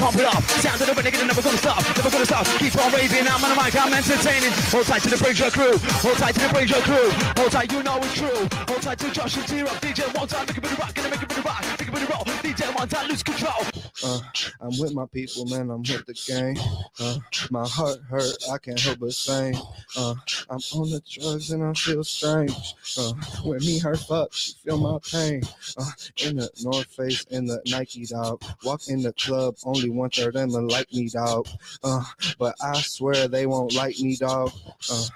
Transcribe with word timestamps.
pump 0.00 0.16
it 0.16 0.24
up. 0.24 0.42
Sound 0.64 0.80
of 0.80 0.88
the 0.88 1.02
nigga, 1.02 1.26
never 1.26 1.42
gonna 1.42 1.60
stop, 1.60 1.84
never 1.96 2.10
gonna 2.10 2.24
stop. 2.24 2.46
Keep 2.58 2.74
on 2.80 2.90
raving, 2.92 3.28
I'm 3.28 3.44
on 3.44 3.50
the 3.52 3.58
mic, 3.60 3.76
I'm 3.76 3.92
entertaining. 3.92 4.50
Hold 4.72 4.86
tight 4.86 5.02
to 5.04 5.10
the 5.10 5.20
Brazier 5.20 5.50
crew, 5.50 5.76
hold 6.00 6.16
tight 6.16 6.34
to 6.34 6.40
the 6.40 6.52
Brazier 6.52 6.80
crew. 6.88 7.10
Hold 7.36 7.52
tight, 7.52 7.70
you 7.70 7.82
know 7.82 7.98
it's 7.98 8.14
true. 8.16 8.40
Hold 8.66 8.82
tight 8.82 8.98
to 8.98 9.10
Josh 9.12 9.36
and 9.36 9.46
T-Rock, 9.46 9.78
DJ 9.84 10.08
one 10.16 10.26
time, 10.26 10.46
make 10.46 10.56
a 10.56 10.60
bit 10.60 10.72
of 10.72 10.78
rock, 10.78 10.94
gonna 10.94 11.10
make 11.10 11.22
a 11.22 11.26
bit 11.26 11.38
of 11.38 11.44
rock, 11.44 11.64
make 11.78 11.88
a 11.88 11.92
bit 11.92 12.02
of 12.02 12.10
roll. 12.10 12.24
DJ 12.40 12.74
one 12.74 12.88
time, 12.88 13.08
lose 13.08 13.22
control. 13.22 13.79
Uh, 14.02 14.20
I'm 14.60 14.78
with 14.78 14.94
my 14.94 15.06
people, 15.06 15.44
man. 15.46 15.70
I'm 15.70 15.82
with 15.82 16.06
the 16.06 16.14
gang. 16.26 16.56
Uh, 16.98 17.18
my 17.50 17.66
heart 17.66 17.98
hurt. 18.08 18.32
I 18.50 18.58
can't 18.58 18.80
help 18.80 19.00
but 19.00 19.12
sing. 19.12 19.54
Uh, 19.96 20.14
I'm 20.48 20.60
on 20.74 20.90
the 20.90 21.02
drugs 21.08 21.50
and 21.50 21.62
I 21.62 21.72
feel 21.74 22.02
strange. 22.04 22.74
Uh, 22.98 23.12
when 23.44 23.58
me 23.60 23.78
her 23.78 23.96
fuck, 23.96 24.32
she 24.32 24.54
feel 24.64 24.78
my 24.78 24.98
pain. 25.10 25.42
Uh, 25.76 25.90
in 26.24 26.36
the 26.36 26.50
North 26.62 26.86
Face, 26.86 27.24
in 27.30 27.46
the 27.46 27.60
Nike 27.66 28.06
dog. 28.06 28.42
Walk 28.64 28.88
in 28.88 29.02
the 29.02 29.12
club, 29.14 29.56
only 29.64 29.90
one 29.90 30.10
third 30.10 30.36
of 30.36 30.52
them 30.52 30.68
like 30.68 30.92
me, 30.92 31.08
dog. 31.08 31.46
Uh, 31.82 32.02
but 32.38 32.54
I 32.62 32.80
swear 32.80 33.28
they 33.28 33.46
won't 33.46 33.74
like 33.74 33.98
me, 34.00 34.16
dog. 34.16 34.52
Uh, 34.90 35.06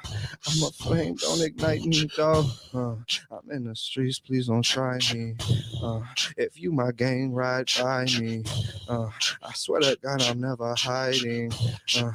I'm 0.46 0.62
a 0.62 0.70
flame, 0.70 1.14
don't 1.16 1.40
ignite 1.40 1.84
me, 1.84 2.08
dog. 2.16 2.46
Uh, 2.74 2.96
I'm 3.30 3.50
in 3.50 3.64
the 3.64 3.76
streets, 3.76 4.18
please 4.18 4.48
don't 4.48 4.62
try 4.62 4.98
me. 5.12 5.36
Uh, 5.82 6.00
if 6.36 6.60
you 6.60 6.72
my 6.72 6.92
gang, 6.92 7.32
ride 7.32 7.70
by 7.78 8.04
me. 8.04 8.44
Uh, 8.88 9.08
I 9.42 9.52
swear 9.54 9.80
to 9.80 9.98
God, 10.02 10.22
I'm 10.22 10.40
never 10.40 10.74
hiding. 10.74 11.52
Uh, 11.96 12.12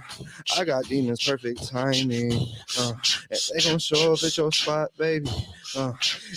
I 0.57 0.63
got 0.65 0.85
demons, 0.85 1.23
perfect 1.23 1.67
timing. 1.67 2.31
Uh, 2.77 2.93
and 3.29 3.39
they 3.53 3.61
gonna 3.63 3.79
show 3.79 4.13
up 4.13 4.23
at 4.23 4.37
your 4.37 4.51
spot, 4.51 4.89
baby. 4.97 5.29
Uh, 5.75 5.93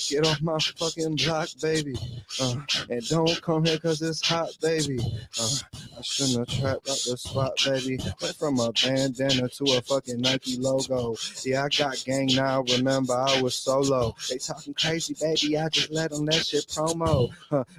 get 0.09 0.27
off 0.27 0.41
my 0.42 0.59
fucking 0.59 1.16
block, 1.16 1.48
baby. 1.60 1.95
Uh, 2.41 2.56
and 2.91 3.06
don't 3.09 3.41
come 3.42 3.64
here 3.64 3.78
cause 3.78 4.02
it's 4.02 4.27
hot, 4.27 4.50
baby. 4.60 4.98
Uh, 5.41 5.56
I 5.98 6.02
shouldn't 6.02 6.38
have 6.38 6.60
trapped 6.60 6.88
up 6.88 6.96
the 6.96 7.16
spot, 7.16 7.52
baby. 7.64 7.98
Went 8.20 8.36
from 8.36 8.60
a 8.60 8.72
bandana 8.72 9.48
to 9.48 9.64
a 9.77 9.83
fucking 9.83 10.20
Nike 10.20 10.58
logo. 10.58 11.16
Yeah, 11.44 11.64
I 11.64 11.69
got 11.69 12.02
gang 12.05 12.30
now. 12.34 12.62
Remember, 12.62 13.14
I 13.14 13.41
was 13.41 13.55
solo. 13.55 14.14
They 14.28 14.39
talking 14.39 14.74
crazy, 14.74 15.14
baby. 15.19 15.58
I 15.58 15.69
just 15.69 15.91
let 15.91 16.11
them 16.11 16.27
that 16.27 16.46
shit 16.46 16.67
promo. 16.69 17.30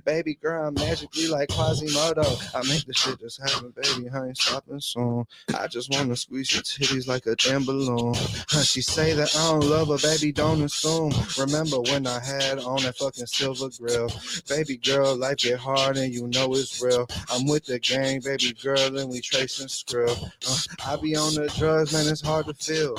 Baby 0.06 0.36
girl, 0.36 0.68
I'm 0.68 0.74
magically 0.76 1.28
like 1.28 1.50
Quasimodo. 1.50 2.24
I 2.56 2.68
make 2.68 2.86
the 2.86 2.94
shit 2.94 3.20
just 3.20 3.42
happen, 3.42 3.74
baby. 3.76 4.10
I 4.10 4.28
ain't 4.28 4.38
stopping 4.38 4.80
soon. 4.80 5.26
I 5.58 5.68
just 5.68 5.92
wanna 5.92 6.16
squeeze 6.16 6.54
your 6.54 6.64
titties 6.64 7.08
like 7.08 7.26
a 7.26 7.36
damn 7.36 7.66
balloon. 7.66 8.14
She 8.64 8.82
say 8.82 9.14
that 9.14 9.36
I 9.36 9.52
don't 9.52 9.70
love 9.70 9.90
her, 9.90 9.98
baby. 9.98 10.32
Don't 10.32 10.64
assume. 10.64 11.12
Remember 11.44 11.82
when 11.82 12.08
I 12.08 12.20
had 12.20 12.60
on 12.60 12.84
that 12.84 12.96
fucking 12.98 13.26
silver 13.26 13.68
grill? 13.78 14.10
Baby 14.48 14.78
girl, 14.78 15.14
life 15.16 15.38
get 15.38 15.60
hard 15.60 15.98
and 15.98 16.14
you 16.14 16.28
know 16.28 16.54
it's 16.54 16.82
real. 16.82 17.06
I'm 17.30 17.46
with 17.48 17.66
the 17.66 17.80
gang, 17.80 18.22
baby 18.22 18.54
girl, 18.54 18.98
and 18.98 19.10
we 19.10 19.20
tracing 19.20 19.68
skrill. 19.68 20.32
Uh, 20.48 20.94
I 20.94 20.96
be 21.02 21.18
on 21.18 21.36
the 21.36 21.54
drugs, 21.58 21.92
man. 21.92 22.08
It's 22.08 22.22
hard 22.22 22.46
to 22.46 22.54
feel. 22.54 22.96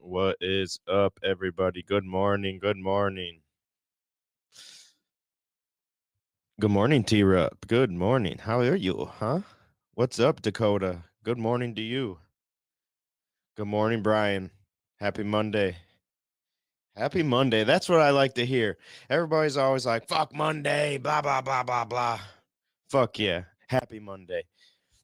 What 0.00 0.36
is 0.40 0.80
up, 0.88 1.20
everybody? 1.22 1.82
Good 1.82 2.04
morning. 2.04 2.58
Good 2.58 2.78
morning. 2.78 3.40
Good 6.58 6.70
morning, 6.70 7.04
T 7.04 7.22
Rup. 7.22 7.66
Good 7.66 7.90
morning. 7.90 8.38
How 8.38 8.60
are 8.60 8.74
you, 8.74 9.10
huh? 9.18 9.40
What's 9.92 10.18
up, 10.18 10.40
Dakota? 10.40 11.04
Good 11.22 11.38
morning 11.38 11.74
to 11.74 11.82
you. 11.82 12.20
Good 13.54 13.66
morning, 13.66 14.02
Brian. 14.02 14.50
Happy 14.98 15.24
Monday. 15.24 15.76
Happy 16.98 17.22
Monday. 17.22 17.62
That's 17.62 17.88
what 17.88 18.00
I 18.00 18.10
like 18.10 18.34
to 18.34 18.44
hear. 18.44 18.76
Everybody's 19.08 19.56
always 19.56 19.86
like, 19.86 20.08
fuck 20.08 20.34
Monday, 20.34 20.98
blah, 20.98 21.22
blah, 21.22 21.40
blah, 21.40 21.62
blah, 21.62 21.84
blah. 21.84 22.18
Fuck 22.90 23.20
yeah. 23.20 23.44
Happy 23.68 24.00
Monday. 24.00 24.42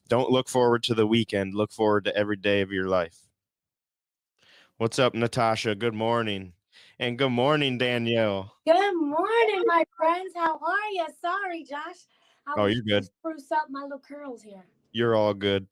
Don't 0.09 0.29
look 0.29 0.49
forward 0.49 0.83
to 0.85 0.95
the 0.95 1.07
weekend. 1.07 1.55
Look 1.55 1.71
forward 1.71 2.07
to 2.07 2.17
every 2.17 2.35
day 2.35 2.63
of 2.63 2.73
your 2.73 2.89
life. 2.89 3.17
What's 4.77 4.99
up, 4.99 5.15
Natasha? 5.15 5.77
Good 5.77 5.95
morning. 5.95 6.55
And 6.99 7.17
good 7.17 7.31
morning, 7.31 7.79
Danielle. 7.79 8.53
Good 8.67 8.97
morning, 8.97 9.63
my 9.67 9.85
friends. 9.97 10.33
How 10.35 10.55
are 10.59 10.91
you? 10.91 11.07
Sorry, 11.23 11.63
Josh. 11.63 12.07
I 12.49 12.55
Oh, 12.57 12.67
you're 12.67 12.83
good. 12.83 13.05
Spruce 13.05 13.53
up 13.53 13.69
my 13.71 13.83
little 13.83 14.01
curls 14.01 14.43
here. 14.43 14.65
You're 14.91 15.15
all 15.15 15.33
good. 15.33 15.69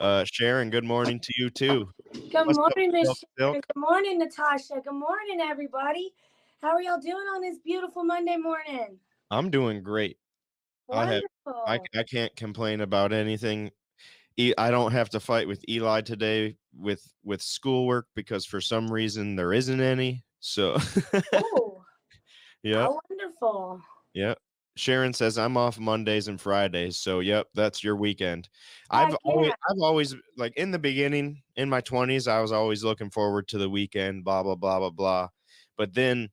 Uh, 0.00 0.24
Sharon, 0.30 0.70
good 0.70 0.84
morning 0.84 1.18
to 1.20 1.32
you 1.38 1.48
too. 1.48 1.88
Good 2.30 2.46
What's 2.46 2.58
morning, 2.58 2.92
Miss. 2.92 3.24
Good 3.38 3.62
morning, 3.74 4.18
Natasha. 4.18 4.74
Good 4.84 4.92
morning, 4.92 5.40
everybody. 5.40 6.12
How 6.60 6.70
are 6.70 6.82
y'all 6.82 7.00
doing 7.00 7.14
on 7.34 7.40
this 7.40 7.58
beautiful 7.64 8.04
Monday 8.04 8.36
morning? 8.36 8.98
I'm 9.30 9.50
doing 9.50 9.82
great. 9.82 10.18
I 10.92 11.06
have- 11.06 11.22
Wonderful. 11.46 11.62
I, 11.66 11.80
I 11.98 12.02
can't 12.04 12.34
complain 12.36 12.80
about 12.82 13.12
anything. 13.12 13.70
I 14.58 14.70
don't 14.70 14.92
have 14.92 15.08
to 15.10 15.20
fight 15.20 15.48
with 15.48 15.64
Eli 15.66 16.02
today 16.02 16.56
with 16.74 17.02
with 17.24 17.40
schoolwork 17.40 18.06
because 18.14 18.44
for 18.44 18.60
some 18.60 18.92
reason 18.92 19.34
there 19.34 19.54
isn't 19.54 19.80
any. 19.80 20.24
So 20.40 20.76
oh, 21.32 21.82
yeah, 22.62 22.82
how 22.82 23.00
wonderful. 23.08 23.80
yeah. 24.12 24.34
Sharon 24.76 25.14
says 25.14 25.38
I'm 25.38 25.56
off 25.56 25.78
Mondays 25.78 26.28
and 26.28 26.40
Fridays. 26.40 26.98
So 26.98 27.20
yep, 27.20 27.48
that's 27.54 27.82
your 27.82 27.96
weekend. 27.96 28.48
Oh, 28.90 28.98
I've 28.98 29.16
always. 29.24 29.52
I've 29.68 29.82
always 29.82 30.14
like 30.36 30.56
in 30.56 30.70
the 30.70 30.78
beginning 30.78 31.42
in 31.56 31.68
my 31.68 31.80
20s 31.80 32.28
I 32.30 32.40
was 32.40 32.52
always 32.52 32.84
looking 32.84 33.10
forward 33.10 33.48
to 33.48 33.58
the 33.58 33.70
weekend 33.70 34.24
blah 34.24 34.42
blah 34.42 34.54
blah 34.54 34.78
blah 34.78 34.90
blah. 34.90 35.28
But 35.76 35.94
then 35.94 36.28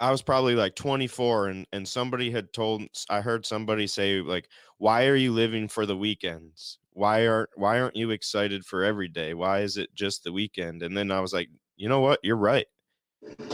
I 0.00 0.12
was 0.12 0.22
probably 0.22 0.54
like 0.54 0.76
24 0.76 1.48
and 1.48 1.66
and 1.72 1.86
somebody 1.86 2.30
had 2.30 2.52
told 2.52 2.82
I 3.10 3.20
heard 3.20 3.44
somebody 3.44 3.88
say 3.88 4.20
like 4.20 4.48
why 4.78 5.06
are 5.06 5.16
you 5.16 5.32
living 5.32 5.66
for 5.66 5.86
the 5.86 5.96
weekends? 5.96 6.78
Why 6.92 7.26
aren't 7.26 7.50
why 7.56 7.80
aren't 7.80 7.96
you 7.96 8.10
excited 8.12 8.64
for 8.64 8.84
every 8.84 9.08
day? 9.08 9.34
Why 9.34 9.60
is 9.60 9.76
it 9.76 9.92
just 9.94 10.22
the 10.22 10.32
weekend? 10.32 10.84
And 10.84 10.96
then 10.96 11.10
I 11.10 11.20
was 11.20 11.32
like, 11.32 11.48
you 11.76 11.88
know 11.88 12.00
what? 12.00 12.20
You're 12.22 12.36
right. 12.36 12.66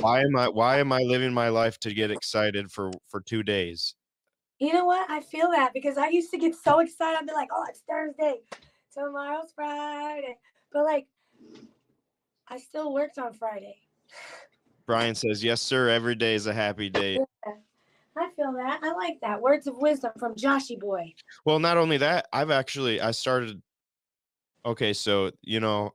Why 0.00 0.20
am 0.20 0.36
I 0.36 0.48
why 0.48 0.78
am 0.78 0.92
I 0.92 1.00
living 1.00 1.32
my 1.32 1.48
life 1.48 1.78
to 1.80 1.94
get 1.94 2.10
excited 2.10 2.70
for 2.70 2.90
for 3.08 3.20
2 3.20 3.42
days? 3.42 3.94
You 4.58 4.72
know 4.72 4.84
what? 4.84 5.10
I 5.10 5.20
feel 5.20 5.50
that 5.50 5.72
because 5.72 5.98
I 5.98 6.08
used 6.08 6.30
to 6.30 6.38
get 6.38 6.54
so 6.54 6.80
excited. 6.80 7.18
I'd 7.18 7.26
be 7.26 7.32
like, 7.32 7.48
oh, 7.52 7.64
it's 7.68 7.82
Thursday. 7.88 8.40
Tomorrow's 8.92 9.52
Friday. 9.54 10.38
But 10.72 10.84
like, 10.84 11.06
I 12.48 12.58
still 12.58 12.92
worked 12.92 13.18
on 13.18 13.32
Friday. 13.32 13.76
Brian 14.86 15.14
says, 15.14 15.42
"Yes, 15.42 15.62
sir. 15.62 15.88
Every 15.88 16.14
day 16.14 16.34
is 16.34 16.46
a 16.46 16.54
happy 16.54 16.90
day." 16.90 17.18
I 18.16 18.30
feel 18.36 18.52
that. 18.52 18.80
I 18.82 18.92
like 18.92 19.18
that. 19.22 19.40
Words 19.40 19.66
of 19.66 19.78
wisdom 19.78 20.12
from 20.20 20.36
Joshy 20.36 20.78
Boy. 20.78 21.14
Well, 21.44 21.58
not 21.58 21.76
only 21.76 21.96
that, 21.98 22.28
I've 22.32 22.50
actually 22.50 23.00
I 23.00 23.10
started. 23.10 23.60
Okay, 24.64 24.92
so 24.92 25.32
you 25.42 25.58
know, 25.58 25.94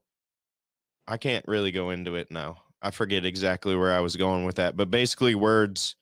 I 1.08 1.18
can't 1.18 1.46
really 1.48 1.72
go 1.72 1.92
into 1.92 2.16
it 2.16 2.30
now. 2.30 2.58
I 2.82 2.92
forget 2.92 3.26
exactly 3.26 3.76
where 3.76 3.94
I 3.94 4.00
was 4.00 4.16
going 4.16 4.46
with 4.46 4.56
that, 4.56 4.78
but 4.78 4.90
basically, 4.90 5.36
words, 5.36 5.96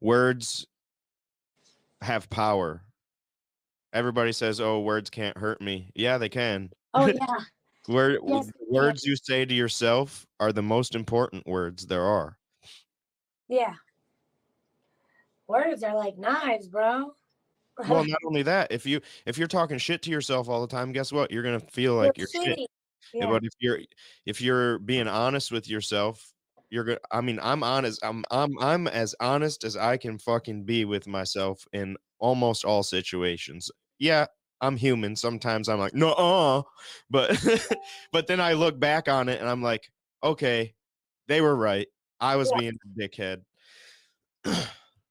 words 0.00 0.66
have 2.00 2.28
power. 2.30 2.82
Everybody 3.92 4.32
says, 4.32 4.60
"Oh, 4.60 4.80
words 4.80 5.08
can't 5.10 5.36
hurt 5.38 5.60
me." 5.60 5.90
Yeah, 5.94 6.18
they 6.18 6.28
can. 6.28 6.70
Oh 6.94 7.06
yeah. 7.06 7.36
Word, 7.88 8.18
Yes, 8.26 8.50
words 8.68 9.04
you 9.04 9.14
say 9.16 9.44
to 9.44 9.54
yourself 9.54 10.26
are 10.40 10.52
the 10.52 10.62
most 10.62 10.96
important 10.96 11.46
words 11.46 11.86
there 11.86 12.02
are. 12.02 12.36
Yeah. 13.48 13.74
Words 15.46 15.84
are 15.84 15.94
like 15.94 16.18
knives, 16.18 16.66
bro. 16.66 17.14
Well, 17.88 18.04
not 18.08 18.18
only 18.26 18.42
that, 18.42 18.72
if 18.72 18.86
you 18.86 19.00
if 19.24 19.38
you're 19.38 19.46
talking 19.46 19.78
shit 19.78 20.02
to 20.02 20.10
yourself 20.10 20.48
all 20.48 20.60
the 20.60 20.66
time, 20.66 20.92
guess 20.92 21.12
what? 21.12 21.30
You're 21.30 21.44
gonna 21.44 21.60
feel 21.60 21.94
You're 21.94 22.04
like 22.04 22.18
you're 22.18 22.26
shit. 22.26 22.58
shitty. 22.58 22.58
Yeah, 22.58 22.66
Yeah. 23.12 23.26
But 23.26 23.44
if 23.44 23.52
you're 23.58 23.80
if 24.26 24.40
you're 24.40 24.78
being 24.78 25.08
honest 25.08 25.50
with 25.52 25.68
yourself, 25.68 26.32
you're 26.70 26.84
good. 26.84 26.98
I 27.10 27.20
mean, 27.20 27.38
I'm 27.42 27.62
honest. 27.62 28.04
I'm 28.04 28.24
I'm 28.30 28.58
I'm 28.60 28.86
as 28.88 29.14
honest 29.20 29.64
as 29.64 29.76
I 29.76 29.96
can 29.96 30.18
fucking 30.18 30.64
be 30.64 30.84
with 30.84 31.06
myself 31.06 31.64
in 31.72 31.96
almost 32.18 32.64
all 32.64 32.82
situations. 32.82 33.70
Yeah, 33.98 34.26
I'm 34.60 34.76
human. 34.76 35.16
Sometimes 35.16 35.68
I'm 35.68 35.78
like, 35.78 35.94
no, 35.94 36.12
uh, 36.12 36.62
but 37.10 37.42
but 38.12 38.26
then 38.26 38.40
I 38.40 38.54
look 38.54 38.78
back 38.78 39.08
on 39.08 39.28
it 39.28 39.40
and 39.40 39.48
I'm 39.48 39.62
like, 39.62 39.90
okay, 40.22 40.74
they 41.28 41.40
were 41.40 41.56
right. 41.56 41.88
I 42.20 42.36
was 42.36 42.50
Yeah. 42.50 42.58
being 42.60 42.72
a 42.84 43.00
dickhead. 43.00 43.42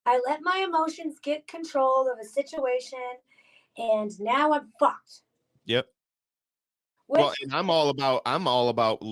I 0.06 0.22
let 0.28 0.42
my 0.44 0.60
emotions 0.60 1.20
get 1.20 1.48
control 1.48 2.12
of 2.12 2.20
a 2.20 2.26
situation 2.26 3.00
and 3.78 4.20
now 4.20 4.54
I'm 4.54 4.72
fucked. 4.80 5.22
Yep. 5.66 5.88
Which, 7.08 7.20
Well, 7.20 7.34
and 7.42 7.54
I'm 7.54 7.70
all 7.70 7.90
about 7.90 8.22
I'm 8.26 8.48
all 8.48 8.70
about 8.70 9.04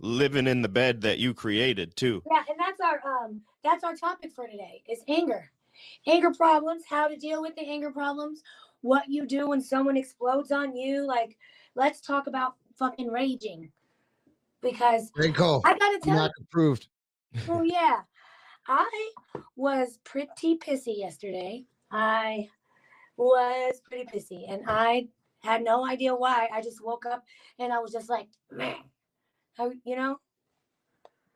living 0.00 0.46
in 0.46 0.62
the 0.62 0.68
bed 0.68 1.00
that 1.02 1.18
you 1.18 1.34
created 1.34 1.94
too. 1.96 2.22
yeah, 2.30 2.42
and 2.48 2.58
that's 2.58 2.80
our 2.80 3.00
um 3.06 3.40
that's 3.62 3.84
our 3.84 3.94
topic 3.94 4.32
for 4.32 4.46
today 4.46 4.82
is 4.88 5.02
anger. 5.08 5.50
Anger 6.06 6.32
problems, 6.32 6.82
how 6.88 7.06
to 7.06 7.16
deal 7.16 7.40
with 7.40 7.54
the 7.54 7.62
anger 7.62 7.90
problems, 7.92 8.42
what 8.80 9.04
you 9.08 9.26
do 9.26 9.48
when 9.48 9.60
someone 9.60 9.96
explodes 9.96 10.50
on 10.50 10.74
you. 10.76 11.06
Like, 11.06 11.36
let's 11.76 12.00
talk 12.00 12.26
about 12.26 12.54
fucking 12.76 13.08
raging. 13.08 13.70
Because 14.60 15.10
Great 15.12 15.36
call. 15.36 15.62
I 15.64 15.78
gotta 15.78 16.00
tell 16.00 16.14
you, 16.14 16.20
Not 16.20 16.30
approved. 16.40 16.88
Oh 17.48 17.62
yeah. 17.62 18.00
I 18.66 19.10
was 19.56 19.98
pretty 20.04 20.58
pissy 20.58 20.98
yesterday. 20.98 21.64
I 21.90 22.48
was 23.16 23.80
pretty 23.84 24.04
pissy, 24.04 24.52
and 24.52 24.62
I 24.66 25.08
had 25.48 25.64
no 25.64 25.86
idea 25.86 26.14
why. 26.14 26.48
I 26.52 26.60
just 26.62 26.84
woke 26.84 27.06
up 27.06 27.24
and 27.58 27.72
I 27.72 27.78
was 27.78 27.92
just 27.92 28.08
like, 28.08 28.28
man, 28.50 28.76
how 29.56 29.72
you 29.84 29.96
know? 29.96 30.18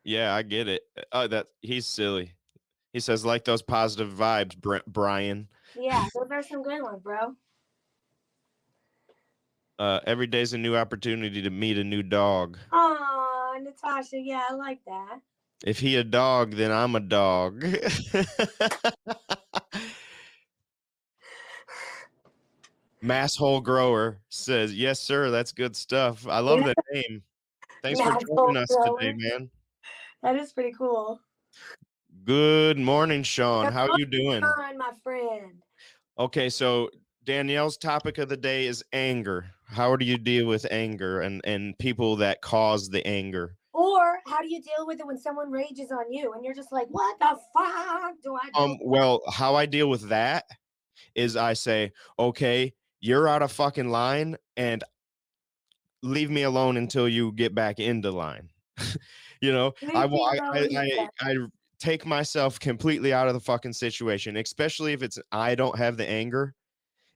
Yeah, 0.03 0.33
I 0.33 0.41
get 0.43 0.67
it. 0.67 0.83
Oh, 1.11 1.27
that 1.27 1.47
he's 1.61 1.85
silly. 1.85 2.33
He 2.91 2.99
says 2.99 3.25
like 3.25 3.45
those 3.45 3.61
positive 3.61 4.11
vibes, 4.11 4.55
Br- 4.57 4.77
Brian. 4.85 5.47
Yeah, 5.75 6.07
those 6.13 6.29
are 6.31 6.43
some 6.43 6.61
good 6.61 6.81
ones, 6.81 6.99
bro. 7.01 7.35
Uh, 9.79 9.99
every 10.05 10.27
day's 10.27 10.53
a 10.53 10.57
new 10.57 10.75
opportunity 10.75 11.41
to 11.41 11.49
meet 11.49 11.77
a 11.77 11.83
new 11.83 12.03
dog. 12.03 12.59
Oh, 12.71 13.57
Natasha, 13.61 14.19
yeah, 14.19 14.43
I 14.49 14.53
like 14.53 14.79
that. 14.85 15.19
If 15.65 15.79
he 15.79 15.95
a 15.95 16.03
dog, 16.03 16.55
then 16.55 16.71
I'm 16.71 16.95
a 16.95 16.99
dog. 16.99 17.65
Masshole 23.03 23.61
grower 23.61 24.19
says, 24.29 24.73
"Yes, 24.73 25.01
sir. 25.01 25.29
That's 25.29 25.51
good 25.51 25.75
stuff. 25.75 26.25
I 26.25 26.39
love 26.39 26.63
that 26.63 26.77
name. 26.93 27.21
Thanks 27.81 27.99
for 27.99 28.17
joining 28.25 28.57
us 28.57 28.69
today, 28.69 29.13
man. 29.17 29.51
That 30.21 30.37
is 30.37 30.53
pretty 30.53 30.71
cool. 30.71 31.19
Good 32.23 32.79
morning, 32.79 33.23
Sean. 33.23 33.65
Good 33.65 33.73
How 33.73 33.97
you 33.97 34.05
doing? 34.05 34.41
Fine, 34.41 34.77
my 34.77 34.91
friend. 35.03 35.61
Okay, 36.17 36.49
so 36.49 36.89
Danielle's 37.25 37.75
topic 37.75 38.19
of 38.19 38.29
the 38.29 38.37
day 38.37 38.67
is 38.67 38.81
anger. 38.93 39.47
How 39.65 39.97
do 39.97 40.05
you 40.05 40.17
deal 40.17 40.47
with 40.47 40.65
anger 40.71 41.21
and 41.21 41.41
and 41.43 41.77
people 41.79 42.15
that 42.17 42.41
cause 42.41 42.87
the 42.87 43.05
anger? 43.05 43.57
Or 43.73 44.19
how 44.27 44.41
do 44.41 44.47
you 44.47 44.61
deal 44.61 44.87
with 44.87 45.01
it 45.01 45.07
when 45.07 45.17
someone 45.17 45.51
rages 45.51 45.91
on 45.91 46.13
you 46.13 46.31
and 46.33 46.45
you're 46.45 46.53
just 46.53 46.71
like, 46.71 46.87
what 46.89 47.19
the 47.19 47.37
fuck 47.53 48.13
do 48.23 48.35
I 48.35 48.49
do? 48.53 48.61
Um, 48.61 48.77
well, 48.81 49.21
how 49.29 49.55
I 49.55 49.65
deal 49.65 49.89
with 49.89 50.07
that 50.09 50.45
is 51.15 51.35
I 51.35 51.53
say, 51.53 51.91
okay, 52.19 52.73
you're 53.03 53.27
out 53.27 53.41
of 53.41 53.51
fucking 53.51 53.89
line 53.89 54.37
and 54.55 54.81
leave 56.01 56.29
me 56.31 56.43
alone 56.43 56.77
until 56.77 57.07
you 57.07 57.33
get 57.33 57.53
back 57.53 57.79
into 57.79 58.11
line. 58.11 58.49
you 59.41 59.51
know, 59.51 59.73
I, 59.93 60.05
Leave 60.05 60.11
me 60.11 60.17
wa- 60.17 60.35
I, 60.41 60.59
I, 60.59 61.09
I. 61.21 61.31
I 61.31 61.35
take 61.79 62.05
myself 62.05 62.61
completely 62.61 63.11
out 63.11 63.27
of 63.27 63.33
the 63.33 63.41
fucking 63.41 63.73
situation, 63.73 64.37
especially 64.37 64.93
if 64.93 65.03
it's 65.03 65.19
I 65.33 65.53
don't 65.53 65.77
have 65.77 65.97
the 65.97 66.09
anger. 66.09 66.55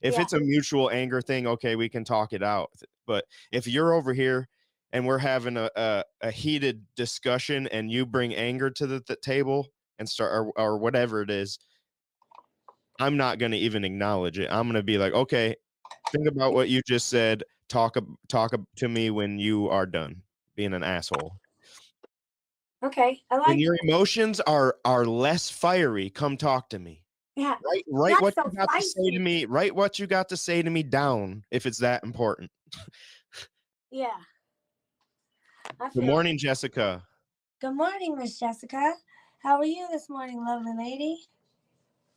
If 0.02 0.16
Yeah. 0.16 0.24
it's 0.24 0.34
a 0.34 0.42
mutual 0.42 0.90
anger 0.90 1.22
thing, 1.22 1.48
okay, 1.48 1.78
we 1.78 1.88
can 1.88 2.04
talk 2.04 2.34
it 2.34 2.44
out. 2.44 2.70
But 3.06 3.24
if 3.54 3.66
you're 3.66 3.94
over 3.94 4.14
here 4.14 4.50
and 4.92 5.08
we're 5.08 5.20
having 5.20 5.56
a, 5.56 5.70
a, 5.78 6.04
a 6.20 6.32
heated 6.32 6.86
discussion 6.98 7.68
and 7.68 7.90
you 7.90 8.06
bring 8.06 8.36
anger 8.36 8.70
to 8.72 8.86
the, 8.86 9.02
the 9.08 9.16
table 9.16 9.68
and 10.00 10.10
start 10.10 10.34
or, 10.34 10.52
or 10.60 10.78
whatever 10.80 11.22
it 11.22 11.30
is, 11.30 11.60
I'm 13.00 13.16
not 13.16 13.40
going 13.40 13.54
to 13.54 13.58
even 13.58 13.86
acknowledge 13.86 14.38
it. 14.38 14.50
I'm 14.52 14.64
going 14.64 14.74
to 14.76 14.84
be 14.84 14.98
like, 14.98 15.14
okay, 15.14 15.56
think 16.12 16.28
about 16.28 16.54
what 16.54 16.70
you 16.70 16.82
just 16.88 17.08
said. 17.08 17.44
Talk 17.70 17.98
talk 18.30 18.54
to 18.78 18.88
me 18.88 19.10
when 19.10 19.40
you 19.40 19.68
are 19.70 19.86
done 19.86 20.22
being 20.56 20.74
an 20.74 20.84
asshole. 20.84 21.34
Okay, 22.84 23.22
I 23.30 23.38
like. 23.38 23.48
When 23.48 23.60
your 23.60 23.76
emotions 23.84 24.40
are 24.42 24.78
are 24.86 25.06
less 25.06 25.50
fiery, 25.50 26.10
come 26.10 26.38
talk 26.38 26.70
to 26.70 26.80
me. 26.80 27.04
yeah. 27.36 27.56
Write 27.66 27.84
write 27.90 28.22
what 28.22 28.36
so 28.36 28.44
you 28.46 28.58
got 28.58 28.74
to 28.74 28.82
say 28.82 29.12
to 29.12 29.20
me. 29.20 29.46
Write 29.46 29.76
what 29.76 30.00
you 30.00 30.08
got 30.08 30.30
to 30.30 30.38
say 30.38 30.62
to 30.62 30.70
me 30.70 30.84
down 30.84 31.44
if 31.52 31.66
it's 31.66 31.80
that 31.80 32.04
important. 32.04 32.52
Yeah. 33.92 34.10
Good 35.94 36.04
morning, 36.04 36.38
Jessica. 36.38 37.04
Good 37.60 37.74
morning, 37.74 38.16
Miss 38.18 38.40
Jessica. 38.40 38.94
How 39.44 39.58
are 39.58 39.66
you 39.66 39.88
this 39.92 40.10
morning, 40.10 40.44
lovely 40.46 40.74
lady? 40.78 41.18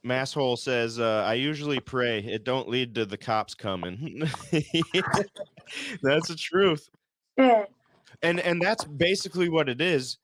Masshole 0.04 0.58
says, 0.58 0.98
uh, 0.98 1.24
I 1.26 1.34
usually 1.34 1.80
pray. 1.80 2.20
It 2.20 2.44
don't 2.44 2.68
lead 2.68 2.94
to 2.94 3.04
the 3.04 3.18
cops 3.18 3.54
coming. 3.54 4.22
that's 6.02 6.28
the 6.28 6.36
truth. 6.38 6.88
And 7.36 8.40
and 8.40 8.60
that's 8.60 8.84
basically 8.84 9.48
what 9.48 9.68
it 9.68 9.80
is 9.80 10.18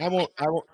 i 0.00 0.08
won't 0.08 0.30
i 0.38 0.48
won't 0.48 0.66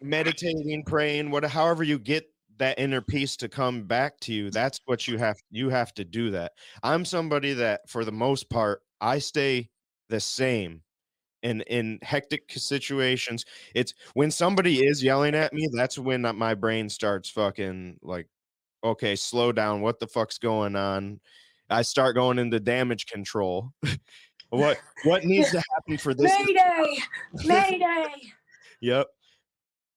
meditating 0.00 0.82
praying 0.84 1.30
what 1.30 1.44
however 1.44 1.82
you 1.82 1.98
get 1.98 2.28
that 2.58 2.78
inner 2.78 3.00
peace 3.00 3.36
to 3.36 3.48
come 3.48 3.82
back 3.84 4.20
to 4.20 4.32
you 4.32 4.50
that's 4.50 4.80
what 4.84 5.08
you 5.08 5.18
have 5.18 5.36
you 5.50 5.70
have 5.70 5.92
to 5.94 6.04
do 6.04 6.30
that 6.30 6.52
i'm 6.82 7.04
somebody 7.04 7.52
that 7.54 7.88
for 7.88 8.04
the 8.04 8.12
most 8.12 8.48
part 8.50 8.82
i 9.00 9.18
stay 9.18 9.68
the 10.10 10.20
same 10.20 10.82
in 11.44 11.60
in 11.62 11.98
hectic 12.02 12.50
situations 12.50 13.44
it's 13.74 13.94
when 14.14 14.30
somebody 14.30 14.84
is 14.84 15.04
yelling 15.04 15.34
at 15.34 15.52
me 15.52 15.68
that's 15.72 15.98
when 15.98 16.22
my 16.36 16.54
brain 16.54 16.88
starts 16.88 17.28
fucking 17.28 17.96
like 18.02 18.26
okay 18.82 19.14
slow 19.14 19.52
down 19.52 19.80
what 19.80 20.00
the 20.00 20.06
fuck's 20.06 20.38
going 20.38 20.74
on 20.74 21.20
i 21.70 21.82
start 21.82 22.14
going 22.14 22.38
into 22.38 22.58
damage 22.58 23.06
control 23.06 23.72
what 24.48 24.78
what 25.04 25.24
needs 25.24 25.50
to 25.50 25.62
happen 25.74 25.96
for 25.96 26.14
this 26.14 26.32
Mayday! 26.44 26.98
Mayday! 27.44 28.32
Yep. 28.80 29.08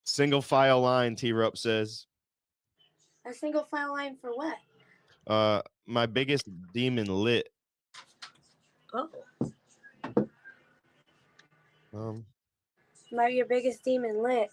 Single 0.05 0.41
file 0.41 0.81
line, 0.81 1.15
T 1.15 1.33
Rup 1.33 1.57
says. 1.57 2.05
A 3.25 3.33
single 3.33 3.65
file 3.65 3.91
line 3.91 4.15
for 4.19 4.31
what? 4.35 4.57
Uh 5.27 5.61
my 5.85 6.05
biggest 6.05 6.45
demon 6.73 7.07
lit. 7.07 7.49
Oh, 8.93 9.09
Um 11.93 12.25
my 13.11 13.27
your 13.27 13.45
biggest 13.45 13.83
demon 13.83 14.21
lit. 14.21 14.49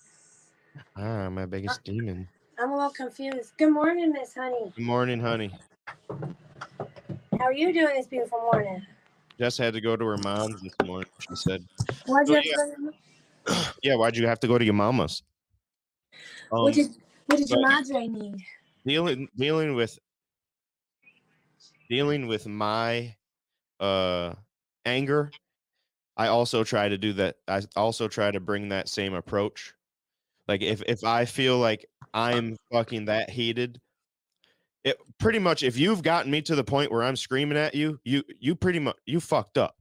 ah, 0.96 1.28
my 1.28 1.46
biggest 1.46 1.82
demon. 1.84 2.28
I'm 2.58 2.70
a 2.70 2.76
little 2.76 2.90
confused. 2.90 3.52
Good 3.58 3.72
morning, 3.72 4.12
Miss 4.12 4.34
Honey. 4.34 4.72
Good 4.76 4.84
morning, 4.84 5.18
honey. 5.20 5.50
How 7.38 7.46
are 7.46 7.52
you 7.52 7.72
doing 7.72 7.96
this 7.96 8.06
beautiful 8.06 8.38
morning? 8.40 8.86
Jess 9.40 9.58
had 9.58 9.74
to 9.74 9.80
go 9.80 9.96
to 9.96 10.04
her 10.04 10.16
mom's 10.18 10.62
this 10.62 10.74
morning. 10.84 11.08
She 11.28 11.34
said, 11.34 11.64
Oh, 12.08 12.20
you 12.24 12.34
yeah. 12.34 12.42
have 12.56 13.54
to- 13.56 13.74
Yeah, 13.82 13.96
why'd 13.96 14.16
you 14.16 14.28
have 14.28 14.38
to 14.40 14.46
go 14.46 14.56
to 14.56 14.64
your 14.64 14.74
mama's? 14.74 15.22
Um, 16.52 16.62
what 16.62 16.74
did 16.74 16.94
what 17.26 17.38
did 17.38 17.50
your 17.50 17.60
madre 17.60 18.06
need? 18.06 18.36
dealing 18.86 19.28
dealing 19.36 19.74
with 19.74 19.98
dealing 21.90 22.28
with 22.28 22.46
my 22.46 23.14
uh 23.80 24.34
anger 24.86 25.30
i 26.16 26.28
also 26.28 26.64
try 26.64 26.88
to 26.88 26.98
do 26.98 27.12
that 27.12 27.36
i 27.48 27.60
also 27.76 28.08
try 28.08 28.30
to 28.30 28.40
bring 28.40 28.68
that 28.68 28.88
same 28.88 29.14
approach. 29.14 29.74
Like 30.46 30.62
if 30.62 30.82
if 30.82 31.04
i 31.04 31.24
feel 31.24 31.58
like 31.58 31.86
i'm 32.12 32.56
fucking 32.70 33.06
that 33.06 33.30
heated 33.30 33.80
it 34.84 34.98
pretty 35.18 35.38
much 35.38 35.62
if 35.62 35.78
you've 35.78 36.02
gotten 36.02 36.30
me 36.30 36.42
to 36.42 36.54
the 36.54 36.64
point 36.64 36.92
where 36.92 37.02
i'm 37.02 37.16
screaming 37.16 37.56
at 37.56 37.74
you 37.74 37.98
you 38.04 38.22
you 38.38 38.54
pretty 38.54 38.78
much 38.78 38.96
you 39.06 39.20
fucked 39.20 39.58
up. 39.58 39.76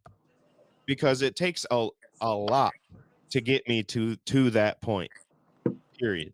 Because 0.86 1.22
it 1.22 1.38
takes 1.38 1.66
a, 1.72 1.88
a 2.20 2.34
lot 2.34 2.74
to 3.30 3.42
get 3.42 3.68
me 3.68 3.84
to 3.84 4.16
to 4.16 4.50
that 4.52 4.82
point 4.82 5.12
period. 6.00 6.34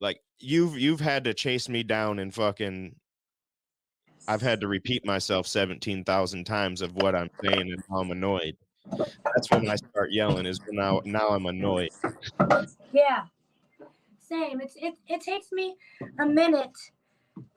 Like 0.00 0.20
you've 0.38 0.78
you've 0.78 1.00
had 1.00 1.24
to 1.24 1.34
chase 1.34 1.68
me 1.68 1.82
down 1.82 2.18
and 2.18 2.32
fucking 2.34 2.94
I've 4.26 4.40
had 4.40 4.60
to 4.62 4.68
repeat 4.68 5.04
myself 5.04 5.46
17,000 5.46 6.44
times 6.44 6.80
of 6.80 6.94
what 6.94 7.14
I'm 7.14 7.30
saying 7.42 7.72
and 7.72 7.82
how 7.90 7.98
I'm 7.98 8.10
annoyed. 8.10 8.56
That's 8.90 9.50
when 9.50 9.68
I 9.68 9.76
start 9.76 10.12
yelling 10.12 10.46
is 10.46 10.60
now 10.70 11.00
now 11.04 11.28
I'm 11.28 11.46
annoyed. 11.46 11.90
Yeah. 12.92 13.24
Same. 14.20 14.60
It's 14.60 14.74
it 14.76 14.94
it 15.08 15.20
takes 15.20 15.52
me 15.52 15.76
a 16.20 16.26
minute 16.26 16.76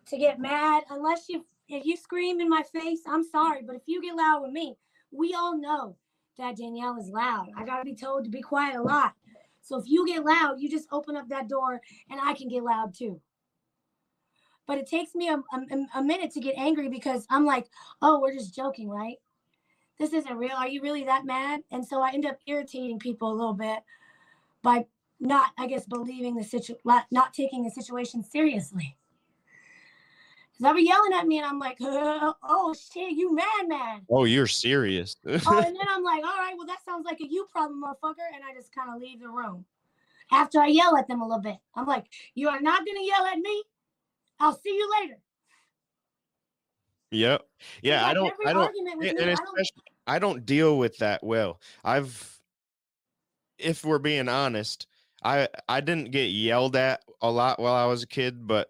to 0.07 0.17
get 0.17 0.39
mad 0.39 0.83
unless 0.89 1.29
you 1.29 1.45
if 1.69 1.85
you 1.85 1.97
scream 1.97 2.39
in 2.39 2.49
my 2.49 2.63
face, 2.63 3.01
I'm 3.07 3.23
sorry, 3.23 3.61
but 3.65 3.75
if 3.75 3.81
you 3.85 4.01
get 4.01 4.15
loud 4.15 4.41
with 4.41 4.51
me, 4.51 4.77
we 5.11 5.33
all 5.33 5.57
know 5.57 5.97
that 6.37 6.57
Danielle 6.57 6.97
is 6.97 7.09
loud. 7.09 7.49
I 7.57 7.65
gotta 7.65 7.83
be 7.83 7.95
told 7.95 8.23
to 8.23 8.29
be 8.29 8.41
quiet 8.41 8.75
a 8.77 8.81
lot. 8.81 9.13
So 9.61 9.77
if 9.77 9.85
you 9.87 10.07
get 10.07 10.23
loud, 10.23 10.59
you 10.59 10.69
just 10.69 10.87
open 10.91 11.17
up 11.17 11.27
that 11.29 11.49
door 11.49 11.81
and 12.09 12.21
I 12.23 12.33
can 12.33 12.47
get 12.47 12.63
loud 12.63 12.93
too. 12.93 13.19
But 14.65 14.77
it 14.77 14.87
takes 14.87 15.15
me 15.15 15.29
a, 15.29 15.37
a, 15.37 15.85
a 15.95 16.03
minute 16.03 16.31
to 16.31 16.39
get 16.39 16.57
angry 16.57 16.89
because 16.89 17.25
I'm 17.29 17.45
like, 17.45 17.67
oh, 18.01 18.19
we're 18.19 18.33
just 18.33 18.55
joking, 18.55 18.89
right? 18.89 19.17
This 19.99 20.13
isn't 20.13 20.37
real. 20.37 20.55
Are 20.55 20.67
you 20.67 20.81
really 20.81 21.03
that 21.05 21.25
mad? 21.25 21.61
And 21.71 21.85
so 21.85 22.01
I 22.01 22.11
end 22.11 22.25
up 22.25 22.37
irritating 22.45 22.99
people 22.99 23.31
a 23.31 23.33
little 23.33 23.53
bit 23.53 23.79
by 24.61 24.85
not, 25.19 25.51
I 25.57 25.67
guess, 25.67 25.85
believing 25.85 26.35
the 26.35 26.43
situation, 26.43 26.77
not 27.11 27.33
taking 27.33 27.63
the 27.63 27.71
situation 27.71 28.23
seriously. 28.23 28.95
Because 30.51 30.63
they'll 30.63 30.75
be 30.75 30.87
yelling 30.87 31.13
at 31.13 31.27
me 31.27 31.37
and 31.37 31.47
I'm 31.47 31.57
like, 31.57 31.77
oh 31.81 32.75
shit, 32.93 33.11
you 33.11 33.33
mad, 33.33 33.67
mad. 33.67 34.01
Oh, 34.09 34.25
you're 34.25 34.47
serious. 34.47 35.15
oh, 35.25 35.57
and 35.57 35.75
then 35.75 35.87
I'm 35.89 36.03
like, 36.03 36.23
all 36.23 36.37
right, 36.37 36.53
well, 36.57 36.67
that 36.67 36.85
sounds 36.85 37.05
like 37.05 37.19
a 37.19 37.27
you 37.27 37.47
problem, 37.51 37.81
motherfucker. 37.81 38.27
And 38.33 38.43
I 38.47 38.53
just 38.53 38.73
kind 38.75 38.89
of 38.93 39.01
leave 39.01 39.19
the 39.19 39.29
room 39.29 39.65
after 40.31 40.59
I 40.59 40.67
yell 40.67 40.95
at 40.97 41.07
them 41.07 41.21
a 41.21 41.27
little 41.27 41.41
bit. 41.41 41.57
I'm 41.75 41.85
like, 41.85 42.05
you 42.35 42.49
are 42.49 42.61
not 42.61 42.85
going 42.85 42.97
to 42.97 43.03
yell 43.03 43.25
at 43.25 43.39
me. 43.39 43.63
I'll 44.39 44.53
see 44.53 44.75
you 44.75 44.89
later. 45.01 45.17
Yep. 47.11 47.41
Yeah, 47.81 48.05
I 48.05 48.13
don't 48.13 48.33
I 48.45 48.53
don't 48.53 48.75
and 48.77 49.03
and 49.03 49.31
I 49.31 49.35
don't- 49.35 49.47
especially 49.59 49.83
I 50.07 50.19
don't 50.19 50.45
deal 50.45 50.77
with 50.77 50.97
that 50.99 51.23
well. 51.23 51.59
I've 51.83 52.39
if 53.57 53.83
we're 53.83 53.99
being 53.99 54.29
honest, 54.29 54.87
I 55.23 55.47
I 55.67 55.81
didn't 55.81 56.11
get 56.11 56.27
yelled 56.27 56.75
at 56.75 57.03
a 57.21 57.31
lot 57.31 57.59
while 57.59 57.73
I 57.73 57.85
was 57.85 58.03
a 58.03 58.07
kid, 58.07 58.47
but 58.47 58.69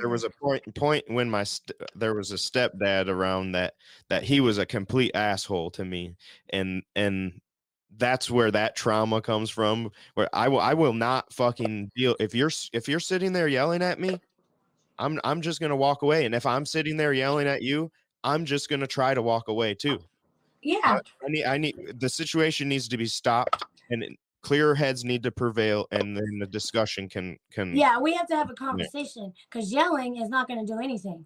there 0.00 0.08
was 0.08 0.24
a 0.24 0.30
point 0.30 0.74
point 0.74 1.04
when 1.08 1.30
my 1.30 1.44
st- 1.44 1.76
there 1.94 2.14
was 2.14 2.32
a 2.32 2.36
stepdad 2.36 3.08
around 3.08 3.52
that 3.52 3.74
that 4.08 4.24
he 4.24 4.40
was 4.40 4.58
a 4.58 4.66
complete 4.66 5.12
asshole 5.14 5.70
to 5.72 5.84
me 5.84 6.16
and 6.50 6.82
and 6.96 7.40
that's 7.96 8.28
where 8.30 8.50
that 8.50 8.74
trauma 8.74 9.20
comes 9.20 9.50
from 9.50 9.92
where 10.14 10.28
i 10.32 10.48
will 10.48 10.58
i 10.60 10.74
will 10.74 10.94
not 10.94 11.32
fucking 11.32 11.88
deal 11.94 12.16
if 12.18 12.34
you're 12.34 12.50
if 12.72 12.88
you're 12.88 12.98
sitting 12.98 13.32
there 13.32 13.46
yelling 13.46 13.82
at 13.82 14.00
me 14.00 14.18
i'm 14.98 15.20
i'm 15.24 15.40
just 15.40 15.60
going 15.60 15.70
to 15.70 15.76
walk 15.76 16.02
away 16.02 16.24
and 16.24 16.34
if 16.34 16.46
i'm 16.46 16.66
sitting 16.66 16.96
there 16.96 17.12
yelling 17.12 17.46
at 17.46 17.62
you 17.62 17.90
i'm 18.24 18.44
just 18.44 18.68
going 18.68 18.80
to 18.80 18.86
try 18.86 19.14
to 19.14 19.22
walk 19.22 19.48
away 19.48 19.72
uh, 19.72 19.74
too 19.78 19.98
yeah. 20.62 20.98
i 21.24 21.28
need 21.28 21.44
i 21.44 21.58
need 21.58 21.74
the 21.98 22.08
situation 22.08 22.68
needs 22.68 22.88
to 22.88 22.96
be 22.96 23.06
stopped 23.06 23.64
and 23.90 24.04
clear 24.42 24.74
heads 24.74 25.04
need 25.04 25.22
to 25.22 25.30
prevail 25.30 25.86
and 25.92 26.16
then 26.16 26.38
the 26.38 26.46
discussion 26.46 27.08
can 27.08 27.38
can 27.50 27.74
Yeah, 27.74 27.98
we 27.98 28.12
have 28.14 28.26
to 28.28 28.36
have 28.36 28.50
a 28.50 28.54
conversation 28.54 29.32
because 29.50 29.72
yelling 29.72 30.16
is 30.16 30.28
not 30.28 30.48
going 30.48 30.64
to 30.64 30.70
do 30.70 30.78
anything. 30.80 31.24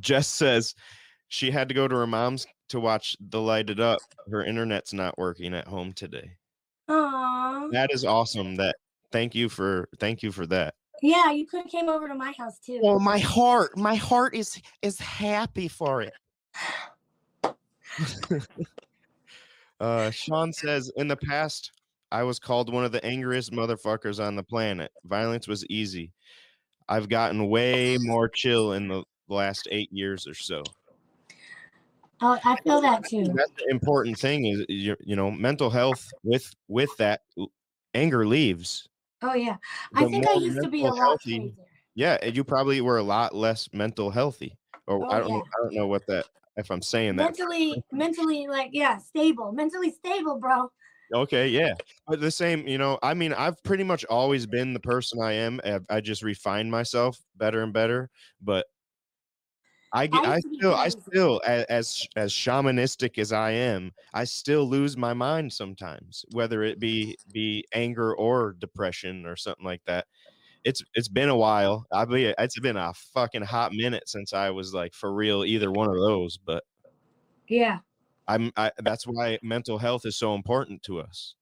Jess 0.00 0.28
says 0.28 0.74
she 1.28 1.50
had 1.50 1.68
to 1.68 1.74
go 1.74 1.86
to 1.86 1.94
her 1.96 2.06
mom's 2.06 2.46
to 2.68 2.80
watch 2.80 3.16
the 3.20 3.40
light 3.40 3.68
it 3.68 3.80
up. 3.80 4.00
Her 4.30 4.44
internet's 4.44 4.92
not 4.92 5.18
working 5.18 5.54
at 5.54 5.66
home 5.66 5.92
today. 5.92 6.30
Aww. 6.88 7.70
That 7.72 7.92
is 7.92 8.04
awesome. 8.04 8.54
That 8.54 8.76
thank 9.10 9.34
you 9.34 9.48
for 9.48 9.88
thank 9.98 10.22
you 10.22 10.32
for 10.32 10.46
that. 10.46 10.74
Yeah, 11.02 11.32
you 11.32 11.46
could 11.46 11.62
have 11.62 11.70
came 11.70 11.88
over 11.88 12.06
to 12.06 12.14
my 12.14 12.32
house 12.38 12.60
too. 12.60 12.80
Oh 12.82 13.00
my 13.00 13.18
heart, 13.18 13.76
my 13.76 13.96
heart 13.96 14.36
is 14.36 14.62
is 14.82 15.00
happy 15.00 15.66
for 15.66 16.02
it. 16.02 16.14
uh 19.80 20.10
Sean 20.12 20.52
says 20.52 20.92
in 20.96 21.08
the 21.08 21.16
past 21.16 21.72
I 22.12 22.22
was 22.22 22.38
called 22.38 22.72
one 22.72 22.84
of 22.84 22.92
the 22.92 23.04
angriest 23.04 23.50
motherfuckers 23.50 24.24
on 24.24 24.36
the 24.36 24.44
planet. 24.44 24.92
Violence 25.04 25.48
was 25.48 25.66
easy. 25.66 26.12
I've 26.88 27.08
gotten 27.08 27.48
way 27.48 27.98
more 27.98 28.28
chill 28.28 28.74
in 28.74 28.86
the 28.86 29.02
last 29.28 29.66
8 29.72 29.92
years 29.92 30.28
or 30.28 30.34
so. 30.34 30.62
Oh, 32.20 32.38
I 32.44 32.56
feel 32.62 32.80
that 32.80 33.04
too. 33.04 33.24
that's 33.34 33.50
the 33.58 33.66
important 33.70 34.16
thing 34.16 34.46
is 34.46 34.64
you 34.68 34.94
you 35.00 35.16
know 35.16 35.32
mental 35.32 35.68
health 35.68 36.08
with 36.22 36.54
with 36.68 36.96
that 36.98 37.22
anger 37.92 38.24
leaves 38.24 38.88
Oh 39.22 39.34
yeah, 39.34 39.56
I 39.94 40.04
The 40.04 40.10
think 40.10 40.26
I 40.28 40.34
used 40.34 40.60
to 40.62 40.68
be 40.68 40.82
a 40.82 40.86
lot 40.88 40.96
healthy- 40.96 41.38
crazier. 41.38 41.66
yeah 41.94 42.16
and 42.22 42.34
you 42.36 42.42
probably 42.44 42.80
were 42.80 42.98
a 42.98 43.02
lot 43.02 43.34
less 43.34 43.68
mental 43.72 44.10
healthy 44.10 44.56
or 44.86 45.04
Oh, 45.08 45.14
i 45.14 45.18
don't 45.20 45.28
yeah. 45.28 45.36
know, 45.36 45.42
i 45.44 45.62
don't 45.62 45.74
know 45.74 45.86
what 45.86 46.06
that 46.08 46.24
if 46.56 46.70
i'm 46.70 46.80
saying 46.82 47.16
that 47.16 47.26
Mentally, 47.38 47.82
mentally, 47.92 48.46
like 48.48 48.70
yeah, 48.72 48.96
stable, 48.98 49.52
mentally 49.52 49.90
stable, 49.92 50.38
bro. 50.38 50.70
okay 51.14 51.48
yeah 51.48 51.74
but 52.08 52.20
the 52.20 52.30
same 52.30 52.66
you 52.66 52.78
know 52.78 52.98
i 53.02 53.12
mean 53.12 53.34
i've 53.34 53.62
pretty 53.62 53.84
much 53.84 54.04
always 54.06 54.46
been 54.46 54.72
the 54.72 54.80
person 54.80 55.20
i 55.22 55.32
am 55.32 55.60
I've- 55.64 55.84
i 55.90 56.00
just 56.00 56.22
refined 56.22 56.70
myself 56.70 57.18
better 57.36 57.62
and 57.62 57.72
better 57.74 58.08
but 58.40 58.64
I 59.94 60.06
get, 60.06 60.26
I 60.26 60.38
be 60.42 60.56
still, 60.56 60.74
I 60.74 60.88
still, 60.88 61.40
as 61.46 62.06
as 62.16 62.32
shamanistic 62.32 63.18
as 63.18 63.30
I 63.32 63.50
am, 63.52 63.92
I 64.14 64.24
still 64.24 64.64
lose 64.68 64.96
my 64.96 65.12
mind 65.12 65.52
sometimes, 65.52 66.24
whether 66.32 66.62
it 66.62 66.78
be 66.80 67.16
be 67.30 67.66
anger 67.74 68.14
or 68.16 68.54
depression 68.54 69.26
or 69.26 69.36
something 69.36 69.64
like 69.66 69.82
that. 69.86 70.06
It's 70.64 70.82
it's 70.94 71.08
been 71.08 71.30
a 71.30 71.36
while. 71.36 71.86
I 71.92 72.04
be 72.06 72.26
it's 72.38 72.60
been 72.60 72.76
a 72.78 72.94
fucking 72.94 73.42
hot 73.44 73.72
minute 73.74 74.08
since 74.08 74.32
I 74.34 74.50
was 74.50 74.74
like 74.74 74.94
for 74.94 75.12
real 75.14 75.44
either 75.44 75.72
one 75.72 75.88
of 75.88 75.96
those. 75.96 76.38
But 76.38 76.64
Yeah, 77.48 77.80
I'm 78.28 78.52
I, 78.56 78.72
that's 78.78 79.04
why 79.06 79.38
mental 79.42 79.78
health 79.78 80.06
is 80.06 80.16
so 80.16 80.34
important 80.34 80.82
to 80.84 81.00
us. 81.00 81.34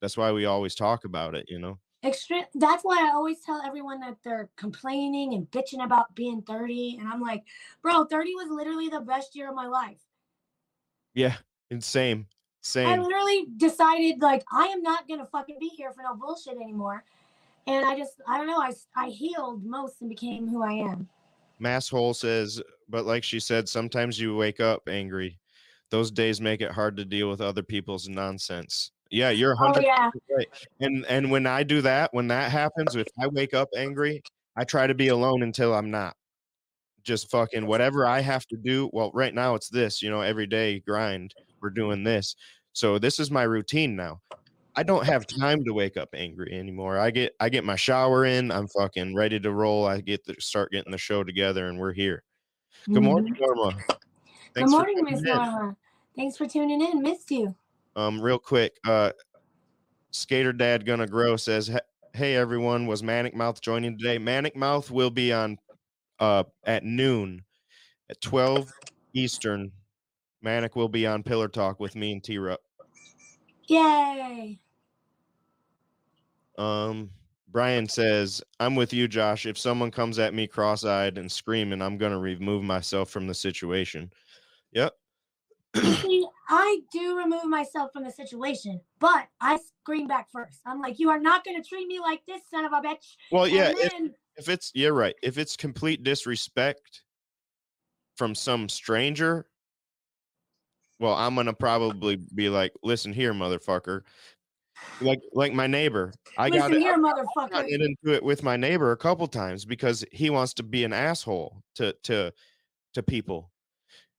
That's 0.00 0.16
why 0.16 0.32
we 0.32 0.44
always 0.44 0.74
talk 0.74 1.04
about 1.04 1.34
it. 1.34 1.46
You 1.48 1.58
know. 1.58 1.80
Extreme. 2.04 2.44
That's 2.54 2.84
why 2.84 3.06
I 3.06 3.14
always 3.14 3.40
tell 3.40 3.62
everyone 3.62 4.00
that 4.00 4.16
they're 4.24 4.48
complaining 4.56 5.34
and 5.34 5.50
bitching 5.50 5.84
about 5.84 6.14
being 6.14 6.42
30, 6.42 6.98
and 7.00 7.08
I'm 7.08 7.20
like, 7.20 7.44
bro, 7.82 8.04
30 8.04 8.34
was 8.34 8.48
literally 8.50 8.88
the 8.88 9.00
best 9.00 9.34
year 9.36 9.48
of 9.48 9.54
my 9.54 9.66
life. 9.66 10.00
Yeah. 11.14 11.36
Insane. 11.70 12.26
same. 12.60 12.86
I 12.86 12.98
literally 12.98 13.46
decided 13.56 14.20
like 14.20 14.44
I 14.52 14.66
am 14.66 14.82
not 14.82 15.08
gonna 15.08 15.26
fucking 15.26 15.56
be 15.58 15.68
here 15.68 15.92
for 15.92 16.02
no 16.02 16.14
bullshit 16.14 16.56
anymore. 16.56 17.04
And 17.66 17.84
I 17.84 17.96
just 17.96 18.20
I 18.28 18.38
don't 18.38 18.46
know, 18.46 18.60
I 18.60 18.72
I 18.94 19.08
healed 19.08 19.64
most 19.64 20.00
and 20.00 20.08
became 20.08 20.48
who 20.48 20.62
I 20.62 20.72
am. 20.72 21.08
Masshole 21.60 22.14
says, 22.14 22.60
but 22.88 23.06
like 23.06 23.24
she 23.24 23.40
said, 23.40 23.68
sometimes 23.68 24.20
you 24.20 24.36
wake 24.36 24.60
up 24.60 24.82
angry. 24.88 25.38
Those 25.90 26.10
days 26.10 26.40
make 26.40 26.60
it 26.60 26.70
hard 26.70 26.96
to 26.98 27.04
deal 27.04 27.30
with 27.30 27.40
other 27.40 27.62
people's 27.62 28.08
nonsense. 28.08 28.92
Yeah, 29.10 29.30
you're 29.30 29.54
100 29.54 29.84
Oh 29.84 29.88
100 29.88 30.20
yeah. 30.28 30.36
right. 30.36 30.48
And 30.80 31.04
and 31.06 31.30
when 31.30 31.46
I 31.46 31.62
do 31.62 31.80
that, 31.82 32.12
when 32.12 32.28
that 32.28 32.50
happens, 32.50 32.96
if 32.96 33.06
I 33.20 33.28
wake 33.28 33.54
up 33.54 33.68
angry, 33.76 34.22
I 34.56 34.64
try 34.64 34.86
to 34.86 34.94
be 34.94 35.08
alone 35.08 35.42
until 35.42 35.74
I'm 35.74 35.90
not. 35.90 36.16
Just 37.02 37.30
fucking 37.30 37.66
whatever 37.66 38.06
I 38.06 38.20
have 38.20 38.46
to 38.46 38.56
do. 38.56 38.90
Well, 38.92 39.12
right 39.14 39.34
now 39.34 39.54
it's 39.54 39.68
this, 39.68 40.02
you 40.02 40.10
know, 40.10 40.22
every 40.22 40.46
day 40.46 40.80
grind. 40.80 41.34
We're 41.60 41.70
doing 41.70 42.02
this. 42.02 42.34
So 42.72 42.98
this 42.98 43.20
is 43.20 43.30
my 43.30 43.44
routine 43.44 43.94
now. 43.94 44.20
I 44.74 44.82
don't 44.82 45.06
have 45.06 45.26
time 45.26 45.64
to 45.64 45.72
wake 45.72 45.96
up 45.96 46.10
angry 46.12 46.52
anymore. 46.52 46.98
I 46.98 47.10
get 47.10 47.34
I 47.40 47.48
get 47.48 47.64
my 47.64 47.76
shower 47.76 48.26
in, 48.26 48.50
I'm 48.50 48.68
fucking 48.68 49.14
ready 49.14 49.40
to 49.40 49.52
roll. 49.52 49.86
I 49.86 50.00
get 50.00 50.26
to 50.26 50.34
start 50.40 50.72
getting 50.72 50.92
the 50.92 50.98
show 50.98 51.24
together 51.24 51.68
and 51.68 51.78
we're 51.78 51.94
here. 51.94 52.22
Good 52.92 53.02
morning, 53.02 53.36
Norma. 53.40 53.72
Mm-hmm. 53.72 53.92
Good 54.54 54.70
morning, 54.70 55.04
Miss. 55.04 55.22
Norma. 55.22 55.76
Thanks 56.14 56.36
for 56.36 56.46
tuning 56.46 56.80
in. 56.80 57.02
Missed 57.02 57.30
you. 57.30 57.54
Um, 57.96 58.20
real 58.20 58.38
quick, 58.38 58.76
uh, 58.86 59.12
Skater 60.10 60.52
Dad 60.52 60.84
Gonna 60.86 61.06
Grow 61.06 61.36
says, 61.36 61.70
"Hey 62.14 62.36
everyone, 62.36 62.86
was 62.86 63.02
Manic 63.02 63.34
Mouth 63.34 63.60
joining 63.60 63.98
today? 63.98 64.18
Manic 64.18 64.54
Mouth 64.54 64.90
will 64.90 65.10
be 65.10 65.32
on 65.32 65.58
uh 66.18 66.44
at 66.64 66.84
noon 66.84 67.42
at 68.10 68.20
twelve 68.20 68.70
Eastern. 69.14 69.72
Manic 70.42 70.76
will 70.76 70.88
be 70.88 71.06
on 71.06 71.22
Pillar 71.22 71.48
Talk 71.48 71.80
with 71.80 71.96
me 71.96 72.12
and 72.12 72.22
T 72.22 72.38
Rup. 72.38 72.60
Yay. 73.68 74.58
Um, 76.56 77.10
Brian 77.48 77.88
says, 77.88 78.42
"I'm 78.60 78.76
with 78.76 78.92
you, 78.92 79.08
Josh. 79.08 79.46
If 79.46 79.58
someone 79.58 79.90
comes 79.90 80.18
at 80.18 80.34
me 80.34 80.46
cross-eyed 80.46 81.18
and 81.18 81.30
screaming, 81.30 81.82
I'm 81.82 81.98
gonna 81.98 82.18
remove 82.18 82.62
myself 82.62 83.10
from 83.10 83.26
the 83.26 83.34
situation." 83.34 84.12
Yep. 84.72 84.94
See, 85.76 86.26
I 86.48 86.80
do 86.92 87.16
remove 87.18 87.44
myself 87.44 87.90
from 87.92 88.04
the 88.04 88.10
situation, 88.10 88.80
but 88.98 89.26
I 89.40 89.58
scream 89.80 90.06
back 90.06 90.28
first. 90.32 90.60
I'm 90.66 90.80
like, 90.80 90.98
you 90.98 91.10
are 91.10 91.20
not 91.20 91.44
gonna 91.44 91.62
treat 91.62 91.86
me 91.86 92.00
like 92.00 92.22
this, 92.26 92.42
son 92.50 92.64
of 92.64 92.72
a 92.72 92.80
bitch. 92.80 93.16
Well, 93.30 93.46
yeah. 93.46 93.68
And 93.68 93.78
if- 93.78 93.92
then, 93.92 94.14
if 94.36 94.48
it's 94.48 94.70
you're 94.74 94.92
right 94.92 95.14
if 95.22 95.38
it's 95.38 95.56
complete 95.56 96.02
disrespect 96.02 97.02
from 98.16 98.34
some 98.34 98.68
stranger 98.68 99.46
well 101.00 101.14
i'm 101.14 101.34
gonna 101.34 101.52
probably 101.52 102.16
be 102.34 102.48
like 102.48 102.72
listen 102.82 103.12
here 103.12 103.32
motherfucker 103.32 104.02
like 105.00 105.20
like 105.32 105.52
my 105.52 105.66
neighbor 105.66 106.12
i 106.38 106.48
got 106.48 106.70
listen 106.70 106.82
here, 106.82 106.92
I've 106.94 107.00
motherfucker. 107.00 107.50
gotten 107.50 107.82
into 107.82 108.14
it 108.14 108.22
with 108.22 108.42
my 108.42 108.56
neighbor 108.56 108.92
a 108.92 108.96
couple 108.96 109.26
times 109.26 109.64
because 109.64 110.04
he 110.12 110.30
wants 110.30 110.54
to 110.54 110.62
be 110.62 110.84
an 110.84 110.92
asshole 110.92 111.62
to 111.76 111.94
to 112.04 112.32
to 112.94 113.02
people 113.02 113.50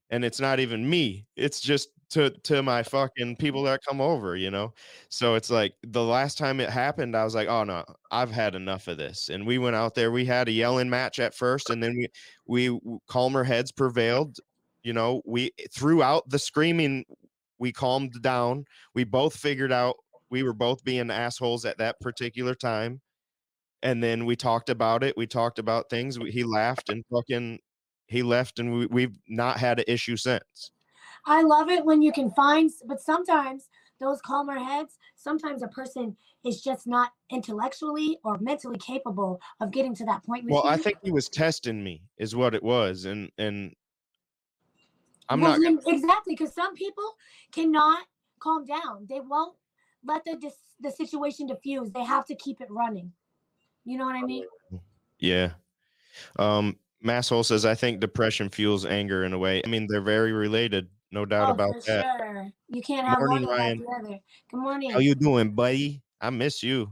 and 0.10 0.24
it's 0.26 0.40
not 0.40 0.60
even 0.60 0.90
me 0.90 1.26
it's 1.36 1.60
just 1.60 1.90
to 2.10 2.30
to 2.44 2.64
my 2.64 2.84
fucking 2.84 3.36
people 3.38 3.64
that 3.64 3.82
come 3.88 4.00
over 4.02 4.36
you 4.38 4.50
know? 4.52 4.74
So 5.10 5.36
it's 5.36 5.50
like 5.50 5.74
the 5.84 6.04
last 6.04 6.38
time 6.38 6.60
it 6.62 6.70
happened 6.70 7.16
i 7.18 7.24
was 7.26 7.36
like 7.36 7.48
oh 7.50 7.64
no 7.66 7.84
i've 8.12 8.32
had 8.32 8.56
enough 8.56 8.88
of 8.88 8.98
this. 8.98 9.30
And 9.30 9.46
we 9.48 9.58
went 9.58 9.76
out 9.76 9.96
there 9.96 10.12
we 10.12 10.26
had 10.26 10.48
a 10.48 10.52
yelling 10.52 10.90
match 10.90 11.20
at 11.20 11.36
first 11.36 11.70
and 11.70 11.84
then 11.84 11.96
we 11.96 12.08
we 12.48 12.80
calmer 13.08 13.44
heads 13.44 13.72
prevailed 13.72 14.38
you 14.84 14.94
know? 14.94 15.22
We 15.26 15.52
throughout 15.74 16.30
the 16.30 16.40
screaming 16.40 17.06
we 17.60 17.72
calmed 17.74 18.22
down 18.22 18.66
we 18.96 19.04
both 19.04 19.36
figured 19.36 19.72
out 19.72 19.96
we 20.30 20.44
were 20.44 20.54
both 20.54 20.84
being 20.84 21.12
assholes 21.12 21.66
at 21.66 21.78
that 21.80 22.00
particular 22.02 22.56
time 22.56 23.02
and 23.84 24.04
then 24.04 24.26
we 24.26 24.36
talked 24.36 24.70
about 24.70 25.04
it 25.04 25.16
we 25.18 25.28
talked 25.28 25.60
about 25.60 25.90
things 25.90 26.20
we, 26.20 26.32
he 26.32 26.44
laughed 26.44 26.90
and 26.90 27.04
fucking 27.12 27.60
he 28.08 28.24
left 28.24 28.60
and 28.60 28.74
we, 28.74 28.86
we've 28.88 29.18
not 29.28 29.58
had 29.58 29.80
an 29.80 29.86
issue 29.88 30.18
since 30.18 30.72
I 31.26 31.42
love 31.42 31.70
it 31.70 31.84
when 31.84 32.02
you 32.02 32.14
can 32.14 32.32
find, 32.32 32.72
but 32.86 33.02
sometimes 33.02 33.68
those 34.00 34.22
calmer 34.22 34.58
heads, 34.58 34.98
sometimes 35.16 35.62
a 35.62 35.68
person 35.68 36.16
is 36.46 36.62
just 36.62 36.88
not 36.88 37.12
intellectually 37.30 38.18
or 38.24 38.38
mentally 38.40 38.78
capable 38.78 39.42
of 39.60 39.72
getting 39.72 39.94
to 39.96 40.06
that 40.06 40.24
point 40.24 40.46
well 40.48 40.62
you. 40.64 40.70
i 40.70 40.78
think 40.78 40.96
he 41.04 41.12
was 41.12 41.28
testing 41.28 41.84
me 41.84 42.02
is 42.18 42.36
what 42.36 42.54
it 42.54 42.64
was 42.64 43.06
and 43.06 43.30
and 43.38 43.76
i'm 45.30 45.42
Well, 45.42 45.60
not 45.60 45.84
exactly 45.88 46.36
because 46.36 46.54
some 46.54 46.76
people 46.76 47.16
cannot 47.52 48.06
calm 48.40 48.66
down. 48.66 49.06
They 49.10 49.20
won't 49.20 49.56
let 50.06 50.24
the 50.26 50.38
dis- 50.38 50.76
the 50.80 50.92
situation 50.92 51.48
diffuse. 51.48 51.92
They 51.92 52.04
have 52.04 52.26
to 52.28 52.36
keep 52.36 52.62
it 52.62 52.70
running. 52.70 53.12
You 53.86 53.98
know 53.98 54.06
what 54.06 54.16
I 54.16 54.22
mean? 54.22 54.46
Yeah. 55.20 55.52
Um, 56.38 56.78
Masshole 57.04 57.46
says, 57.46 57.66
I 57.66 57.76
think 57.76 58.00
depression 58.00 58.50
fuels 58.50 58.86
anger 58.86 59.24
in 59.24 59.34
a 59.34 59.38
way. 59.38 59.62
I 59.64 59.68
mean, 59.68 59.88
they're 59.90 60.02
very 60.02 60.32
related, 60.32 60.88
no 61.12 61.26
doubt 61.26 61.50
oh, 61.50 61.54
about 61.54 61.86
that. 61.86 62.18
sure. 62.18 62.52
You 62.70 62.82
can't 62.82 63.08
have 63.08 63.20
Morning, 63.20 63.46
one 63.46 63.52
without 63.52 63.58
Ryan. 63.58 63.80
the 63.80 63.88
other. 63.88 64.20
Good 64.52 64.58
morning. 64.58 64.92
How 64.92 65.00
you 65.00 65.16
doing, 65.16 65.54
buddy? 65.54 66.02
I 66.20 66.30
miss 66.32 66.64
you. 66.64 66.92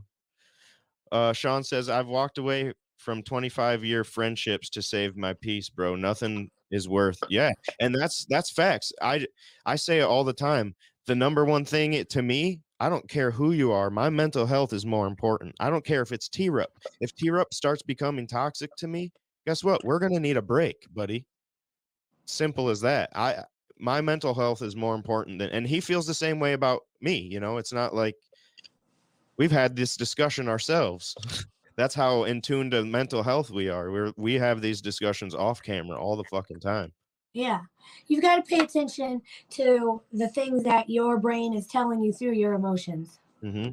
Uh, 1.12 1.34
Sean 1.34 1.64
says, 1.64 1.90
I've 1.90 2.08
walked 2.08 2.38
away 2.38 2.74
from 2.98 3.24
25 3.24 3.84
year 3.84 4.04
friendships 4.04 4.70
to 4.72 4.82
save 4.82 5.16
my 5.16 5.34
peace, 5.34 5.70
bro. 5.70 5.96
Nothing 5.96 6.50
is 6.72 6.90
worth. 6.90 7.20
Yeah, 7.30 7.52
and 7.80 7.94
that's 7.94 8.26
that's 8.30 8.52
facts. 8.52 8.92
I 9.02 9.28
I 9.66 9.76
say 9.76 10.00
it 10.00 10.04
all 10.04 10.24
the 10.24 10.34
time. 10.34 10.76
The 11.08 11.16
number 11.16 11.46
one 11.46 11.66
thing 11.66 11.94
it, 11.94 12.10
to 12.12 12.24
me, 12.24 12.62
I 12.80 12.90
don't 12.90 13.08
care 13.08 13.32
who 13.32 13.52
you 13.52 13.72
are. 13.72 13.90
My 13.90 14.10
mental 14.10 14.46
health 14.46 14.74
is 14.74 14.86
more 14.86 15.08
important. 15.08 15.56
I 15.60 15.70
don't 15.70 15.86
care 15.86 16.02
if 16.02 16.12
it's 16.12 16.28
T-Rup. 16.28 16.72
If 17.00 17.16
T-Rup 17.16 17.54
starts 17.54 17.84
becoming 17.84 18.26
toxic 18.28 18.76
to 18.78 18.88
me, 18.88 19.12
guess 19.46 19.64
what? 19.64 19.84
We're 19.84 20.00
gonna 20.00 20.20
need 20.20 20.38
a 20.38 20.42
break, 20.42 20.88
buddy. 20.94 21.26
Simple 22.26 22.70
as 22.70 22.82
that. 22.82 23.10
I 23.16 23.44
my 23.78 24.02
mental 24.02 24.34
health 24.34 24.62
is 24.62 24.76
more 24.76 24.96
important 24.96 25.40
than 25.40 25.50
and 25.50 25.68
he 25.68 25.80
feels 25.82 26.08
the 26.08 26.14
same 26.14 26.40
way 26.40 26.54
about 26.54 26.82
me 27.02 27.18
you 27.18 27.40
know 27.40 27.58
it's 27.58 27.74
not 27.74 27.94
like 27.94 28.16
we've 29.38 29.52
had 29.52 29.76
this 29.76 29.98
discussion 29.98 30.48
ourselves 30.48 31.14
that's 31.76 31.94
how 31.94 32.24
in 32.24 32.42
tune 32.42 32.72
to 32.72 32.86
mental 32.86 33.22
health 33.22 33.50
we 33.50 33.68
are 33.70 33.92
we're 33.92 34.14
we 34.16 34.36
have 34.36 34.62
these 34.62 34.82
discussions 34.82 35.36
off 35.36 35.62
camera 35.62 36.00
all 36.00 36.16
the 36.16 36.24
fucking 36.26 36.60
time 36.60 36.92
Yeah. 37.34 37.60
You've 38.08 38.22
got 38.22 38.38
to 38.38 38.44
pay 38.44 38.60
attention 38.64 39.22
to 39.52 40.02
the 40.14 40.30
things 40.30 40.64
that 40.64 40.90
your 40.90 41.20
brain 41.20 41.54
is 41.54 41.68
telling 41.68 42.02
you 42.02 42.14
through 42.14 42.32
your 42.34 42.54
emotions. 42.54 43.20
hmm 43.42 43.72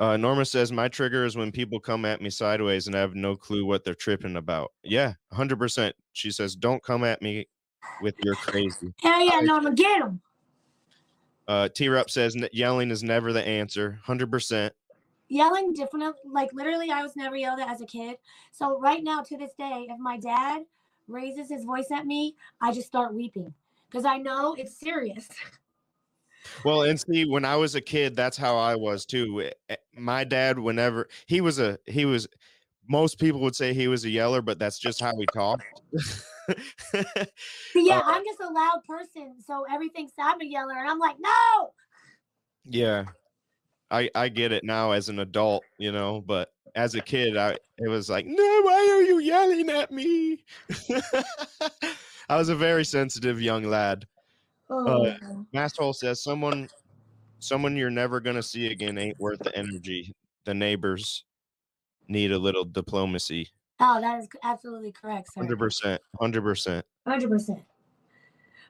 uh, 0.00 0.16
Norma 0.16 0.46
says 0.46 0.72
my 0.72 0.88
trigger 0.88 1.26
is 1.26 1.36
when 1.36 1.52
people 1.52 1.78
come 1.78 2.06
at 2.06 2.22
me 2.22 2.30
sideways 2.30 2.86
and 2.86 2.96
I 2.96 3.00
have 3.00 3.14
no 3.14 3.36
clue 3.36 3.66
what 3.66 3.84
they're 3.84 3.94
tripping 3.94 4.36
about. 4.36 4.72
Yeah, 4.82 5.12
hundred 5.30 5.58
percent. 5.58 5.94
She 6.14 6.30
says, 6.30 6.56
"Don't 6.56 6.82
come 6.82 7.04
at 7.04 7.20
me 7.20 7.46
with 8.00 8.16
your 8.24 8.34
crazy." 8.36 8.94
Hell 9.02 9.22
yeah, 9.22 9.34
I- 9.34 9.40
Norma, 9.42 9.74
get 9.74 10.00
them. 10.00 10.22
Uh, 11.46 11.68
T 11.68 11.88
Rup 11.88 12.08
says 12.08 12.34
yelling 12.52 12.90
is 12.90 13.02
never 13.02 13.32
the 13.32 13.46
answer. 13.46 14.00
Hundred 14.02 14.30
percent. 14.30 14.72
Yelling 15.28 15.74
different, 15.74 16.16
like 16.24 16.52
literally, 16.52 16.90
I 16.90 17.02
was 17.02 17.14
never 17.14 17.36
yelled 17.36 17.60
at 17.60 17.68
as 17.68 17.80
a 17.82 17.86
kid. 17.86 18.16
So 18.52 18.80
right 18.80 19.04
now, 19.04 19.20
to 19.22 19.36
this 19.36 19.52
day, 19.58 19.86
if 19.88 19.98
my 19.98 20.16
dad 20.16 20.62
raises 21.08 21.50
his 21.50 21.64
voice 21.64 21.90
at 21.92 22.06
me, 22.06 22.34
I 22.60 22.72
just 22.72 22.86
start 22.86 23.14
weeping 23.14 23.52
because 23.88 24.04
I 24.04 24.16
know 24.16 24.54
it's 24.54 24.78
serious. 24.78 25.28
Well, 26.64 26.82
and 26.82 27.00
see, 27.00 27.24
when 27.24 27.44
I 27.44 27.56
was 27.56 27.74
a 27.74 27.80
kid, 27.80 28.16
that's 28.16 28.36
how 28.36 28.56
I 28.56 28.74
was 28.76 29.06
too. 29.06 29.42
Eh, 29.42 29.50
eh, 29.70 29.76
My 29.94 30.24
dad, 30.24 30.58
whenever 30.58 31.08
he 31.26 31.40
was 31.40 31.58
a, 31.58 31.78
he 31.86 32.04
was, 32.04 32.26
most 32.88 33.18
people 33.18 33.40
would 33.42 33.56
say 33.56 33.72
he 33.72 33.88
was 33.88 34.04
a 34.04 34.10
yeller, 34.10 34.42
but 34.42 34.58
that's 34.58 34.78
just 34.78 35.00
how 35.00 35.12
he 35.18 35.26
talked. 35.26 35.64
Yeah, 37.74 37.98
Uh, 37.98 38.02
I'm 38.06 38.24
just 38.24 38.40
a 38.40 38.48
loud 38.48 38.82
person, 38.88 39.36
so 39.46 39.64
everything 39.70 40.08
I'm 40.18 40.40
a 40.40 40.44
yeller, 40.44 40.74
and 40.76 40.88
I'm 40.88 40.98
like, 40.98 41.16
no. 41.20 41.72
yeah, 42.64 43.04
I 43.90 44.10
I 44.14 44.28
get 44.28 44.50
it 44.52 44.64
now 44.64 44.92
as 44.92 45.08
an 45.08 45.20
adult, 45.20 45.64
you 45.78 45.92
know, 45.92 46.20
but 46.20 46.50
as 46.74 46.94
a 46.94 47.00
kid, 47.00 47.36
I 47.36 47.58
it 47.78 47.88
was 47.88 48.10
like, 48.10 48.26
no, 48.26 48.60
why 48.62 48.88
are 48.92 49.02
you 49.02 49.18
yelling 49.18 49.70
at 49.70 49.90
me? 49.92 50.44
I 52.28 52.36
was 52.36 52.48
a 52.48 52.56
very 52.56 52.84
sensitive 52.84 53.40
young 53.40 53.64
lad. 53.64 54.06
Oh, 54.70 55.12
Masshole 55.54 55.94
says 55.94 56.22
someone 56.22 56.68
someone 57.40 57.76
you're 57.76 57.90
never 57.90 58.20
gonna 58.20 58.42
see 58.42 58.70
again 58.70 58.98
ain't 58.98 59.18
worth 59.18 59.42
the 59.42 59.56
energy. 59.56 60.14
The 60.44 60.54
neighbors 60.54 61.24
need 62.08 62.32
a 62.32 62.38
little 62.38 62.64
diplomacy. 62.64 63.48
oh, 63.80 64.00
that 64.00 64.20
is 64.20 64.28
absolutely 64.42 64.92
correct, 64.92 65.32
sir. 65.32 65.40
Hundred 65.40 65.58
percent. 65.58 66.00
Hundred 66.20 66.42
percent. 66.42 66.84
Hundred 67.06 67.30
percent. 67.30 67.62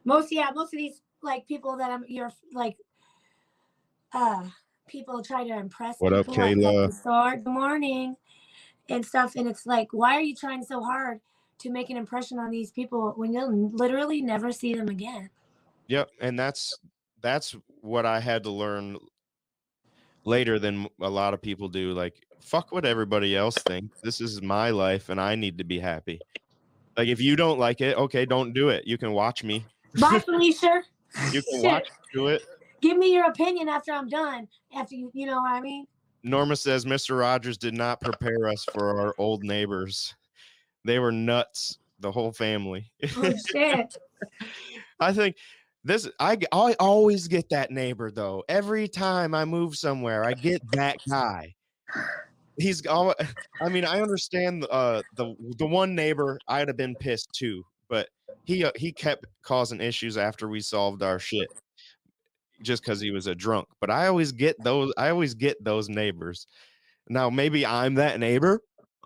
Most 0.05 0.33
yeah, 0.33 0.51
most 0.55 0.73
of 0.73 0.79
these 0.79 1.03
like 1.23 1.47
people 1.47 1.77
that 1.77 1.91
I'm 1.91 2.05
you're 2.09 2.33
like 2.55 2.77
uh 4.13 4.49
people 4.89 5.23
try 5.23 5.47
to 5.47 5.57
impress 5.57 5.97
What 5.99 6.13
up, 6.13 6.27
people 6.27 6.43
at 6.43 6.57
the 6.57 6.63
Kayla? 6.63 7.35
Good 7.45 7.47
morning 7.47 8.17
and 8.89 9.05
stuff. 9.05 9.37
And 9.37 9.49
it's 9.49 9.67
like, 9.67 9.89
why 9.93 10.17
are 10.17 10.21
you 10.21 10.35
trying 10.35 10.65
so 10.65 10.83
hard 10.83 11.21
to 11.59 11.71
make 11.71 11.91
an 11.91 11.97
impression 11.97 12.39
on 12.39 12.51
these 12.51 12.71
people 12.71 13.13
when 13.17 13.33
you'll 13.33 13.71
literally 13.71 14.21
never 14.21 14.53
see 14.53 14.75
them 14.75 14.89
again? 14.89 15.31
Yep. 15.91 16.09
And 16.21 16.39
that's 16.39 16.79
that's 17.21 17.57
what 17.81 18.07
I 18.07 18.21
had 18.21 18.45
to 18.45 18.51
learn 18.51 18.97
later 20.25 20.61
than 20.61 20.87
a 21.01 21.11
lot 21.11 21.35
of 21.35 21.43
people 21.43 21.69
do. 21.69 21.93
Like, 21.93 22.15
fuck 22.39 22.71
what 22.71 22.85
everybody 22.85 23.37
else 23.37 23.57
thinks. 23.67 24.01
This 24.01 24.21
is 24.21 24.41
my 24.41 24.71
life 24.71 25.09
and 25.09 25.21
I 25.21 25.35
need 25.35 25.59
to 25.59 25.65
be 25.65 25.81
happy. 25.81 26.21
Like 26.97 27.09
if 27.09 27.21
you 27.21 27.35
don't 27.35 27.59
like 27.59 27.81
it, 27.81 27.97
okay, 27.97 28.25
don't 28.25 28.53
do 28.53 28.69
it. 28.69 28.87
You 28.87 28.99
can 28.99 29.13
watch 29.13 29.43
me. 29.43 29.67
Bye, 29.99 30.21
Felicia. 30.25 30.83
You 31.33 31.43
can 31.43 31.61
Shit. 31.61 31.65
watch 31.65 31.85
me 31.87 31.97
do 32.15 32.27
it. 32.29 32.43
Give 32.81 32.97
me 32.97 33.13
your 33.13 33.29
opinion 33.29 33.69
after 33.69 33.91
I'm 33.91 34.09
done. 34.09 34.47
After 34.73 34.95
you, 34.95 35.11
you 35.13 35.27
know 35.27 35.41
what 35.41 35.51
I 35.51 35.61
mean? 35.61 35.89
Norma 36.23 36.55
says 36.55 36.85
Mr. 36.85 37.19
Rogers 37.19 37.59
did 37.59 37.75
not 37.75 38.01
prepare 38.01 38.47
us 38.47 38.65
for 38.73 39.01
our 39.01 39.15
old 39.19 39.43
neighbors. 39.43 40.15
They 40.85 41.01
were 41.01 41.11
nuts, 41.11 41.79
the 41.99 42.13
whole 42.13 42.31
family. 42.31 42.93
Oh 43.17 43.33
shit. 43.49 43.97
I 45.01 45.13
think 45.13 45.37
this 45.85 46.09
I 46.19 46.37
I 46.53 46.75
always 46.79 47.27
get 47.29 47.49
that 47.51 47.71
neighbor 47.71 48.11
though. 48.11 48.45
Every 48.49 48.87
time 48.87 49.35
I 49.35 49.45
move 49.45 49.77
somewhere, 49.77 50.25
I 50.25 50.35
get 50.35 50.61
that 50.73 50.99
guy. 51.09 51.55
He's 52.59 52.87
all 52.87 53.15
I 53.63 53.69
mean, 53.69 53.85
I 53.85 54.01
understand 54.01 54.67
uh 54.71 55.03
the 55.17 55.35
the 55.59 55.67
one 55.67 55.95
neighbor 55.95 56.39
I'd 56.49 56.69
have 56.69 56.77
been 56.77 56.97
pissed 56.97 57.33
too, 57.33 57.65
but 57.89 58.09
he 58.45 58.65
uh, 58.65 58.73
he 58.77 58.93
kept 58.93 59.27
causing 59.43 59.81
issues 59.81 60.19
after 60.19 60.49
we 60.49 60.61
solved 60.61 61.03
our 61.03 61.19
shit 61.19 61.49
just 62.63 62.85
cuz 62.85 63.01
he 63.01 63.11
was 63.11 63.27
a 63.27 63.35
drunk. 63.35 63.67
But 63.81 63.91
I 63.91 64.07
always 64.07 64.33
get 64.33 64.63
those 64.63 64.93
I 64.99 65.09
always 65.09 65.35
get 65.35 65.63
those 65.65 65.89
neighbors. 65.89 66.47
Now 67.09 67.31
maybe 67.31 67.65
I'm 67.65 67.95
that 67.95 68.21
neighbor. 68.21 68.61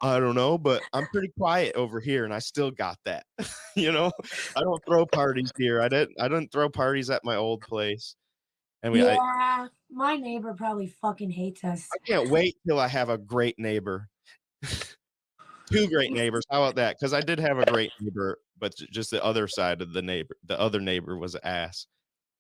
I 0.04 0.20
don't 0.20 0.34
know, 0.34 0.58
but 0.58 0.82
I'm 0.92 1.06
pretty 1.06 1.32
quiet 1.38 1.74
over 1.76 1.98
here 1.98 2.26
and 2.26 2.34
I 2.34 2.38
still 2.38 2.70
got 2.70 2.98
that. 3.06 3.24
you 3.74 3.90
know? 3.90 4.12
I 4.54 4.60
don't 4.60 4.84
throw 4.86 5.06
parties 5.06 5.50
here. 5.56 5.80
I 5.80 5.88
didn't. 5.88 6.20
I 6.20 6.28
didn't 6.28 6.52
throw 6.52 6.68
parties 6.68 7.08
at 7.08 7.24
my 7.24 7.36
old 7.36 7.62
place. 7.62 8.14
And 8.82 8.92
we, 8.92 9.00
I, 9.02 9.14
yeah, 9.14 9.66
my 9.90 10.16
neighbor 10.16 10.52
probably 10.52 10.88
fucking 10.88 11.30
hates 11.30 11.64
us. 11.64 11.88
I 11.90 12.06
can't 12.06 12.28
wait 12.28 12.54
till 12.66 12.78
I 12.78 12.86
have 12.86 13.08
a 13.08 13.16
great 13.16 13.58
neighbor. 13.58 14.10
Two 15.72 15.88
great 15.88 16.12
neighbors. 16.12 16.44
How 16.50 16.62
about 16.62 16.76
that? 16.76 16.96
Because 16.98 17.14
I 17.14 17.22
did 17.22 17.40
have 17.40 17.58
a 17.58 17.64
great 17.64 17.90
neighbor, 17.98 18.40
but 18.58 18.74
just 18.76 19.10
the 19.10 19.24
other 19.24 19.48
side 19.48 19.80
of 19.80 19.94
the 19.94 20.02
neighbor. 20.02 20.36
The 20.44 20.60
other 20.60 20.80
neighbor 20.80 21.16
was 21.16 21.34
an 21.34 21.40
ass. 21.44 21.86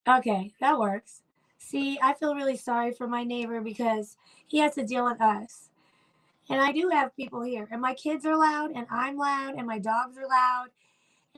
Okay, 0.06 0.52
that 0.60 0.78
works. 0.78 1.22
See, 1.56 1.98
I 2.02 2.12
feel 2.12 2.34
really 2.34 2.58
sorry 2.58 2.92
for 2.92 3.08
my 3.08 3.24
neighbor 3.24 3.62
because 3.62 4.18
he 4.46 4.58
has 4.58 4.74
to 4.74 4.84
deal 4.84 5.06
with 5.06 5.22
us. 5.22 5.70
And 6.50 6.60
I 6.60 6.72
do 6.72 6.90
have 6.90 7.16
people 7.16 7.42
here, 7.42 7.66
and 7.70 7.80
my 7.80 7.94
kids 7.94 8.26
are 8.26 8.36
loud, 8.36 8.72
and 8.74 8.86
I'm 8.90 9.16
loud, 9.16 9.54
and 9.56 9.66
my 9.66 9.78
dogs 9.78 10.18
are 10.18 10.28
loud. 10.28 10.66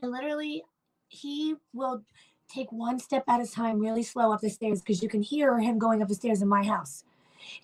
And 0.01 0.11
literally, 0.11 0.63
he 1.07 1.55
will 1.73 2.03
take 2.49 2.71
one 2.71 2.99
step 2.99 3.23
at 3.27 3.41
a 3.41 3.47
time, 3.47 3.79
really 3.79 4.03
slow 4.03 4.31
up 4.33 4.41
the 4.41 4.49
stairs, 4.49 4.81
because 4.81 5.01
you 5.01 5.09
can 5.09 5.21
hear 5.21 5.57
him 5.59 5.79
going 5.79 6.01
up 6.01 6.09
the 6.09 6.15
stairs 6.15 6.41
in 6.41 6.47
my 6.47 6.63
house. 6.63 7.03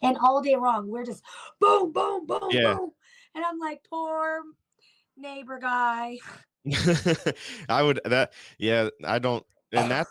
And 0.02 0.18
all 0.18 0.42
day 0.42 0.56
long, 0.56 0.88
we're 0.88 1.06
just 1.06 1.24
boom, 1.60 1.92
boom, 1.92 2.26
boom, 2.26 2.50
Yeah. 2.52 2.76
boom. 2.76 2.92
And 3.36 3.44
I'm 3.44 3.60
like, 3.60 3.82
poor 3.90 4.42
neighbor 5.18 5.60
guy. 5.60 6.20
I 7.70 7.84
would 7.84 8.00
that. 8.06 8.32
Yeah, 8.58 8.90
I 9.04 9.20
don't. 9.20 9.46
And 9.74 9.92
that 9.92 10.08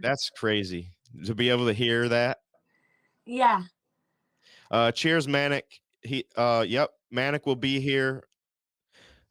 that's 0.00 0.30
crazy 0.30 0.90
to 1.26 1.34
be 1.34 1.50
able 1.50 1.66
to 1.66 1.72
hear 1.72 2.08
that. 2.08 2.38
Yeah. 3.26 3.62
Uh, 4.70 4.90
cheers, 4.90 5.28
Manic. 5.28 5.66
He, 6.04 6.24
uh, 6.36 6.64
yep, 6.66 6.90
Manic 7.10 7.46
will 7.46 7.56
be 7.56 7.80
here 7.80 8.24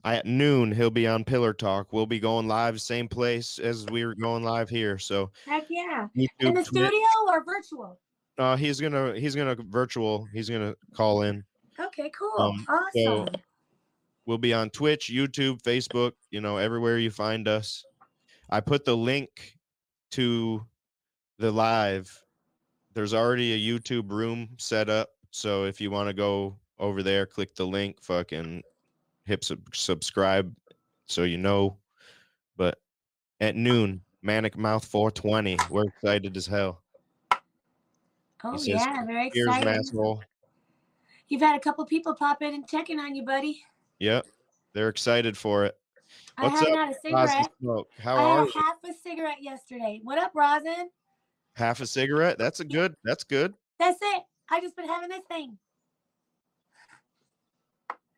at 0.03 0.25
noon. 0.25 0.71
He'll 0.71 0.89
be 0.89 1.07
on 1.07 1.23
Pillar 1.23 1.53
Talk. 1.53 1.93
We'll 1.93 2.05
be 2.05 2.19
going 2.19 2.47
live, 2.47 2.81
same 2.81 3.07
place 3.07 3.59
as 3.59 3.85
we 3.87 4.05
were 4.05 4.15
going 4.15 4.43
live 4.43 4.69
here. 4.69 4.97
So 4.97 5.31
Heck 5.45 5.65
yeah. 5.69 6.07
YouTube, 6.17 6.27
In 6.39 6.53
the 6.55 6.63
Twitch- 6.63 6.67
studio 6.87 7.07
or 7.27 7.43
virtual? 7.43 7.99
Uh, 8.39 8.55
he's 8.57 8.81
gonna 8.81 9.13
he's 9.15 9.35
gonna 9.35 9.55
virtual. 9.55 10.27
He's 10.33 10.49
gonna 10.49 10.73
call 10.95 11.21
in. 11.21 11.43
Okay, 11.79 12.11
cool. 12.17 12.33
Um, 12.39 12.65
awesome. 12.67 13.35
We'll 14.25 14.39
be 14.39 14.53
on 14.53 14.71
Twitch, 14.71 15.11
YouTube, 15.13 15.61
Facebook. 15.61 16.13
You 16.31 16.41
know, 16.41 16.57
everywhere 16.57 16.97
you 16.97 17.11
find 17.11 17.47
us. 17.47 17.85
I 18.49 18.59
put 18.59 18.85
the 18.85 18.97
link 18.97 19.57
to 20.11 20.65
the 21.37 21.51
live. 21.51 22.23
There's 22.95 23.13
already 23.13 23.53
a 23.53 23.57
YouTube 23.79 24.09
room 24.11 24.49
set 24.57 24.89
up. 24.89 25.09
So 25.31 25.65
if 25.65 25.79
you 25.81 25.91
want 25.91 26.09
to 26.09 26.13
go 26.13 26.55
over 26.83 27.01
there, 27.01 27.25
click 27.25 27.55
the 27.55 27.65
link, 27.65 28.03
fucking 28.03 28.61
hit 29.25 29.43
sub- 29.43 29.73
subscribe 29.73 30.53
so 31.05 31.23
you 31.23 31.37
know. 31.37 31.77
But 32.57 32.77
at 33.39 33.55
noon, 33.55 34.01
Manic 34.21 34.57
Mouth 34.57 34.85
420. 34.85 35.57
We're 35.69 35.85
excited 35.85 36.35
as 36.35 36.45
hell. 36.45 36.81
oh 38.43 38.57
says, 38.57 38.67
yeah, 38.67 39.05
very 39.05 39.31
Here's 39.33 39.47
excited. 39.47 40.19
You've 41.29 41.41
had 41.41 41.55
a 41.55 41.59
couple 41.59 41.85
people 41.85 42.13
pop 42.13 42.41
in 42.41 42.53
and 42.53 42.67
checking 42.67 42.99
on 42.99 43.15
you, 43.15 43.23
buddy. 43.25 43.63
Yep. 43.99 44.27
They're 44.73 44.89
excited 44.89 45.37
for 45.37 45.65
it. 45.65 45.77
I 46.37 46.47
What's 46.47 46.61
up, 46.61 46.67
had 46.67 46.89
a 46.89 46.93
cigarette. 47.01 47.47
How 47.99 48.15
I 48.15 48.21
are 48.23 48.39
had 48.39 48.47
you? 48.53 48.61
half 48.61 48.75
a 48.83 48.93
cigarette 49.01 49.41
yesterday. 49.41 49.99
What 50.03 50.17
up, 50.17 50.31
Rosin? 50.35 50.89
Half 51.55 51.79
a 51.79 51.87
cigarette? 51.87 52.37
That's 52.37 52.59
a 52.59 52.65
good. 52.65 52.95
That's 53.03 53.23
good. 53.23 53.53
That's 53.79 53.99
it. 54.01 54.23
I 54.49 54.59
just 54.59 54.75
been 54.75 54.87
having 54.87 55.09
this 55.09 55.23
thing. 55.29 55.57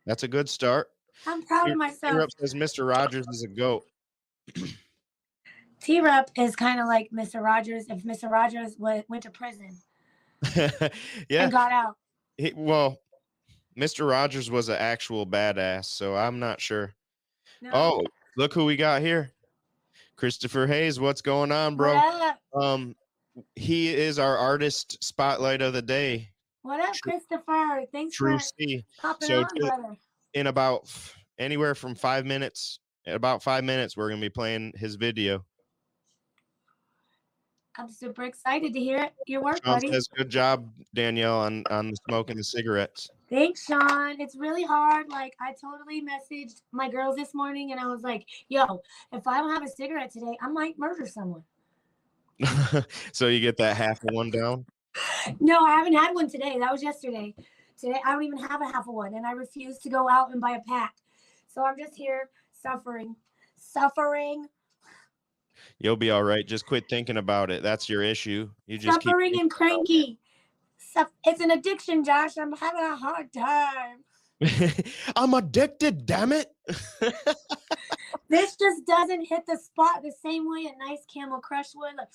That's 0.05 0.23
a 0.23 0.27
good 0.27 0.49
start. 0.49 0.87
I'm 1.25 1.43
proud 1.43 1.71
of 1.71 1.77
myself. 1.77 2.13
T. 2.13 2.17
Rup 2.17 2.29
says 2.37 2.53
Mr. 2.53 2.87
Rogers 2.87 3.27
is 3.27 3.43
a 3.43 3.47
goat. 3.47 3.85
T 5.81 6.01
Rep 6.01 6.31
is 6.35 6.55
kind 6.55 6.79
of 6.79 6.87
like 6.87 7.09
Mr. 7.11 7.41
Rogers 7.41 7.85
if 7.89 8.03
Mr. 8.03 8.29
Rogers 8.29 8.75
went, 8.77 9.07
went 9.09 9.23
to 9.23 9.29
prison 9.29 9.69
yeah. 10.55 10.89
and 11.29 11.51
got 11.51 11.71
out. 11.71 11.95
He, 12.37 12.53
well, 12.55 12.99
Mr. 13.77 14.09
Rogers 14.09 14.49
was 14.49 14.69
an 14.69 14.77
actual 14.77 15.25
badass, 15.25 15.85
so 15.85 16.15
I'm 16.15 16.39
not 16.39 16.61
sure. 16.61 16.93
No. 17.61 17.71
Oh, 17.73 18.03
look 18.37 18.53
who 18.53 18.65
we 18.65 18.75
got 18.75 19.01
here. 19.01 19.31
Christopher 20.15 20.65
Hayes, 20.65 20.99
what's 20.99 21.21
going 21.21 21.51
on, 21.51 21.75
bro? 21.75 21.95
Up? 21.95 22.39
Um, 22.53 22.95
he 23.55 23.93
is 23.93 24.17
our 24.17 24.37
artist 24.37 25.03
spotlight 25.03 25.61
of 25.61 25.73
the 25.73 25.81
day. 25.81 26.29
What 26.65 26.79
up, 26.79 26.95
True- 26.95 27.11
Christopher? 27.11 27.85
Thanks 27.91 28.15
True 28.15 28.39
for 28.39 28.43
C. 28.57 28.83
popping 28.99 29.27
So 29.27 29.41
on, 29.41 29.47
brother. 29.55 29.95
In 30.33 30.47
about 30.47 30.91
anywhere 31.37 31.75
from 31.75 31.93
five 31.93 32.25
minutes, 32.25 32.79
in 33.05 33.13
about 33.13 33.43
five 33.43 33.63
minutes, 33.63 33.95
we're 33.95 34.09
gonna 34.09 34.19
be 34.19 34.31
playing 34.31 34.73
his 34.75 34.95
video. 34.95 35.45
I'm 37.77 37.87
super 37.87 38.23
excited 38.23 38.73
to 38.73 38.79
hear 38.79 38.97
it. 38.97 39.13
your 39.27 39.43
work, 39.43 39.63
Sean 39.63 39.75
buddy. 39.75 39.91
says, 39.91 40.07
"Good 40.07 40.29
job, 40.29 40.73
Danielle, 40.95 41.37
on 41.37 41.63
on 41.69 41.91
the 41.91 41.97
smoking 42.09 42.35
the 42.35 42.43
cigarettes." 42.43 43.11
Thanks, 43.29 43.63
Sean. 43.65 44.19
It's 44.19 44.35
really 44.35 44.63
hard. 44.63 45.07
Like 45.09 45.35
I 45.39 45.53
totally 45.53 46.01
messaged 46.01 46.63
my 46.71 46.89
girls 46.89 47.15
this 47.15 47.35
morning 47.35 47.73
and 47.73 47.79
I 47.79 47.85
was 47.85 48.01
like, 48.01 48.25
yo, 48.49 48.81
if 49.11 49.27
I 49.27 49.37
don't 49.37 49.53
have 49.53 49.63
a 49.63 49.67
cigarette 49.67 50.09
today, 50.09 50.35
I 50.41 50.47
might 50.47 50.79
murder 50.79 51.05
someone. 51.05 51.43
so 53.13 53.27
you 53.27 53.39
get 53.39 53.57
that 53.57 53.77
half 53.77 54.03
of 54.03 54.09
one 54.15 54.31
down. 54.31 54.65
No, 55.39 55.59
I 55.59 55.75
haven't 55.75 55.93
had 55.93 56.13
one 56.13 56.29
today. 56.29 56.57
That 56.59 56.71
was 56.71 56.83
yesterday. 56.83 57.35
Today 57.79 57.99
I 58.05 58.13
don't 58.13 58.23
even 58.23 58.39
have 58.39 58.61
a 58.61 58.65
half 58.65 58.87
of 58.87 58.93
one 58.93 59.15
and 59.15 59.25
I 59.25 59.31
refuse 59.31 59.79
to 59.79 59.89
go 59.89 60.09
out 60.09 60.31
and 60.31 60.39
buy 60.39 60.51
a 60.51 60.61
pack. 60.61 60.95
So 61.47 61.63
I'm 61.63 61.77
just 61.77 61.95
here 61.95 62.29
suffering. 62.61 63.15
Suffering. 63.57 64.47
You'll 65.79 65.95
be 65.95 66.11
all 66.11 66.23
right. 66.23 66.45
Just 66.45 66.65
quit 66.65 66.85
thinking 66.89 67.17
about 67.17 67.51
it. 67.51 67.63
That's 67.63 67.89
your 67.89 68.01
issue. 68.01 68.49
You 68.67 68.77
just 68.77 69.01
keep 69.01 69.09
suffering 69.09 69.39
and 69.39 69.51
cranky. 69.51 70.19
It's 71.25 71.41
an 71.41 71.51
addiction, 71.51 72.03
Josh. 72.03 72.37
I'm 72.37 72.53
having 72.53 72.83
a 72.83 72.95
hard 72.95 73.33
time. 73.33 74.03
I'm 75.15 75.33
addicted. 75.33 76.05
Damn 76.05 76.31
it. 76.31 76.51
This 78.29 78.55
just 78.55 78.85
doesn't 78.85 79.27
hit 79.27 79.45
the 79.45 79.57
spot 79.57 80.01
the 80.01 80.11
same 80.11 80.49
way 80.49 80.65
a 80.65 80.77
nice 80.77 81.05
Camel 81.11 81.39
Crush 81.39 81.73
would. 81.75 81.95
Like, 81.95 82.09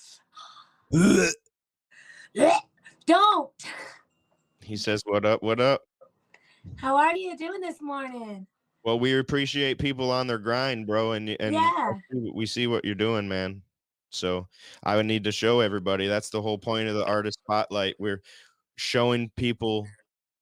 don't. 3.11 3.49
he 4.63 4.75
says, 4.77 5.01
"What 5.05 5.25
up? 5.25 5.41
What 5.43 5.59
up?" 5.59 5.81
How 6.77 6.95
are 6.95 7.15
you 7.15 7.35
doing 7.37 7.59
this 7.61 7.81
morning? 7.81 8.45
Well, 8.83 8.99
we 8.99 9.17
appreciate 9.17 9.77
people 9.79 10.11
on 10.11 10.27
their 10.27 10.37
grind, 10.37 10.87
bro, 10.87 11.11
and 11.13 11.29
and 11.39 11.53
Yeah. 11.55 11.93
we- 12.11 12.45
see 12.45 12.67
what 12.67 12.85
you're 12.85 12.95
doing, 12.95 13.27
man. 13.27 13.61
So 14.11 14.47
I 14.83 14.95
would 14.95 15.05
need 15.05 15.23
to 15.25 15.31
show 15.31 15.59
everybody. 15.61 16.07
That's 16.07 16.29
the 16.29 16.41
whole 16.41 16.57
point 16.57 16.87
of 16.89 16.95
the 16.95 17.05
artist 17.05 17.39
spotlight. 17.43 17.95
We're 17.99 18.21
showing 18.75 19.29
people 19.37 19.87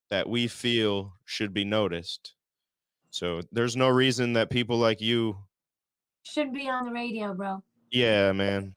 that 0.09 0.27
we 0.27 0.47
feel 0.47 1.13
should 1.25 1.53
be 1.53 1.63
noticed. 1.65 2.33
So 3.11 3.41
there's 3.51 3.75
no 3.75 3.89
reason 3.89 4.33
that 4.33 4.49
people 4.49 4.77
like 4.77 5.01
you, 5.01 5.37
Shouldn't 6.23 6.55
be 6.55 6.67
on 6.69 6.85
the 6.85 6.91
radio, 6.91 7.33
bro. 7.33 7.63
yeah, 7.91 8.31
man, 8.31 8.75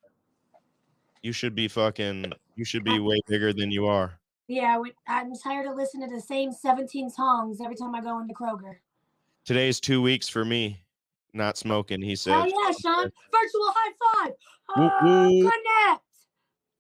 you 1.22 1.32
should 1.32 1.54
be 1.54 1.68
fucking. 1.68 2.32
You 2.56 2.64
should 2.64 2.84
be 2.84 2.98
way 2.98 3.20
bigger 3.28 3.52
than 3.52 3.70
you 3.70 3.86
are. 3.86 4.12
Yeah, 4.48 4.78
we, 4.78 4.92
I'm 5.08 5.32
tired 5.34 5.66
of 5.66 5.76
listening 5.76 6.08
to 6.08 6.14
the 6.14 6.20
same 6.20 6.52
17 6.52 7.08
songs 7.10 7.60
every 7.60 7.76
time 7.76 7.94
I 7.94 8.00
go 8.00 8.20
into 8.20 8.34
Kroger. 8.34 8.76
Today's 9.44 9.80
two 9.80 10.02
weeks 10.02 10.28
for 10.28 10.44
me, 10.44 10.82
not 11.32 11.56
smoking. 11.56 12.02
He 12.02 12.14
said. 12.14 12.34
Oh 12.34 12.44
yeah, 12.44 12.74
Sean. 12.80 13.04
Virtual 13.32 13.72
high 13.74 13.92
five. 14.24 14.32
Woo. 14.76 15.50
connect. 15.50 16.02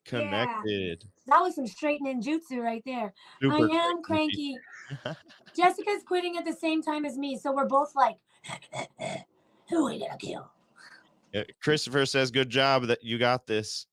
Connected. 0.04 1.04
That 1.26 1.40
was 1.40 1.54
some 1.54 1.66
straight 1.66 2.00
ninjutsu 2.02 2.58
right 2.58 2.82
there. 2.84 3.14
Super 3.40 3.54
I 3.54 3.76
am 3.76 4.02
cranky. 4.02 4.56
Jessica's 5.56 6.02
quitting 6.06 6.36
at 6.36 6.44
the 6.44 6.52
same 6.52 6.82
time 6.82 7.04
as 7.04 7.16
me, 7.16 7.38
so 7.38 7.52
we're 7.52 7.66
both 7.66 7.94
like, 7.94 8.16
who 9.70 9.86
are 9.86 9.92
we 9.92 9.98
gonna 9.98 10.18
kill? 10.18 10.50
Uh, 11.34 11.44
Christopher 11.62 12.04
says, 12.04 12.30
"Good 12.30 12.50
job 12.50 12.86
that 12.86 13.02
you 13.02 13.18
got 13.18 13.46
this." 13.46 13.86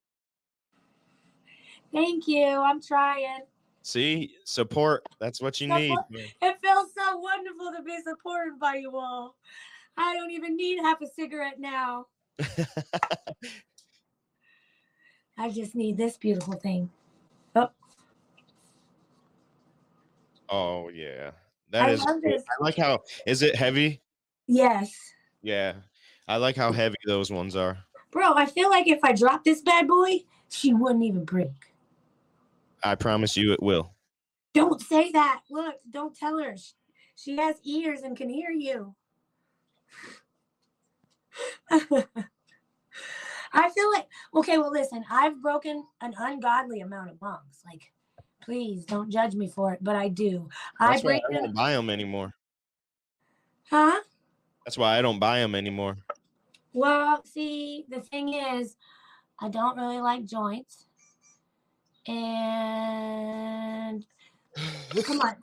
Thank 1.92 2.28
you. 2.28 2.46
I'm 2.46 2.82
trying. 2.82 3.42
See, 3.82 4.36
support. 4.46 5.04
That's 5.20 5.42
what 5.42 5.60
you 5.60 5.68
need. 5.68 5.90
Support. 5.90 6.12
man. 6.12 6.28
It 6.42 6.58
feels 6.62 6.92
so 6.98 7.18
wonderful 7.18 7.72
to 7.76 7.82
be 7.82 7.98
supported 8.04 8.60
by 8.60 8.76
you 8.76 8.96
all. 8.96 9.36
I 9.98 10.16
don't 10.16 10.32
even 10.32 10.56
need 10.56 10.80
half 10.80 11.02
a 11.02 11.08
cigarette 11.08 11.60
now. 11.60 12.06
I 15.38 15.50
just 15.50 15.76
need 15.76 15.98
this 15.98 16.18
beautiful 16.18 16.54
thing. 16.54 16.90
Oh, 17.56 17.70
oh 20.50 20.90
yeah, 20.90 21.32
that 21.72 21.84
I 21.84 21.92
is. 21.92 22.02
cool. 22.04 22.20
this. 22.22 22.44
I 22.44 22.64
like 22.64 22.78
how. 22.78 23.00
Is 23.26 23.42
it 23.42 23.56
heavy? 23.56 24.02
yes. 24.48 24.94
Yeah, 25.42 25.74
I 26.28 26.36
like 26.38 26.58
how 26.58 26.72
heavy 26.74 26.98
those 27.06 27.32
ones 27.32 27.56
are. 27.56 27.78
Bro, 28.12 28.34
I 28.34 28.46
feel 28.46 28.70
like 28.70 28.88
if 28.88 29.00
I 29.04 29.14
drop 29.14 29.44
this 29.44 29.62
bad 29.62 29.88
boy, 29.88 30.20
she 30.50 30.74
wouldn't 30.74 31.04
even 31.04 31.24
break. 31.24 31.69
I 32.84 32.96
promise 32.96 33.36
you, 33.38 33.54
it 33.54 33.62
will. 33.62 33.94
Don't 34.54 34.82
say 34.82 35.12
that. 35.12 35.42
Look, 35.50 35.76
don't 35.90 36.16
tell 36.16 36.38
her. 36.40 36.56
She 37.16 37.38
has 37.38 37.56
ears 37.64 38.02
and 38.02 38.16
can 38.16 38.30
hear 38.30 38.52
you. 38.52 38.96
I 43.52 43.70
feel 43.70 43.92
like, 43.92 44.08
okay, 44.36 44.58
well, 44.58 44.72
listen, 44.72 45.04
I've 45.10 45.42
broken 45.42 45.84
an 46.02 46.14
ungodly 46.18 46.82
amount 46.82 47.10
of 47.10 47.18
bongs. 47.18 47.64
Like, 47.66 47.92
please 48.42 48.86
don't 48.86 49.12
judge 49.12 49.36
me 49.36 49.48
for 49.48 49.74
it, 49.74 49.80
but 49.84 49.96
I 49.96 50.08
do. 50.08 50.48
I 50.80 50.92
That's 50.92 51.04
why 51.04 51.22
I 51.30 51.34
don't 51.34 51.56
buy 51.56 51.72
them 51.72 51.90
anymore. 51.90 52.34
Huh? 53.70 54.00
That's 54.66 54.78
why 54.78 54.98
I 54.98 55.02
don't 55.02 55.20
buy 55.20 55.40
them 55.40 55.56
anymore. 55.56 55.98
Well, 56.74 57.24
see, 57.26 57.86
the 57.90 58.02
thing 58.02 58.34
is, 58.34 58.76
I 59.40 59.50
don't 59.50 59.78
really 59.78 60.00
like 60.00 60.26
joints. 60.26 60.86
And 62.08 62.16
come 65.04 65.22
on, 65.22 65.36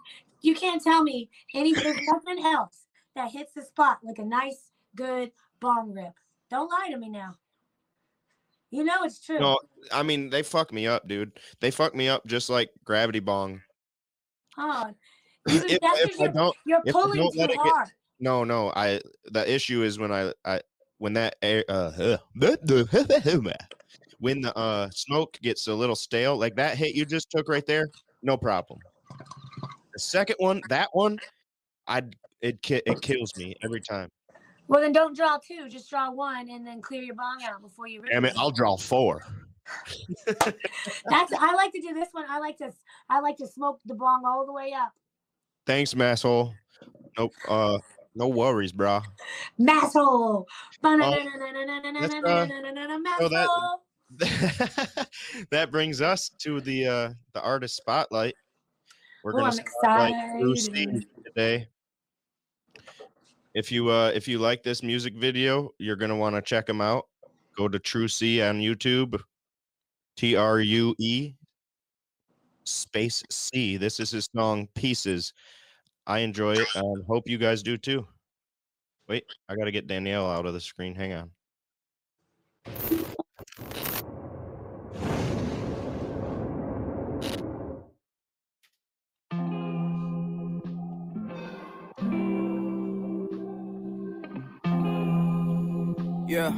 you 0.43 0.55
can't 0.55 0.83
tell 0.83 1.03
me 1.03 1.29
any 1.55 1.73
there's 1.75 2.01
nothing 2.13 2.45
else 2.45 2.87
that 3.15 3.31
hits 3.31 3.53
the 3.53 3.63
spot 3.63 3.99
like 4.03 4.19
a 4.19 4.25
nice, 4.25 4.71
good 4.95 5.33
bong 5.61 5.93
rip. 5.93 6.13
Don't 6.51 6.71
lie 6.71 6.91
to 6.91 6.99
me 6.99 7.09
now. 7.09 7.35
You 8.71 8.85
know 8.85 9.05
it's 9.05 9.21
true. 9.25 9.39
No, 9.39 9.59
I 9.93 10.03
mean 10.03 10.29
they 10.31 10.43
fuck 10.43 10.73
me 10.73 10.87
up, 10.87 11.07
dude. 11.07 11.33
They 11.61 11.71
fuck 11.71 11.95
me 11.95 12.09
up 12.09 12.27
just 12.27 12.51
like 12.51 12.71
gravity 12.85 13.21
bong. 13.21 13.61
Oh, 14.59 14.93
you, 15.49 15.63
if, 15.67 15.79
if 15.83 16.19
you're, 16.19 16.29
don't, 16.29 16.57
you're 16.67 16.83
I 16.87 16.91
pulling 16.91 17.17
don't 17.21 17.33
too 17.33 17.43
it 17.43 17.49
get- 17.51 17.59
hard. 17.59 17.89
no, 18.19 18.43
no. 18.45 18.73
I 18.75 19.01
the 19.27 19.51
issue 19.53 19.83
is 19.83 19.99
when 19.99 20.13
I 20.13 20.33
I 20.45 20.61
when 20.99 21.13
that 21.15 21.37
air 21.43 21.65
uh 21.69 21.93
when 24.19 24.41
the 24.41 24.57
uh 24.57 24.89
smoke 24.91 25.39
gets 25.43 25.67
a 25.67 25.75
little 25.75 25.97
stale, 25.97 26.37
like 26.37 26.57
that 26.57 26.77
hit 26.77 26.95
you 26.95 27.05
just 27.05 27.31
took 27.31 27.49
right 27.49 27.67
there, 27.67 27.89
no 28.23 28.37
problem. 28.37 28.79
The 29.93 30.01
second 30.01 30.37
one, 30.39 30.61
that 30.69 30.89
one, 30.93 31.19
I 31.87 32.03
it 32.41 32.61
ki- 32.63 32.83
it 32.87 33.01
kills 33.01 33.37
me 33.37 33.55
every 33.63 33.81
time. 33.81 34.11
Well, 34.69 34.81
then 34.81 34.93
don't 34.93 35.17
draw 35.17 35.39
two. 35.39 35.69
Just 35.69 35.89
draw 35.89 36.11
one, 36.11 36.51
and 36.51 36.67
then 36.67 36.83
clear 36.83 37.03
your 37.03 37.15
bong 37.15 37.39
out 37.45 37.63
before 37.63 37.87
you. 37.87 38.03
Damn 38.11 38.25
it, 38.25 38.35
I'll 38.37 38.51
draw 38.51 38.77
four. 38.77 39.23
That's 40.27 41.33
I 41.39 41.55
like 41.57 41.73
to 41.73 41.81
do 41.81 41.95
this 41.95 42.09
one. 42.13 42.25
I 42.29 42.39
like 42.39 42.59
to 42.59 42.73
I 43.09 43.21
like 43.21 43.37
to 43.39 43.47
smoke 43.47 43.81
the 43.87 43.95
bong 43.95 44.25
all 44.27 44.45
the 44.47 44.53
way 44.53 44.73
up. 44.73 44.93
Thanks, 45.67 45.95
masshole. 45.95 46.53
Nope. 47.19 47.33
Uh, 47.49 47.79
no 48.15 48.29
worries, 48.29 48.73
bro. 48.73 49.01
Masshole. 49.61 50.45
so 50.83 50.91
that- 50.91 52.59
Masshole. 53.19 53.79
that 55.51 55.69
brings 55.71 56.01
us 56.01 56.29
to 56.39 56.61
the 56.61 56.87
uh 56.87 57.11
the 57.33 57.43
artist 57.43 57.77
spotlight. 57.77 58.35
We're 59.25 59.33
Oh, 59.35 59.39
gonna 59.39 59.53
spotlight 59.53 60.15
excited. 60.41 61.07
Today. 61.25 61.69
If 63.55 63.73
you 63.73 63.89
uh 63.91 64.13
if 64.15 64.29
you 64.29 64.39
like 64.39 64.63
this 64.63 64.83
music 64.83 65.15
video, 65.15 65.71
you're 65.79 65.97
gonna 65.97 66.17
want 66.17 66.37
to 66.37 66.43
check 66.43 66.69
him 66.69 66.81
out. 66.81 67.07
Go 67.57 67.69
to 67.69 67.79
True 67.79 68.07
C 68.09 68.41
on 68.43 68.61
YouTube. 68.61 69.21
T 70.17 70.37
R 70.37 70.61
U 70.61 70.95
E 70.99 71.35
space 72.65 73.23
C. 73.31 73.77
This 73.77 73.99
is 74.01 74.11
his 74.11 74.29
song 74.35 74.69
Pieces. 74.75 75.33
I 76.07 76.21
enjoy 76.21 76.53
it. 76.55 76.69
and 76.77 77.05
hope 77.07 77.29
you 77.29 77.39
guys 77.39 77.63
do 77.63 77.77
too. 77.77 78.07
Wait, 79.09 79.25
I 79.49 79.57
gotta 79.57 79.73
get 79.73 79.87
Danielle 79.89 80.31
out 80.31 80.47
of 80.47 80.55
the 80.55 80.61
screen. 80.61 80.95
Hang 80.95 81.13
on. 81.15 81.31
Yeah. 96.37 96.53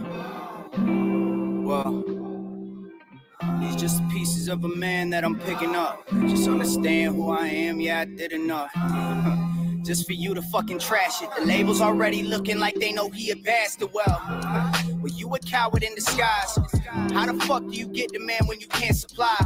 Well, 1.62 2.02
these 3.60 3.76
just 3.76 4.02
pieces 4.08 4.48
of 4.48 4.64
a 4.64 4.68
man 4.68 5.10
that 5.10 5.22
I'm 5.22 5.38
picking 5.38 5.76
up. 5.76 6.04
Just 6.26 6.48
understand 6.48 7.14
who 7.14 7.30
I 7.30 7.46
am, 7.46 7.80
yeah, 7.80 8.00
I 8.00 8.04
did 8.06 8.32
enough. 8.32 8.72
just 9.84 10.04
for 10.04 10.14
you 10.14 10.34
to 10.34 10.42
fucking 10.42 10.80
trash 10.80 11.22
it. 11.22 11.30
The 11.38 11.46
label's 11.46 11.80
already 11.80 12.24
looking 12.24 12.58
like 12.58 12.74
they 12.74 12.90
know 12.90 13.08
he 13.10 13.30
a 13.30 13.36
bastard. 13.36 13.90
Well, 13.94 14.20
well, 15.00 15.12
you 15.14 15.32
a 15.32 15.38
coward 15.38 15.84
in 15.84 15.94
disguise. 15.94 16.58
How 17.12 17.26
the 17.26 17.40
fuck 17.46 17.62
do 17.62 17.76
you 17.76 17.86
get 17.86 18.12
the 18.12 18.18
man 18.18 18.46
when 18.46 18.58
you 18.58 18.66
can't 18.66 18.96
supply? 18.96 19.36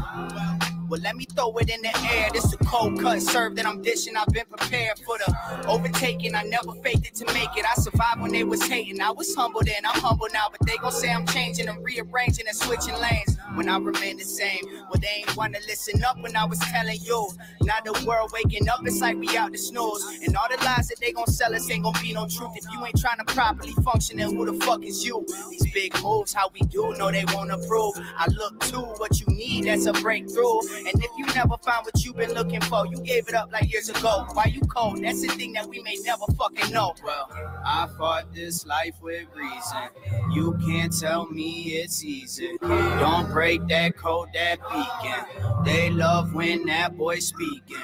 Well, 0.93 1.01
let 1.01 1.17
me 1.17 1.25
throw 1.25 1.57
it 1.57 1.71
in 1.71 1.81
the 1.81 1.89
air. 2.13 2.29
This 2.35 2.53
a 2.53 2.59
cold 2.59 3.01
cut 3.01 3.23
serve 3.23 3.57
that 3.57 3.65
I'm 3.65 3.81
dishing. 3.81 4.15
I've 4.15 4.27
been 4.27 4.45
prepared 4.45 4.99
for 4.99 5.17
the 5.17 5.67
overtaking. 5.67 6.35
I 6.35 6.43
never 6.43 6.73
faked 6.83 7.07
it 7.07 7.15
to 7.15 7.33
make 7.33 7.49
it. 7.57 7.65
I 7.65 7.81
survived 7.81 8.21
when 8.21 8.31
they 8.31 8.45
was 8.45 8.63
hating. 8.63 9.01
I 9.01 9.11
was 9.11 9.35
humble 9.35 9.63
then. 9.65 9.87
I'm 9.87 9.99
humble 9.99 10.29
now, 10.35 10.49
but 10.51 10.61
they 10.67 10.77
gon' 10.77 10.93
say 10.93 11.11
I'm 11.11 11.27
changing 11.27 11.69
and 11.69 11.83
rearranging 11.83 12.47
and 12.47 12.55
switching 12.55 12.95
lanes. 13.01 13.39
When 13.55 13.69
I 13.69 13.79
remain 13.79 14.17
the 14.17 14.25
same, 14.25 14.61
well, 14.73 15.01
they 15.01 15.09
ain't 15.19 15.37
wanna 15.37 15.59
listen 15.67 16.03
up 16.05 16.21
when 16.21 16.37
I 16.37 16.45
was 16.45 16.59
telling 16.59 16.99
you. 17.03 17.29
Now 17.63 17.75
the 17.85 17.93
world 18.07 18.31
waking 18.33 18.69
up, 18.69 18.81
it's 18.85 19.01
like 19.01 19.17
we 19.17 19.37
out 19.37 19.53
the 19.53 19.59
snooze. 19.59 20.21
And 20.27 20.37
all 20.37 20.49
the 20.49 20.63
lies 20.65 20.89
that 20.89 20.99
they 21.01 21.13
gon' 21.13 21.27
sell 21.27 21.55
us 21.55 21.71
ain't 21.71 21.85
gon' 21.85 21.95
be 22.01 22.13
no 22.13 22.27
truth. 22.27 22.53
If 22.57 22.65
you 22.73 22.85
ain't 22.85 22.99
trying 22.99 23.19
to 23.19 23.25
properly 23.25 23.73
function, 23.85 24.19
then 24.19 24.35
who 24.35 24.47
the 24.47 24.65
fuck 24.65 24.85
is 24.85 25.05
you? 25.05 25.27
These 25.51 25.73
big 25.73 26.03
moves, 26.03 26.33
how 26.33 26.51
we 26.53 26.61
do, 26.61 26.95
know 26.97 27.11
they 27.11 27.25
won't 27.33 27.51
approve. 27.51 27.95
I 28.17 28.27
look 28.33 28.61
to 28.71 28.79
what 28.81 29.21
you 29.21 29.27
need, 29.35 29.67
that's 29.67 29.87
a 29.87 29.93
breakthrough. 29.93 30.61
And 30.87 31.03
if 31.03 31.11
you 31.19 31.27
never 31.35 31.57
found 31.59 31.85
what 31.85 32.05
you've 32.05 32.17
been 32.17 32.33
looking 32.33 32.61
for, 32.63 32.87
you 32.87 32.99
gave 33.03 33.29
it 33.29 33.35
up 33.35 33.53
like 33.53 33.71
years 33.71 33.89
ago. 33.89 34.27
Why 34.33 34.47
you 34.47 34.61
cold? 34.63 35.03
That's 35.03 35.21
the 35.21 35.29
thing 35.29 35.53
that 35.55 35.67
we 35.67 35.83
may 35.83 35.97
never 36.05 36.25
fucking 36.39 36.73
know. 36.73 36.95
Well, 37.05 37.29
I 37.65 37.89
fought 37.99 38.33
this 38.35 38.67
life 38.67 38.95
with 39.03 39.27
reason. 39.35 39.89
You 40.33 40.59
can't 40.67 40.93
tell 40.99 41.27
me 41.31 41.81
it's 41.83 42.05
easy. 42.05 42.57
Don't 42.61 43.31
break 43.31 43.42
that 43.43 43.97
code, 43.97 44.29
that 44.35 44.59
beacon. 44.71 45.65
They 45.65 45.91
love 45.91 46.35
when 46.35 46.65
that 46.67 46.97
boy 46.97 47.19
speaking. 47.19 47.77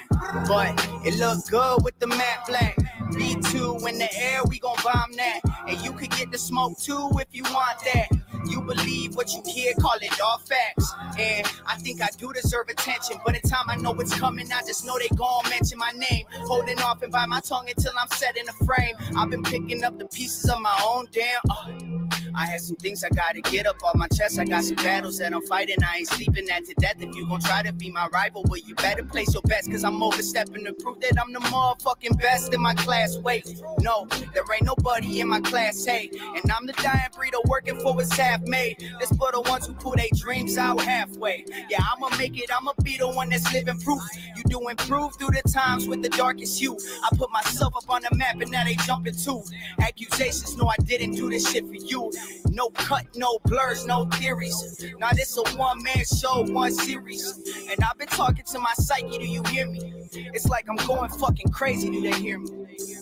But 0.46 0.78
it 1.04 1.16
look 1.18 1.46
good 1.50 1.84
with 1.84 1.98
the 1.98 2.06
matte 2.06 2.46
black. 2.46 2.76
B2 3.12 3.88
in 3.88 3.98
the 3.98 4.08
air, 4.16 4.40
we 4.48 4.58
gon' 4.58 4.76
bomb 4.84 5.12
that. 5.16 5.40
And 5.66 5.78
you 5.80 5.92
could 5.92 6.10
get 6.10 6.30
the 6.30 6.38
smoke 6.38 6.78
too 6.78 7.10
if 7.14 7.28
you 7.32 7.42
want 7.44 7.78
that. 7.92 8.08
You 8.48 8.62
believe 8.62 9.16
what 9.16 9.32
you 9.34 9.42
hear, 9.46 9.74
call 9.74 9.96
it 10.00 10.20
all 10.20 10.38
facts. 10.38 10.92
And 11.18 11.46
I 11.66 11.76
think 11.76 12.02
I 12.02 12.08
do 12.16 12.32
deserve 12.32 12.68
attention. 12.68 13.16
But 13.24 13.36
in 13.36 13.42
time 13.42 13.68
I 13.68 13.76
know 13.76 13.92
it's 13.94 14.18
coming, 14.18 14.50
I 14.52 14.60
just 14.62 14.84
know 14.84 14.98
they 14.98 15.08
gon' 15.16 15.48
mention 15.50 15.78
my 15.78 15.92
name. 15.92 16.24
Holding 16.46 16.80
off 16.80 17.02
and 17.02 17.12
bite 17.12 17.28
my 17.28 17.40
tongue 17.40 17.68
until 17.68 17.92
I'm 18.00 18.08
set 18.10 18.36
in 18.36 18.48
a 18.48 18.52
frame. 18.64 18.94
I've 19.16 19.30
been 19.30 19.42
picking 19.42 19.84
up 19.84 19.98
the 19.98 20.06
pieces 20.06 20.48
of 20.50 20.60
my 20.60 20.76
own 20.84 21.06
damn. 21.12 21.40
Uh, 21.50 21.98
I 22.34 22.46
had 22.46 22.60
some 22.60 22.76
things 22.76 23.02
I 23.02 23.08
gotta 23.08 23.40
get 23.40 23.66
up 23.66 23.76
on 23.84 23.98
my 23.98 24.06
chest. 24.08 24.38
I 24.38 24.44
got 24.44 24.64
some 24.64 24.76
battles 24.76 25.18
that 25.18 25.34
I'm 25.34 25.42
fighting. 25.42 25.76
I 25.82 25.98
ain't 25.98 26.08
sleeping 26.08 26.46
that 26.46 26.64
to 26.66 26.74
death. 26.74 26.96
If 27.00 27.14
you 27.14 27.26
gon' 27.28 27.40
try 27.40 27.62
to 27.62 27.72
be 27.72 27.90
my 27.90 28.06
rival, 28.08 28.44
well, 28.48 28.60
you 28.60 28.74
better 28.76 29.04
place 29.04 29.32
your 29.32 29.42
bets. 29.42 29.66
Cause 29.66 29.84
I'm 29.84 30.02
overstepping 30.02 30.64
to 30.64 30.72
prove 30.74 31.00
that 31.00 31.20
I'm 31.20 31.32
the 31.32 31.40
motherfucking 31.40 32.18
best 32.20 32.54
in 32.54 32.60
my 32.60 32.74
class. 32.74 33.16
Wait, 33.18 33.60
no, 33.80 34.06
there 34.34 34.44
ain't 34.54 34.64
nobody 34.64 35.20
in 35.20 35.28
my 35.28 35.40
class. 35.40 35.84
Hey, 35.84 36.10
and 36.12 36.50
I'm 36.52 36.66
the 36.66 36.74
dying 36.74 37.10
breeder 37.14 37.38
working 37.46 37.78
for 37.80 37.98
his 37.98 38.12
half 38.12 38.37
made. 38.46 38.76
This 39.00 39.10
for 39.10 39.32
the 39.32 39.40
ones 39.42 39.66
who 39.66 39.74
pull 39.74 39.94
their 39.96 40.08
dreams 40.14 40.58
out 40.58 40.80
halfway. 40.80 41.44
Yeah, 41.68 41.78
I'ma 41.94 42.16
make 42.16 42.38
it. 42.38 42.50
I'ma 42.54 42.72
be 42.82 42.96
the 42.96 43.08
one 43.08 43.28
that's 43.30 43.52
living 43.52 43.78
proof. 43.80 44.02
You 44.36 44.42
do 44.44 44.68
improve 44.68 45.16
through 45.16 45.30
the 45.30 45.42
times 45.48 45.88
with 45.88 46.02
the 46.02 46.08
darkest 46.10 46.58
hue. 46.58 46.76
I 47.04 47.16
put 47.16 47.30
myself 47.30 47.74
up 47.76 47.88
on 47.88 48.02
the 48.02 48.14
map 48.16 48.40
and 48.40 48.50
now 48.50 48.64
they 48.64 48.74
jumping 48.86 49.14
too. 49.14 49.42
Accusations, 49.80 50.56
no, 50.56 50.68
I 50.68 50.76
didn't 50.84 51.12
do 51.12 51.30
this 51.30 51.50
shit 51.50 51.66
for 51.66 51.74
you. 51.74 52.12
No 52.50 52.70
cut, 52.70 53.06
no 53.16 53.38
blurs, 53.44 53.86
no 53.86 54.06
theories. 54.06 54.84
Now 54.98 55.10
this 55.12 55.36
a 55.36 55.56
one 55.56 55.82
man 55.82 56.04
show, 56.04 56.42
one 56.52 56.72
series. 56.72 57.40
And 57.70 57.82
I've 57.84 57.98
been 57.98 58.08
talking 58.08 58.44
to 58.44 58.58
my 58.58 58.72
psyche, 58.74 59.18
do 59.18 59.26
you 59.26 59.42
hear 59.44 59.66
me? 59.66 60.08
It's 60.12 60.46
like 60.46 60.68
I'm 60.68 60.76
going 60.86 61.10
fucking 61.10 61.48
crazy, 61.48 61.90
do 61.90 62.00
they 62.00 62.12
hear 62.12 62.38
me? 62.38 62.48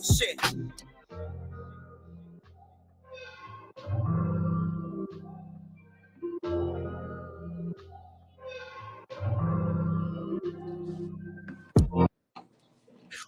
Shit. 0.02 0.40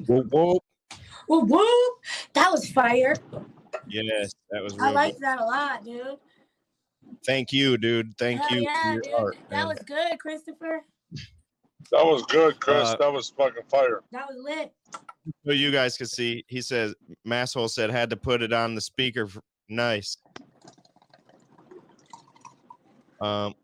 Whoop, 0.07 0.33
whoop. 0.33 0.63
Whoop 1.29 1.49
whoop. 1.49 1.95
That 2.35 2.51
was 2.51 2.71
fire. 2.71 3.15
Yes, 3.89 4.33
that 4.51 4.63
was 4.63 4.79
I 4.79 4.87
real 4.87 4.95
liked 4.95 5.17
good. 5.17 5.25
that 5.25 5.41
a 5.41 5.45
lot, 5.45 5.85
dude. 5.85 6.17
Thank 7.27 7.53
you, 7.53 7.77
dude. 7.77 8.17
Thank 8.19 8.41
Hell 8.41 8.59
you 8.59 8.65
yeah, 8.65 8.83
for 8.83 8.93
your 8.93 9.03
dude. 9.03 9.15
art. 9.15 9.37
that 9.51 9.67
was 9.67 9.79
good, 9.81 10.19
Christopher. 10.19 10.85
That 11.91 12.05
was 12.05 12.23
good, 12.27 12.61
Chris. 12.61 12.89
Uh, 12.89 12.97
that 12.97 13.13
was 13.13 13.31
fucking 13.31 13.63
fire. 13.69 14.03
That 14.13 14.27
was 14.29 14.37
lit. 14.43 14.73
So 15.47 15.53
you 15.53 15.71
guys 15.71 15.97
can 15.97 16.07
see, 16.07 16.45
he 16.49 16.61
says, 16.61 16.95
Masshole 17.27 17.71
said 17.71 17.91
had 17.91 18.11
to 18.11 18.17
put 18.17 18.43
it 18.43 18.53
on 18.53 18.75
the 18.75 18.81
speaker. 18.81 19.27
For, 19.27 19.41
nice. 19.69 20.19
Um, 23.21 23.55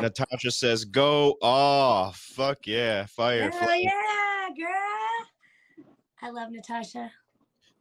Natasha 0.00 0.50
says, 0.50 0.84
go 0.84 1.36
off. 1.42 2.18
Fuck 2.18 2.66
yeah. 2.66 3.06
Fire. 3.06 3.50
Hell 3.50 3.60
fire. 3.60 3.78
yeah, 3.78 4.48
girl. 4.56 5.86
I 6.22 6.30
love 6.30 6.50
Natasha. 6.50 7.10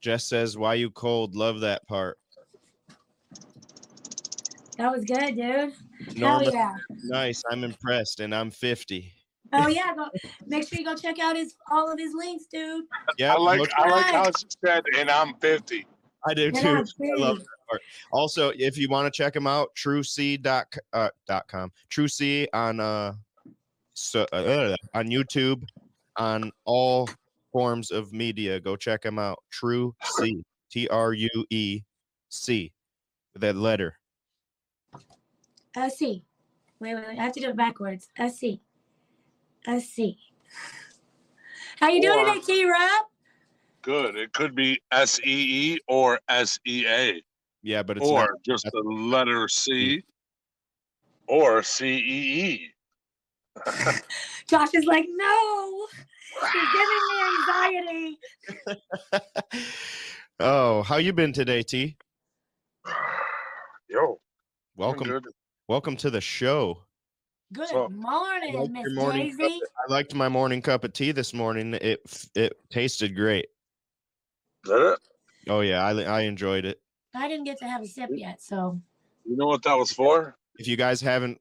Jess 0.02 0.26
says, 0.26 0.58
why 0.58 0.76
you 0.76 0.90
cold? 0.92 1.36
Love 1.36 1.60
that 1.62 1.88
part. 1.88 2.18
That 4.78 4.92
was 4.92 5.06
good, 5.06 5.36
dude. 5.36 5.74
Norma, 6.18 6.46
Hell 6.46 6.54
yeah. 6.54 6.76
nice. 7.04 7.44
I'm 7.52 7.64
impressed, 7.64 8.20
and 8.20 8.34
I'm 8.34 8.50
50. 8.50 9.14
Oh 9.54 9.68
yeah. 9.68 9.94
Go, 9.96 10.08
make 10.48 10.68
sure 10.68 10.80
you 10.80 10.86
go 10.86 10.96
check 10.96 11.20
out 11.20 11.36
his 11.36 11.56
all 11.70 11.92
of 11.92 12.00
his 12.00 12.14
links, 12.16 12.46
dude. 12.52 12.86
Yeah, 13.18 13.36
I 13.36 13.38
like 13.38 13.70
I 13.76 13.90
like 13.90 14.06
how 14.06 14.26
she 14.26 14.48
said, 14.66 14.84
and 14.98 15.10
I'm 15.10 15.36
50. 15.36 15.86
I 16.28 16.34
do 16.34 16.52
too. 16.52 16.76
it's 16.78 16.94
I 17.02 17.20
love 17.20 17.40
that 17.40 17.46
part. 17.70 17.82
Also, 18.12 18.52
if 18.56 18.78
you 18.78 18.90
want 18.90 19.12
to 19.12 19.16
check 19.16 19.36
him 19.36 19.48
out, 19.48 19.70
truec 19.76 20.42
dot 20.42 20.68
uh, 20.94 21.10
dot 21.28 21.48
com, 21.48 21.72
truec 21.90 22.48
on 22.54 22.80
uh, 22.80 23.14
so 23.94 24.26
uh, 24.32 24.76
on 24.94 25.08
YouTube, 25.08 25.64
on 26.18 26.52
all 26.66 27.10
forms 27.52 27.92
of 27.92 28.14
media. 28.14 28.60
Go 28.60 28.76
check 28.76 29.04
him 29.06 29.20
out. 29.20 29.40
True 29.52 29.96
C, 30.20 30.44
T 30.72 30.88
R 30.90 31.14
U 31.14 31.46
E 31.50 31.82
C, 32.30 32.72
that 33.36 33.56
letter. 33.56 33.98
Uh, 35.76 35.90
C. 35.90 36.24
Wait, 36.80 36.96
wait, 36.96 37.06
wait. 37.08 37.20
I 37.20 37.24
have 37.24 37.34
to 37.34 37.40
do 37.40 37.50
it 37.50 37.56
backwards. 37.56 38.10
Uh, 38.18 38.28
C. 38.30 38.62
Uh, 39.68 39.80
C. 39.80 40.18
How 41.80 41.90
you 41.90 42.02
doing 42.02 42.20
Or- 42.20 42.34
today, 42.34 42.46
T 42.46 42.70
Rob? 42.70 43.06
Good. 43.82 44.16
It 44.16 44.34
could 44.34 44.56
be 44.56 44.80
S 44.92 45.20
E 45.22 45.74
E 45.74 45.80
or 45.88 46.20
S 46.30 46.60
E 46.68 46.86
A, 46.88 47.22
Yeah, 47.64 47.82
but 47.82 47.98
it's 47.98 48.06
or 48.06 48.20
not. 48.20 48.30
just 48.46 48.66
the 48.72 48.82
letter 48.82 49.48
C, 49.48 49.96
hmm. 49.96 51.34
or 51.34 51.64
C 51.64 51.88
E 51.88 52.44
E. 52.44 52.72
Josh 54.48 54.74
is 54.74 54.86
like, 54.86 55.06
no. 55.10 55.88
She's 56.52 56.68
giving 56.74 57.00
me 57.10 58.18
anxiety. 58.76 59.66
oh, 60.40 60.84
how 60.84 60.98
you 60.98 61.12
been 61.14 61.34
today, 61.34 61.64
T? 61.64 61.98
Yo, 63.90 64.20
Welcome, 64.76 65.22
welcome 65.68 65.98
to 65.98 66.10
the 66.10 66.22
show. 66.22 66.84
Good 67.54 67.68
So, 67.68 67.90
morning, 67.90 68.58
like 68.58 68.72
Miss 68.72 68.84
your 68.84 68.94
morning 68.94 69.36
Daisy. 69.38 69.62
I 69.78 69.92
liked 69.92 70.16
my 70.16 70.30
morning 70.30 70.62
cup 70.62 70.86
of 70.86 70.94
tea 70.94 71.12
this 71.12 71.34
morning. 71.34 71.74
It 71.74 72.00
it 72.36 72.54
tasted 72.70 73.16
great. 73.16 73.48
Is 74.64 74.70
that 74.70 74.94
it? 74.94 75.00
Oh 75.50 75.62
yeah, 75.62 75.84
I 75.86 75.92
I 76.04 76.22
enjoyed 76.22 76.66
it. 76.66 76.80
I 77.16 77.28
didn't 77.28 77.46
get 77.46 77.58
to 77.60 77.66
have 77.66 77.82
a 77.82 77.88
sip 77.88 78.10
yet, 78.14 78.42
so 78.42 78.80
You 79.26 79.36
know 79.36 79.48
what 79.48 79.64
that 79.64 79.74
was 79.74 79.92
for? 79.92 80.36
If 80.58 80.68
you 80.68 80.78
guys 80.78 81.02
haven't 81.02 81.40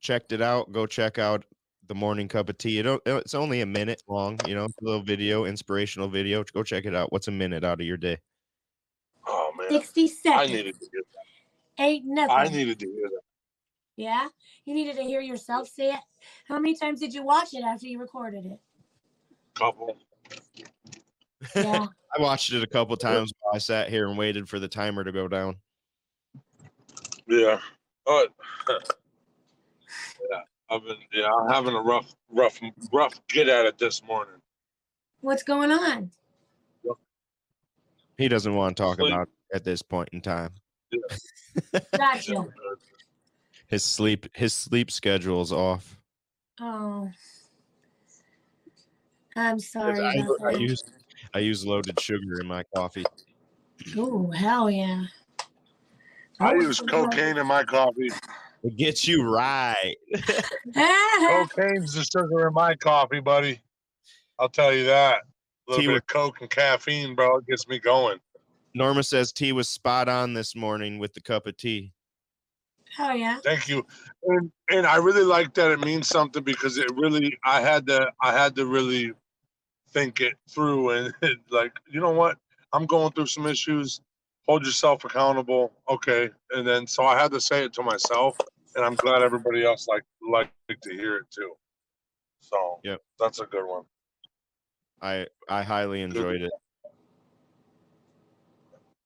checked 0.00 0.32
it 0.32 0.42
out, 0.42 0.70
go 0.72 0.86
check 0.86 1.18
out 1.18 1.44
the 1.86 1.94
morning 1.94 2.28
cup 2.28 2.48
of 2.48 2.58
tea. 2.58 2.78
It 2.78 3.00
it's 3.06 3.34
only 3.34 3.60
a 3.60 3.66
minute 3.66 4.02
long, 4.08 4.38
you 4.46 4.54
know, 4.54 4.64
a 4.64 4.84
little 4.84 5.02
video, 5.02 5.44
inspirational 5.46 6.08
video. 6.08 6.44
Go 6.44 6.62
check 6.62 6.84
it 6.84 6.94
out. 6.94 7.12
What's 7.12 7.28
a 7.28 7.32
minute 7.32 7.64
out 7.64 7.80
of 7.80 7.86
your 7.86 7.96
day? 7.96 8.18
Oh 9.26 9.52
man, 9.56 9.70
60 9.70 10.08
seconds. 10.08 10.26
I 10.26 10.46
seconds. 10.46 10.52
needed 10.52 10.80
to 10.80 10.88
hear 10.92 11.02
that. 11.12 11.82
Ain't 11.82 12.04
nothing. 12.06 12.36
I 12.36 12.48
needed 12.48 12.78
to 12.80 12.86
hear 12.86 13.08
that. 13.08 13.20
yeah? 13.96 14.28
You 14.64 14.74
needed 14.74 14.96
to 14.96 15.02
hear 15.02 15.20
yourself 15.20 15.68
say 15.68 15.92
it. 15.92 16.00
How 16.46 16.58
many 16.58 16.76
times 16.76 17.00
did 17.00 17.12
you 17.14 17.24
watch 17.24 17.48
it 17.54 17.64
after 17.64 17.86
you 17.86 17.98
recorded 17.98 18.44
it? 18.46 18.60
Couple. 19.54 19.96
Yeah. 21.56 21.86
I 22.16 22.22
watched 22.22 22.52
it 22.52 22.62
a 22.62 22.66
couple 22.66 22.96
times 22.96 23.32
while 23.40 23.54
I 23.54 23.58
sat 23.58 23.88
here 23.88 24.08
and 24.08 24.16
waited 24.16 24.48
for 24.48 24.58
the 24.58 24.68
timer 24.68 25.02
to 25.04 25.12
go 25.12 25.26
down. 25.28 25.56
Yeah. 27.26 27.58
Oh. 28.06 28.26
yeah. 28.68 30.40
I've 30.70 30.84
been 30.84 30.96
yeah, 31.12 31.26
I'm 31.26 31.50
having 31.50 31.74
a 31.74 31.80
rough, 31.80 32.14
rough, 32.30 32.60
rough 32.92 33.14
get 33.28 33.48
at 33.48 33.66
it 33.66 33.78
this 33.78 34.02
morning. 34.02 34.34
What's 35.20 35.42
going 35.42 35.70
on? 35.70 36.10
He 38.16 38.28
doesn't 38.28 38.54
want 38.54 38.76
to 38.76 38.82
talk 38.82 38.96
Sleep. 38.96 39.12
about 39.12 39.28
it 39.28 39.56
at 39.56 39.64
this 39.64 39.82
point 39.82 40.10
in 40.12 40.20
time. 40.20 40.50
Gotcha. 41.96 42.44
His 43.66 43.82
sleep 43.82 44.28
his 44.34 44.52
sleep 44.52 44.90
schedule's 44.90 45.50
off. 45.50 45.98
Oh. 46.60 47.10
I'm 49.34 49.58
sorry. 49.58 50.04
I, 50.04 50.12
about 50.16 50.36
I 50.44 50.52
that. 50.52 50.60
Use 51.40 51.44
I 51.44 51.46
use 51.46 51.66
loaded 51.66 52.00
sugar 52.00 52.40
in 52.40 52.46
my 52.46 52.64
coffee. 52.74 53.04
Oh 53.96 54.30
hell 54.30 54.70
yeah. 54.70 55.04
I 56.40 56.54
use 56.54 56.78
so 56.78 56.86
cocaine 56.86 57.38
in 57.38 57.46
my 57.46 57.64
coffee. 57.64 58.10
It 58.62 58.76
gets 58.76 59.06
you 59.06 59.22
right. 59.28 59.94
Cocaine's 60.74 61.94
the 61.94 62.04
sugar 62.10 62.48
in 62.48 62.54
my 62.54 62.74
coffee, 62.76 63.20
buddy. 63.20 63.60
I'll 64.38 64.48
tell 64.48 64.72
you 64.72 64.84
that. 64.86 65.18
A 65.68 65.70
little 65.70 65.80
Tea 65.82 65.86
bit 65.88 65.92
with- 65.94 66.02
of 66.02 66.06
coke 66.06 66.40
and 66.40 66.50
caffeine, 66.50 67.14
bro, 67.14 67.38
it 67.38 67.46
gets 67.46 67.68
me 67.68 67.78
going. 67.78 68.18
Norma 68.74 69.02
says 69.04 69.32
tea 69.32 69.52
was 69.52 69.68
spot 69.68 70.08
on 70.08 70.34
this 70.34 70.56
morning 70.56 70.98
with 70.98 71.14
the 71.14 71.20
cup 71.20 71.46
of 71.46 71.56
tea. 71.56 71.92
Oh 72.98 73.12
yeah. 73.12 73.38
Thank 73.44 73.68
you. 73.68 73.86
And 74.24 74.50
and 74.70 74.86
I 74.86 74.96
really 74.96 75.22
like 75.24 75.54
that 75.54 75.70
it 75.70 75.80
means 75.80 76.08
something 76.08 76.42
because 76.42 76.76
it 76.78 76.88
really 76.96 77.36
I 77.44 77.60
had 77.60 77.86
to 77.88 78.10
I 78.22 78.32
had 78.32 78.54
to 78.56 78.66
really 78.66 79.12
think 79.94 80.20
it 80.20 80.34
through 80.50 80.90
and 80.90 81.14
like, 81.50 81.72
you 81.90 82.00
know 82.00 82.10
what? 82.10 82.36
I'm 82.72 82.84
going 82.84 83.12
through 83.12 83.26
some 83.26 83.46
issues. 83.46 84.00
Hold 84.46 84.66
yourself 84.66 85.04
accountable. 85.04 85.72
Okay. 85.88 86.28
And 86.50 86.66
then 86.66 86.86
so 86.86 87.04
I 87.04 87.18
had 87.18 87.30
to 87.32 87.40
say 87.40 87.64
it 87.64 87.72
to 87.74 87.82
myself 87.82 88.36
and 88.74 88.84
I'm 88.84 88.96
glad 88.96 89.22
everybody 89.22 89.64
else 89.64 89.86
like 89.88 90.04
like 90.30 90.50
to 90.68 90.92
hear 90.92 91.16
it 91.16 91.30
too. 91.30 91.52
So 92.40 92.80
Yep. 92.84 93.00
that's 93.18 93.40
a 93.40 93.46
good 93.46 93.66
one. 93.66 93.84
I 95.00 95.26
I 95.48 95.62
highly 95.62 96.02
enjoyed 96.02 96.42
it. 96.42 96.52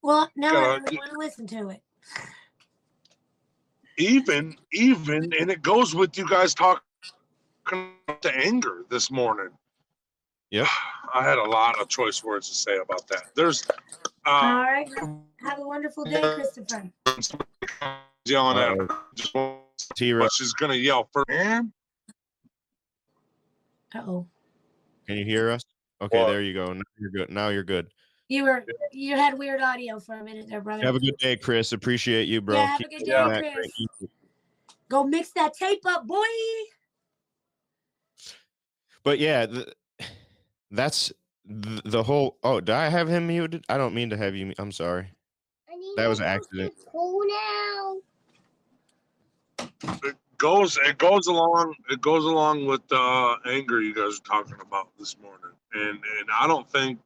Well, 0.03 0.29
now 0.37 0.55
I 0.57 0.77
really 0.79 0.97
want 0.97 1.13
to 1.13 1.19
listen 1.19 1.47
to 1.49 1.69
it. 1.69 1.83
even 3.99 4.57
even 4.73 5.33
and 5.39 5.51
it 5.51 5.61
goes 5.61 5.95
with 5.95 6.17
you 6.17 6.29
guys 6.29 6.55
talking 6.55 6.81
to 7.67 8.37
anger 8.37 8.85
this 8.89 9.11
morning 9.11 9.51
Yep. 10.51 10.67
i 11.15 11.23
had 11.23 11.37
a 11.39 11.45
lot 11.45 11.79
of 11.81 11.89
choice 11.89 12.25
words 12.25 12.49
to 12.49 12.55
say 12.55 12.79
about 12.79 13.07
that 13.09 13.25
there's 13.35 13.67
All 14.27 14.35
uh 14.35 14.63
right. 14.65 14.89
Have 15.41 15.59
a 15.61 15.67
wonderful 15.67 16.05
day, 16.05 16.21
Christopher. 16.21 16.91
yelling 18.25 18.59
at 18.59 18.71
Uh-oh. 18.71 18.87
her 18.87 18.99
just 19.15 19.35
what 19.35 19.61
T 19.95 20.15
she's 20.33 20.53
gonna 20.55 20.75
yell 20.75 21.09
for 21.13 21.25
man 21.29 21.73
Uh 23.95 24.01
oh. 24.07 24.27
Can 25.07 25.17
you 25.17 25.25
hear 25.25 25.51
us? 25.51 25.63
Okay, 26.03 26.19
What? 26.19 26.29
there 26.29 26.43
you 26.43 26.53
go. 26.55 26.73
Now 26.73 26.83
you're 26.99 27.11
good. 27.11 27.31
Now 27.31 27.49
you're 27.49 27.65
good. 27.65 27.89
You 28.29 28.45
were 28.45 28.65
you 28.93 29.17
had 29.17 29.39
weird 29.39 29.63
audio 29.63 29.99
for 29.99 30.17
a 30.17 30.23
minute 30.25 30.47
there, 30.49 30.61
brother. 30.61 30.85
Have 30.85 30.97
a 30.97 31.01
good 31.01 31.17
day, 31.19 31.37
Chris. 31.37 31.73
Appreciate 31.73 32.29
you, 32.29 32.41
bro. 32.43 32.57
Yeah, 32.57 32.67
have 32.67 32.81
a 32.81 32.85
good 32.85 32.99
day, 33.05 33.13
that 33.13 33.55
Chris. 33.55 34.11
Go 34.91 35.05
mix 35.05 35.31
that 35.33 35.55
tape 35.55 35.85
up, 35.87 36.07
boy. 36.07 36.23
But 39.03 39.19
yeah, 39.19 39.47
th- 39.47 39.69
that's 40.71 41.13
th- 41.49 41.83
the 41.85 42.03
whole. 42.03 42.37
Oh, 42.43 42.61
did 42.61 42.75
I 42.75 42.89
have 42.89 43.09
him 43.09 43.27
muted? 43.27 43.65
I 43.69 43.77
don't 43.79 43.95
mean 43.95 44.11
to 44.11 44.17
have 44.17 44.35
you. 44.35 44.47
mu- 44.47 44.55
I'm 44.59 44.73
sorry. 44.73 45.09
That 45.97 46.07
was 46.09 46.21
an 46.21 46.27
accident. 46.27 46.75
it 50.05 50.17
goes 50.37 50.79
it 50.85 50.99
goes 50.99 51.27
along 51.27 51.75
it 51.91 52.01
goes 52.01 52.25
along 52.25 52.67
with 52.67 52.87
the 52.89 52.97
uh, 52.97 53.37
anger 53.47 53.81
you 53.81 53.95
guys 53.95 54.19
are 54.21 54.41
talking 54.41 54.57
about 54.61 54.89
this 54.99 55.17
morning 55.21 55.51
and 55.75 55.99
and 56.19 56.29
i 56.41 56.47
don't 56.47 56.71
think 56.71 56.99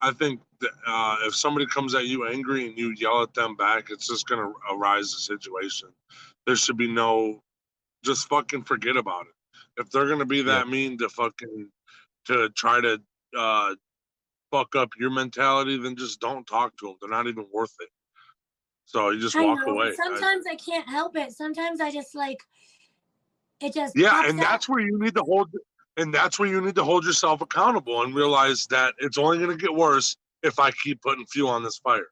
i 0.00 0.12
think 0.12 0.40
that 0.60 0.70
uh 0.86 1.16
if 1.24 1.34
somebody 1.34 1.66
comes 1.66 1.94
at 1.94 2.06
you 2.06 2.28
angry 2.28 2.66
and 2.68 2.78
you 2.78 2.90
yell 2.96 3.22
at 3.22 3.34
them 3.34 3.56
back 3.56 3.88
it's 3.90 4.06
just 4.06 4.28
gonna 4.28 4.52
arise 4.70 5.12
the 5.12 5.18
situation 5.18 5.88
there 6.46 6.54
should 6.56 6.76
be 6.76 6.86
no 6.86 7.40
just 8.04 8.28
fucking 8.28 8.62
forget 8.62 8.96
about 8.96 9.22
it 9.26 9.80
if 9.82 9.90
they're 9.90 10.06
gonna 10.08 10.24
be 10.24 10.42
that 10.42 10.68
mean 10.68 10.96
to 10.96 11.08
fucking 11.08 11.68
to 12.28 12.48
try 12.50 12.80
to 12.80 13.00
uh 13.36 13.74
fuck 14.50 14.74
up 14.76 14.88
your 14.98 15.10
mentality 15.10 15.76
then 15.76 15.96
just 15.96 16.20
don't 16.20 16.46
talk 16.46 16.76
to 16.78 16.86
them 16.86 16.96
they're 17.00 17.10
not 17.10 17.26
even 17.26 17.44
worth 17.52 17.74
it 17.80 17.88
so 18.88 19.10
you 19.10 19.20
just 19.20 19.36
I 19.36 19.44
walk 19.44 19.66
know. 19.66 19.74
away 19.74 19.92
Sometimes 19.92 20.46
I 20.50 20.54
can't 20.54 20.88
help 20.88 21.14
it. 21.14 21.32
Sometimes 21.32 21.78
I 21.78 21.90
just 21.90 22.14
like 22.14 22.38
it 23.60 23.74
just 23.74 23.94
Yeah, 23.94 24.22
and 24.24 24.40
out. 24.40 24.42
that's 24.42 24.68
where 24.68 24.80
you 24.80 24.98
need 24.98 25.14
to 25.14 25.22
hold 25.22 25.50
and 25.98 26.14
that's 26.14 26.38
where 26.38 26.48
you 26.48 26.58
need 26.62 26.74
to 26.76 26.84
hold 26.84 27.04
yourself 27.04 27.42
accountable 27.42 28.02
and 28.02 28.14
realize 28.14 28.66
that 28.68 28.94
it's 28.98 29.18
only 29.18 29.36
going 29.36 29.50
to 29.50 29.56
get 29.56 29.74
worse 29.74 30.16
if 30.42 30.58
I 30.58 30.70
keep 30.70 31.02
putting 31.02 31.26
fuel 31.26 31.50
on 31.50 31.62
this 31.62 31.76
fire. 31.78 32.06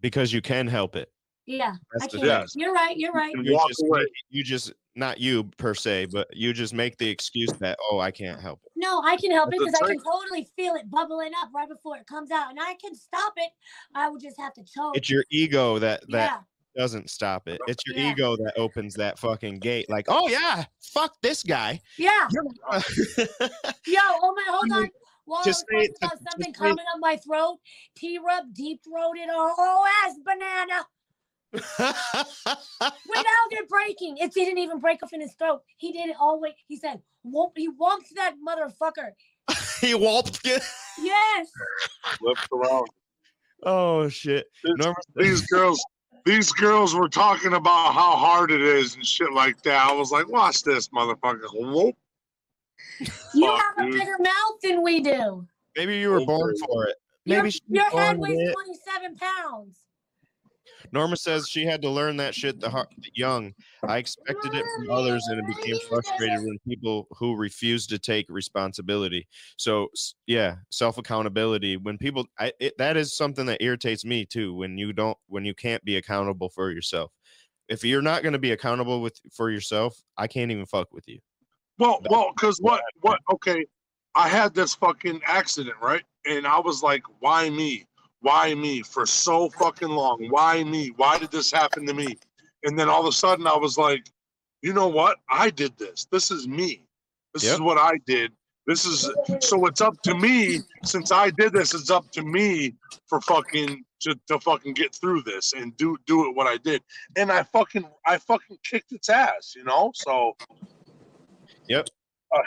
Because 0.00 0.32
you 0.32 0.40
can 0.40 0.66
help 0.66 0.96
it. 0.96 1.10
Yeah. 1.46 1.74
I 2.00 2.06
the 2.06 2.18
can't. 2.18 2.50
thing. 2.50 2.62
You're 2.62 2.72
right. 2.72 2.96
You're 2.96 3.12
right. 3.12 3.34
And 3.34 3.44
You 3.46 3.54
walk 3.54 3.68
just, 3.68 3.82
away. 3.82 4.04
you 4.30 4.44
just 4.44 4.72
not 4.94 5.18
you 5.18 5.44
per 5.56 5.74
se, 5.74 6.06
but 6.12 6.28
you 6.36 6.52
just 6.52 6.74
make 6.74 6.98
the 6.98 7.08
excuse 7.08 7.50
that 7.60 7.78
oh 7.90 7.98
I 7.98 8.10
can't 8.10 8.40
help 8.40 8.60
it. 8.64 8.72
No, 8.76 9.00
I 9.02 9.16
can 9.16 9.30
help 9.30 9.52
it 9.52 9.58
That's 9.58 9.78
because 9.78 9.90
I 9.90 9.94
can 9.94 10.04
totally 10.04 10.48
feel 10.56 10.74
it 10.74 10.90
bubbling 10.90 11.32
up 11.40 11.48
right 11.54 11.68
before 11.68 11.96
it 11.96 12.06
comes 12.06 12.30
out, 12.30 12.50
and 12.50 12.58
I 12.60 12.74
can 12.80 12.94
stop 12.94 13.32
it. 13.36 13.50
I 13.94 14.08
would 14.08 14.20
just 14.20 14.38
have 14.38 14.52
to 14.54 14.64
choke. 14.64 14.96
It's 14.96 15.10
your 15.10 15.24
ego 15.30 15.78
that 15.78 16.02
that 16.10 16.42
yeah. 16.76 16.80
doesn't 16.82 17.10
stop 17.10 17.48
it. 17.48 17.60
It's 17.66 17.82
your 17.86 17.96
Yeah. 17.96 18.12
ego 18.12 18.36
that 18.36 18.54
opens 18.56 18.94
that 18.94 19.18
fucking 19.18 19.58
gate. 19.60 19.88
Like 19.88 20.06
oh 20.08 20.28
yeah, 20.28 20.64
fuck 20.80 21.14
this 21.22 21.42
guy. 21.42 21.80
Yeah. 21.98 22.28
Yo, 22.72 24.00
oh 24.00 24.34
my, 24.36 24.44
hold 24.48 24.72
on. 24.72 24.90
While 25.24 25.44
just 25.44 25.64
I 25.72 25.76
was 25.76 25.86
say 25.86 25.88
talking 25.88 25.90
it- 25.90 25.96
about 26.02 26.10
just 26.10 26.22
something 26.30 26.44
say 26.44 26.50
it. 26.50 26.54
coming 26.68 26.84
up 26.92 27.00
my 27.00 27.16
throat, 27.16 27.58
T 27.96 28.18
Rub 28.18 28.52
deep 28.52 28.80
throated 28.84 29.28
a 29.28 29.32
whole 29.32 29.54
oh, 29.58 29.86
ass 30.04 30.16
banana 30.24 30.84
without 31.52 33.48
it 33.50 33.68
breaking. 33.68 34.16
It 34.18 34.32
didn't 34.32 34.58
even 34.58 34.78
break 34.80 35.02
off 35.02 35.12
in 35.12 35.20
his 35.20 35.34
throat. 35.34 35.62
He 35.76 35.92
did 35.92 36.08
it 36.08 36.16
all 36.18 36.36
the 36.36 36.42
way. 36.42 36.54
He 36.68 36.76
said, 36.76 37.00
whoop, 37.22 37.52
he 37.56 37.68
whumped 37.68 38.08
that 38.16 38.34
motherfucker. 38.46 39.10
he 39.80 39.94
whopped. 39.94 40.40
Yes. 40.44 41.48
Flips 42.18 42.46
around. 42.52 42.86
oh 43.64 44.08
shit. 44.08 44.46
This- 44.64 44.74
Norma, 44.76 44.94
These 45.16 45.42
girls, 45.46 45.84
these 46.24 46.52
girls 46.52 46.94
were 46.94 47.08
talking 47.08 47.54
about 47.54 47.92
how 47.94 48.12
hard 48.16 48.50
it 48.50 48.60
is 48.62 48.94
and 48.94 49.04
shit 49.04 49.32
like 49.32 49.60
that. 49.62 49.88
I 49.88 49.92
was 49.92 50.10
like, 50.12 50.28
watch 50.28 50.62
this, 50.62 50.88
motherfucker. 50.88 51.46
Whoop. 51.52 51.96
You 53.34 53.46
Fuck, 53.46 53.60
have 53.60 53.78
a 53.78 53.90
dude. 53.90 53.98
bigger 54.00 54.16
mouth 54.20 54.60
than 54.62 54.82
we 54.82 55.00
do. 55.00 55.46
maybe 55.76 55.98
you 55.98 56.10
were 56.10 56.24
born 56.24 56.54
for 56.66 56.86
it. 56.86 56.96
Maybe 57.26 57.50
she 57.50 57.60
was 57.68 57.76
your 57.76 57.90
head 58.00 58.18
weighs 58.18 58.38
it. 58.38 58.52
27 58.52 59.16
pounds. 59.16 59.78
Norma 60.90 61.16
says 61.16 61.48
she 61.48 61.64
had 61.64 61.82
to 61.82 61.88
learn 61.88 62.16
that 62.16 62.34
shit 62.34 62.60
the 62.60 62.68
har- 62.68 62.88
young. 63.14 63.52
I 63.86 63.98
expected 63.98 64.54
it 64.54 64.64
from 64.76 64.90
others, 64.90 65.26
and 65.28 65.38
it 65.38 65.56
became 65.56 65.78
frustrated 65.88 66.40
when 66.40 66.58
people 66.66 67.06
who 67.18 67.36
refused 67.36 67.90
to 67.90 67.98
take 67.98 68.26
responsibility. 68.28 69.28
So 69.56 69.88
yeah, 70.26 70.56
self 70.70 70.98
accountability. 70.98 71.76
When 71.76 71.98
people, 71.98 72.26
I, 72.38 72.52
it, 72.60 72.76
that 72.78 72.96
is 72.96 73.16
something 73.16 73.46
that 73.46 73.62
irritates 73.62 74.04
me 74.04 74.24
too. 74.24 74.54
When 74.54 74.78
you 74.78 74.92
don't, 74.92 75.18
when 75.28 75.44
you 75.44 75.54
can't 75.54 75.84
be 75.84 75.96
accountable 75.96 76.48
for 76.48 76.70
yourself. 76.70 77.12
If 77.68 77.84
you're 77.84 78.02
not 78.02 78.22
going 78.22 78.34
to 78.34 78.38
be 78.38 78.52
accountable 78.52 79.00
with 79.00 79.18
for 79.32 79.50
yourself, 79.50 79.96
I 80.18 80.26
can't 80.26 80.50
even 80.50 80.66
fuck 80.66 80.92
with 80.92 81.08
you. 81.08 81.20
Well, 81.78 82.00
That's 82.02 82.12
well, 82.12 82.32
because 82.34 82.58
what, 82.58 82.82
what? 83.00 83.20
Okay, 83.32 83.64
I 84.14 84.28
had 84.28 84.54
this 84.54 84.74
fucking 84.74 85.20
accident, 85.26 85.76
right? 85.80 86.02
And 86.26 86.46
I 86.46 86.60
was 86.60 86.82
like, 86.82 87.02
why 87.20 87.48
me? 87.50 87.86
Why 88.22 88.54
me 88.54 88.82
for 88.82 89.04
so 89.04 89.50
fucking 89.50 89.88
long? 89.88 90.26
Why 90.30 90.64
me? 90.64 90.92
Why 90.96 91.18
did 91.18 91.30
this 91.30 91.50
happen 91.50 91.86
to 91.86 91.94
me? 91.94 92.16
And 92.64 92.78
then 92.78 92.88
all 92.88 93.00
of 93.00 93.06
a 93.06 93.12
sudden, 93.12 93.46
I 93.46 93.56
was 93.56 93.76
like, 93.76 94.08
you 94.62 94.72
know 94.72 94.88
what? 94.88 95.18
I 95.28 95.50
did 95.50 95.76
this. 95.76 96.06
This 96.10 96.30
is 96.30 96.46
me. 96.48 96.86
This 97.34 97.44
Yep. 97.44 97.54
is 97.54 97.60
what 97.60 97.78
I 97.78 97.98
did. 98.06 98.32
This 98.66 98.86
is 98.86 99.10
so 99.40 99.66
it's 99.66 99.80
up 99.80 100.00
to 100.02 100.14
me. 100.14 100.60
Since 100.84 101.10
I 101.10 101.30
did 101.30 101.52
this, 101.52 101.74
it's 101.74 101.90
up 101.90 102.10
to 102.12 102.22
me 102.22 102.76
for 103.08 103.20
fucking 103.22 103.84
to, 104.02 104.14
to 104.28 104.38
fucking 104.38 104.74
get 104.74 104.94
through 104.94 105.22
this 105.22 105.52
and 105.52 105.76
do 105.76 105.96
do 106.06 106.28
it 106.28 106.36
what 106.36 106.46
I 106.46 106.58
did. 106.58 106.80
And 107.16 107.32
I 107.32 107.42
fucking 107.42 107.84
I 108.06 108.18
fucking 108.18 108.58
kicked 108.62 108.92
its 108.92 109.08
ass, 109.08 109.54
you 109.56 109.64
know. 109.64 109.90
So 109.94 110.36
Yep. 111.68 111.88
Uh, 112.34 112.40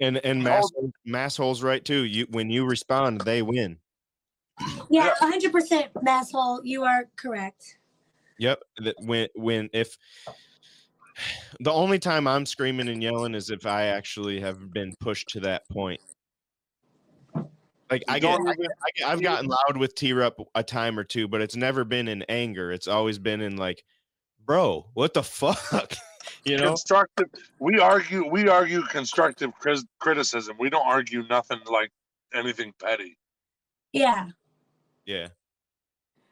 and 0.00 0.18
and 0.18 0.44
mass 0.44 0.70
massholes 1.06 1.64
right 1.64 1.84
too. 1.84 2.04
You 2.04 2.26
when 2.30 2.48
you 2.50 2.64
respond, 2.64 3.22
they 3.22 3.42
win. 3.42 3.78
Yeah, 4.90 5.14
100% 5.20 5.88
masshole. 6.06 6.60
You 6.64 6.84
are 6.84 7.04
correct. 7.16 7.78
Yep. 8.38 8.62
That 8.84 8.94
when 9.00 9.28
when 9.34 9.70
if 9.72 9.96
the 11.60 11.72
only 11.72 11.98
time 11.98 12.26
I'm 12.26 12.44
screaming 12.44 12.88
and 12.88 13.02
yelling 13.02 13.34
is 13.34 13.48
if 13.50 13.64
I 13.66 13.86
actually 13.86 14.40
have 14.40 14.70
been 14.72 14.94
pushed 15.00 15.28
to 15.30 15.40
that 15.40 15.66
point. 15.70 16.00
Like 17.90 18.02
I 18.08 18.16
You 18.16 18.20
get, 18.20 18.36
don't 18.36 18.48
I 18.48 18.52
even- 18.52 18.62
get, 18.62 18.70
I 18.82 18.90
get 18.96 19.08
I've 19.08 19.22
gotten 19.22 19.46
loud 19.48 19.76
with 19.78 19.94
T 19.94 20.12
Rup 20.12 20.38
a 20.54 20.62
time 20.62 20.98
or 20.98 21.04
two, 21.04 21.28
but 21.28 21.40
it's 21.40 21.56
never 21.56 21.84
been 21.84 22.08
in 22.08 22.22
anger. 22.28 22.70
It's 22.72 22.88
always 22.88 23.18
been 23.18 23.40
in 23.40 23.56
like, 23.56 23.84
bro, 24.44 24.86
what 24.94 25.14
the 25.14 25.22
fuck? 25.22 25.94
you 26.44 26.58
know? 26.58 26.68
constructive 26.68 27.28
we 27.60 27.78
argue 27.78 28.28
we 28.28 28.48
argue 28.48 28.82
constructive 28.82 29.50
criticism 30.00 30.56
we 30.58 30.68
don't 30.68 30.86
argue 30.86 31.22
nothing 31.28 31.58
like 31.70 31.90
anything 32.34 32.72
petty 32.82 33.16
Yeah. 33.92 34.28
Yeah. 35.06 35.28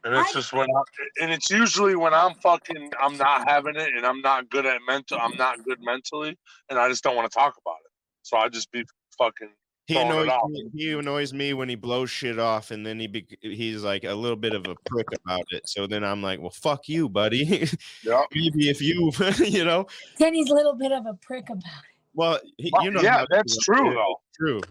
And 0.03 0.13
it's 0.13 0.29
I- 0.29 0.33
just 0.33 0.53
when 0.53 0.69
I, 0.69 0.81
and 1.21 1.31
it's 1.31 1.49
usually 1.49 1.95
when 1.95 2.13
I'm 2.13 2.35
fucking 2.35 2.91
I'm 3.01 3.17
not 3.17 3.47
having 3.47 3.75
it 3.75 3.89
and 3.95 4.05
I'm 4.05 4.21
not 4.21 4.49
good 4.49 4.65
at 4.65 4.79
mental 4.87 5.17
I'm 5.19 5.31
mm-hmm. 5.31 5.39
not 5.39 5.63
good 5.63 5.79
mentally 5.81 6.37
and 6.69 6.77
I 6.77 6.89
just 6.89 7.03
don't 7.03 7.15
want 7.15 7.29
to 7.31 7.35
talk 7.35 7.55
about 7.59 7.77
it. 7.83 7.91
So 8.21 8.37
I 8.37 8.49
just 8.49 8.71
be 8.71 8.83
fucking 9.17 9.49
He 9.87 9.97
annoys 9.97 10.29
me, 10.49 10.69
he 10.75 10.91
annoys 10.91 11.33
me 11.33 11.53
when 11.53 11.69
he 11.69 11.75
blows 11.75 12.09
shit 12.09 12.39
off, 12.39 12.71
and 12.71 12.83
then 12.83 12.99
he 12.99 13.05
be, 13.05 13.27
he's 13.41 13.83
like 13.83 14.03
a 14.03 14.13
little 14.13 14.35
bit 14.35 14.53
of 14.53 14.65
a 14.67 14.75
prick 14.87 15.07
about 15.13 15.45
it. 15.51 15.69
So 15.69 15.85
then 15.85 16.03
I'm 16.03 16.23
like, 16.23 16.39
well, 16.39 16.49
fuck 16.49 16.89
you, 16.89 17.07
buddy. 17.07 17.69
Yeah. 18.03 18.23
Maybe 18.33 18.69
if 18.69 18.81
you, 18.81 19.11
you 19.45 19.63
know, 19.63 19.85
Then 20.17 20.33
he's 20.33 20.49
a 20.49 20.55
little 20.55 20.73
bit 20.73 20.91
of 20.91 21.05
a 21.05 21.13
prick 21.21 21.49
about 21.49 21.63
it. 21.63 21.95
well, 22.15 22.39
he, 22.57 22.71
you 22.81 22.91
know, 22.91 23.01
yeah, 23.01 23.25
that's 23.29 23.57
true 23.59 23.93
though. 23.93 24.21
True. 24.35 24.61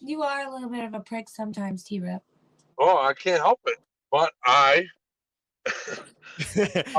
You 0.00 0.22
are 0.22 0.46
a 0.46 0.52
little 0.52 0.68
bit 0.68 0.84
of 0.84 0.94
a 0.94 1.00
prick 1.00 1.28
sometimes, 1.28 1.82
T 1.82 2.00
Rep. 2.00 2.22
Oh, 2.78 2.98
I 2.98 3.12
can't 3.14 3.40
help 3.40 3.60
it. 3.66 3.78
But 4.10 4.32
I 4.44 4.86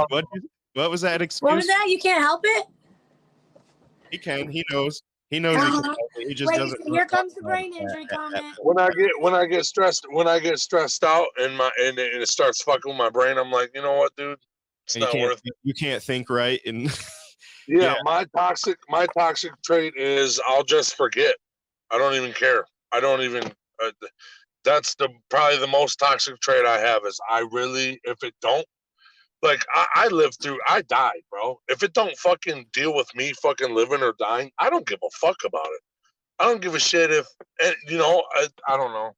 what? 0.09 0.25
What 0.73 0.91
was 0.91 1.01
that 1.01 1.21
excuse? 1.21 1.41
What 1.47 1.55
was 1.55 1.67
that? 1.67 1.86
You 1.88 1.99
can't 1.99 2.21
help 2.21 2.41
it? 2.43 2.65
He 4.11 4.17
can. 4.17 4.49
He 4.49 4.63
knows. 4.71 5.01
He 5.30 5.39
knows. 5.39 5.55
he 5.55 5.61
can 5.61 5.71
Uh-huh. 5.73 5.84
help 5.84 5.97
it, 6.17 6.27
He 6.27 6.34
just 6.34 6.49
Wait, 6.49 6.57
doesn't. 6.57 6.88
here 6.88 7.05
comes 7.05 7.34
the 7.36 7.41
brain 7.41 7.73
injury 7.73 8.05
comment. 8.07 8.43
when 8.61 8.80
I 8.80 8.89
get 8.89 9.11
when 9.19 9.34
I 9.36 9.45
get 9.45 9.65
stressed 9.65 10.05
when 10.11 10.27
I 10.27 10.39
get 10.39 10.59
stressed 10.59 11.03
out 11.03 11.27
and 11.38 11.55
my 11.55 11.69
and 11.82 11.97
it, 11.99 12.13
and 12.13 12.21
it 12.21 12.30
starts 12.30 12.61
fucking 12.63 12.89
with 12.89 12.97
my 12.97 13.09
brain, 13.09 13.38
I'm 13.38 13.51
like, 13.51 13.71
you 13.73 13.82
know 13.82 13.93
what, 13.95 14.15
dude? 14.15 14.38
It's 14.86 14.95
And 14.95 15.01
not 15.03 15.11
can't. 15.11 15.23
worth 15.23 15.39
think- 15.41 15.55
You 15.63 15.73
can't 15.73 16.01
think 16.03 16.30
right, 16.30 16.59
and 16.65 16.86
Yeah, 17.67 17.82
Yeah. 17.82 17.95
my 18.03 18.25
toxic 18.36 18.77
my 18.89 19.05
toxic 19.17 19.51
trait 19.63 19.93
is 19.95 20.39
I'll 20.47 20.63
just 20.63 20.95
forget. 20.95 21.36
I 21.91 21.97
don't 21.99 22.13
even 22.15 22.34
care. 22.34 22.65
I 22.91 22.99
don't 22.99 23.21
even. 23.21 23.43
Uh, 23.43 23.91
th- 24.01 24.11
that's 24.64 24.95
the 24.95 25.10
probably 25.30 25.57
the 25.57 25.68
most 25.68 25.97
toxic 25.97 26.39
trait 26.41 26.66
I 26.66 26.80
have 26.80 27.05
is 27.05 27.20
I 27.30 27.47
really 27.51 27.99
if 28.03 28.24
it 28.24 28.34
don't 28.41 28.66
like 29.41 29.64
I, 29.74 29.86
I 29.95 30.07
lived 30.07 30.38
through 30.41 30.60
I 30.68 30.82
died, 30.84 31.22
bro. 31.30 31.60
If 31.68 31.84
it 31.84 31.93
don't 31.93 32.16
fucking 32.18 32.68
deal 32.74 32.93
with 32.95 33.07
me 33.16 33.34
fucking 33.41 33.74
living 33.74 34.01
or 34.01 34.14
dying, 34.20 34.51
I 34.60 34.70
don't 34.70 34.88
give 34.88 34.99
a 35.03 35.10
fuck 35.12 35.38
about 35.45 35.66
it. 35.66 35.82
I 36.39 36.45
don't 36.45 36.62
give 36.62 36.76
a 36.76 36.80
shit 36.80 37.12
if 37.12 37.28
and, 37.64 37.76
you 37.88 37.97
know 37.97 38.24
I, 38.34 38.47
I 38.68 38.78
don't 38.78 38.93
know. 38.93 39.12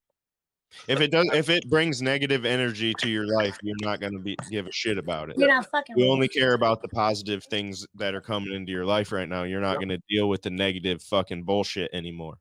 if 0.87 1.01
it 1.01 1.11
does, 1.11 1.27
if 1.33 1.49
it 1.49 1.69
brings 1.69 2.01
negative 2.01 2.45
energy 2.45 2.93
to 2.99 3.09
your 3.09 3.27
life, 3.27 3.57
you're 3.63 3.75
not 3.81 3.99
gonna 3.99 4.19
be 4.19 4.37
give 4.49 4.67
a 4.67 4.71
shit 4.71 4.97
about 4.97 5.29
it. 5.29 5.37
You're 5.37 5.47
not 5.47 5.69
fucking 5.69 5.97
You 5.97 6.11
only 6.11 6.27
care 6.27 6.53
about 6.53 6.81
the 6.81 6.89
positive 6.89 7.43
things 7.45 7.85
that 7.95 8.13
are 8.13 8.21
coming 8.21 8.53
into 8.53 8.71
your 8.71 8.85
life 8.85 9.11
right 9.11 9.27
now. 9.27 9.43
You're 9.43 9.61
not 9.61 9.77
going 9.77 9.89
to 9.89 9.99
deal 10.09 10.29
with 10.29 10.41
the 10.41 10.49
negative 10.49 11.01
fucking 11.01 11.43
bullshit 11.43 11.89
anymore. 11.93 12.37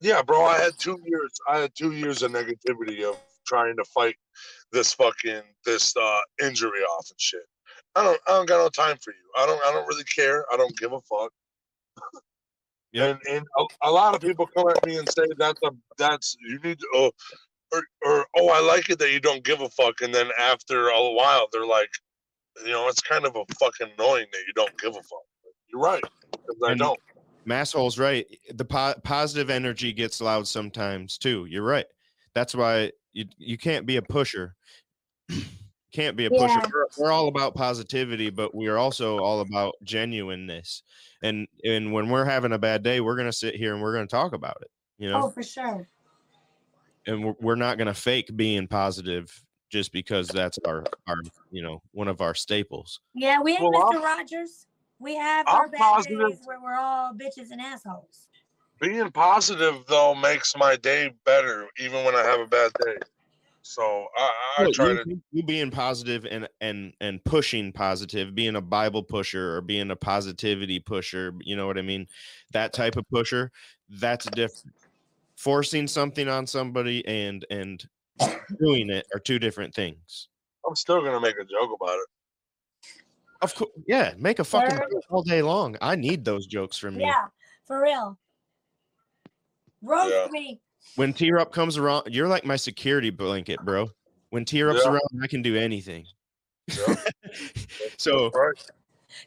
Yeah, 0.00 0.22
bro. 0.22 0.44
I 0.44 0.58
had 0.58 0.72
two 0.78 0.98
years. 1.04 1.32
I 1.48 1.58
had 1.60 1.72
two 1.76 1.92
years 1.92 2.22
of 2.22 2.32
negativity 2.32 3.04
of 3.04 3.18
trying 3.46 3.76
to 3.76 3.84
fight 3.94 4.16
this 4.72 4.92
fucking 4.94 5.42
this 5.66 5.94
uh 5.96 6.18
injury 6.42 6.80
off 6.82 7.06
and 7.10 7.20
shit. 7.20 7.42
I 7.96 8.04
don't. 8.04 8.20
I 8.28 8.32
don't 8.32 8.48
got 8.48 8.58
no 8.62 8.68
time 8.70 8.96
for 9.02 9.12
you. 9.12 9.30
I 9.36 9.46
don't. 9.46 9.62
I 9.64 9.72
don't 9.72 9.86
really 9.88 10.04
care. 10.04 10.44
I 10.52 10.56
don't 10.56 10.76
give 10.78 10.92
a 10.92 11.00
fuck. 11.02 11.32
Yeah. 12.92 13.04
And 13.06 13.20
and 13.30 13.46
a, 13.58 13.64
a 13.84 13.90
lot 13.90 14.14
of 14.16 14.20
people 14.20 14.48
come 14.48 14.68
at 14.68 14.84
me 14.86 14.98
and 14.98 15.08
say 15.08 15.22
that's 15.38 15.60
a 15.62 15.70
that's 15.98 16.36
you 16.40 16.58
need 16.64 16.78
to 16.80 16.86
oh, 16.94 17.10
or 17.72 17.82
or 18.04 18.26
oh 18.36 18.48
I 18.50 18.60
like 18.60 18.90
it 18.90 18.98
that 19.00 19.12
you 19.12 19.20
don't 19.20 19.44
give 19.44 19.60
a 19.60 19.68
fuck 19.70 20.00
and 20.02 20.14
then 20.14 20.28
after 20.40 20.88
a 20.88 21.10
while 21.12 21.46
they're 21.52 21.66
like 21.66 21.90
you 22.64 22.72
know 22.72 22.88
it's 22.88 23.00
kind 23.00 23.26
of 23.26 23.36
a 23.36 23.44
fucking 23.60 23.92
annoying 23.98 24.26
that 24.32 24.42
you 24.46 24.52
don't 24.54 24.76
give 24.78 24.92
a 24.92 25.02
fuck. 25.02 25.26
You're 25.72 25.82
right. 25.82 26.02
'cause 26.02 26.56
I 26.66 26.74
don't. 26.74 26.98
Masshole's 27.46 27.98
right. 27.98 28.26
The 28.54 28.64
po- 28.64 28.94
positive 29.02 29.50
energy 29.50 29.92
gets 29.92 30.20
loud 30.20 30.46
sometimes 30.46 31.18
too. 31.18 31.46
You're 31.46 31.62
right. 31.62 31.86
That's 32.34 32.54
why 32.54 32.92
you 33.12 33.26
you 33.38 33.58
can't 33.58 33.86
be 33.86 33.96
a 33.96 34.02
pusher. 34.02 34.54
can't 35.92 36.16
be 36.16 36.26
a 36.26 36.30
pusher. 36.30 36.46
Yeah. 36.46 36.66
We're, 36.72 36.86
we're 36.98 37.12
all 37.12 37.28
about 37.28 37.54
positivity, 37.54 38.30
but 38.30 38.54
we 38.54 38.68
are 38.68 38.78
also 38.78 39.18
all 39.18 39.40
about 39.40 39.74
genuineness. 39.82 40.82
And 41.22 41.48
and 41.64 41.92
when 41.92 42.08
we're 42.08 42.24
having 42.24 42.52
a 42.52 42.58
bad 42.58 42.82
day, 42.82 43.00
we're 43.00 43.16
gonna 43.16 43.32
sit 43.32 43.54
here 43.56 43.72
and 43.74 43.82
we're 43.82 43.94
gonna 43.94 44.06
talk 44.06 44.32
about 44.32 44.58
it. 44.62 44.70
You 44.98 45.10
know, 45.10 45.22
Oh, 45.24 45.30
for 45.30 45.42
sure. 45.42 45.88
and 47.06 47.24
we're, 47.24 47.34
we're 47.40 47.54
not 47.56 47.78
gonna 47.78 47.94
fake 47.94 48.36
being 48.36 48.68
positive 48.68 49.32
just 49.70 49.92
because 49.92 50.28
that's 50.28 50.58
our 50.66 50.84
our 51.06 51.16
you 51.50 51.62
know 51.62 51.80
one 51.92 52.08
of 52.08 52.20
our 52.20 52.34
staples. 52.34 53.00
Yeah, 53.14 53.40
we 53.40 53.52
ain't 53.52 53.62
Well, 53.62 53.92
Mr. 53.92 54.02
Rogers. 54.02 54.66
We 55.00 55.16
have 55.16 55.46
I'm 55.48 55.56
our 55.56 55.68
bad 55.68 55.78
positive- 55.78 56.28
days 56.28 56.40
where 56.44 56.60
we're 56.62 56.76
all 56.76 57.12
bitches 57.14 57.50
and 57.50 57.60
assholes. 57.60 58.28
Being 58.80 59.10
positive 59.10 59.84
though 59.88 60.14
makes 60.14 60.54
my 60.56 60.76
day 60.76 61.10
better, 61.24 61.68
even 61.78 62.04
when 62.04 62.14
I 62.14 62.22
have 62.22 62.40
a 62.40 62.46
bad 62.46 62.70
day. 62.84 62.96
So 63.62 64.06
I, 64.16 64.30
I 64.58 64.62
Well, 64.62 64.72
try 64.72 64.88
you, 64.90 65.04
to. 65.04 65.10
you- 65.10 65.22
you 65.32 65.42
being 65.42 65.70
positive 65.70 66.26
and 66.30 66.48
and 66.60 66.92
and 67.00 67.22
pushing 67.24 67.72
positive, 67.72 68.34
being 68.34 68.56
a 68.56 68.60
Bible 68.60 69.02
pusher 69.02 69.54
or 69.56 69.60
being 69.60 69.90
a 69.90 69.96
positivity 69.96 70.80
pusher, 70.80 71.34
you 71.40 71.56
know 71.56 71.66
what 71.66 71.78
I 71.78 71.82
mean? 71.82 72.06
That 72.52 72.72
type 72.72 72.96
of 72.96 73.04
pusher, 73.10 73.50
that's 73.88 74.26
different. 74.26 74.74
Forcing 75.36 75.86
something 75.86 76.28
on 76.28 76.46
somebody 76.46 77.06
and 77.06 77.44
and 77.50 77.86
doing 78.58 78.90
it 78.90 79.06
are 79.14 79.20
two 79.20 79.38
different 79.38 79.74
things. 79.74 80.28
I'm 80.66 80.74
still 80.74 81.02
gonna 81.02 81.20
make 81.20 81.36
a 81.38 81.44
joke 81.44 81.70
about 81.80 81.96
it. 81.98 82.06
Of 83.42 83.54
course, 83.54 83.70
yeah, 83.86 84.12
make 84.18 84.38
a 84.38 84.44
fucking 84.44 84.76
joke 84.76 85.04
all 85.08 85.22
day 85.22 85.40
long. 85.42 85.76
I 85.80 85.96
need 85.96 86.24
those 86.24 86.46
jokes 86.46 86.76
from 86.76 86.96
you. 86.96 87.06
Yeah, 87.06 87.26
for 87.66 87.80
real. 87.82 88.18
Roast 89.82 90.10
Yeah. 90.14 90.28
me. 90.30 90.60
When 90.96 91.12
T 91.12 91.30
Rup 91.32 91.52
comes 91.52 91.78
around, 91.78 92.12
you're 92.12 92.28
like 92.28 92.44
my 92.44 92.56
security 92.56 93.10
blanket, 93.10 93.60
bro. 93.64 93.90
When 94.30 94.44
T 94.44 94.62
Rup's 94.62 94.82
Yeah. 94.84 94.90
around, 94.92 95.22
I 95.22 95.26
can 95.26 95.42
do 95.42 95.56
anything. 95.56 96.06
Yeah. 96.68 96.94
so 97.98 98.30
Right? 98.30 98.70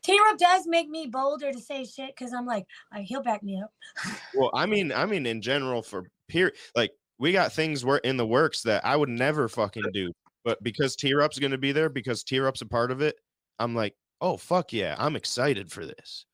T 0.01 0.17
Rob 0.19 0.37
does 0.37 0.65
make 0.65 0.89
me 0.89 1.07
bolder 1.07 1.51
to 1.51 1.59
say 1.59 1.83
shit 1.83 2.15
because 2.15 2.33
I'm 2.33 2.45
like, 2.45 2.65
uh, 2.95 2.99
he'll 2.99 3.21
back 3.23 3.43
me 3.43 3.61
up. 3.61 3.71
Well, 4.35 4.49
I 4.53 4.65
mean, 4.65 4.91
I 4.91 5.05
mean, 5.05 5.25
in 5.25 5.41
general, 5.41 5.81
for 5.83 6.05
peer, 6.27 6.53
like 6.75 6.91
we 7.19 7.31
got 7.31 7.51
things 7.53 7.83
were 7.83 7.97
in 7.99 8.17
the 8.17 8.25
works 8.25 8.61
that 8.63 8.85
I 8.85 8.95
would 8.95 9.09
never 9.09 9.47
fucking 9.47 9.83
do, 9.93 10.11
but 10.43 10.61
because 10.63 10.95
T 10.95 11.13
Rup's 11.13 11.37
going 11.39 11.51
to 11.51 11.57
be 11.57 11.71
there, 11.71 11.89
because 11.89 12.23
T 12.23 12.39
Rup's 12.39 12.61
a 12.61 12.65
part 12.65 12.91
of 12.91 13.01
it, 13.01 13.15
I'm 13.59 13.75
like, 13.75 13.93
oh 14.23 14.37
fuck 14.37 14.73
yeah, 14.73 14.95
I'm 14.97 15.15
excited 15.15 15.71
for 15.71 15.85
this. 15.85 16.25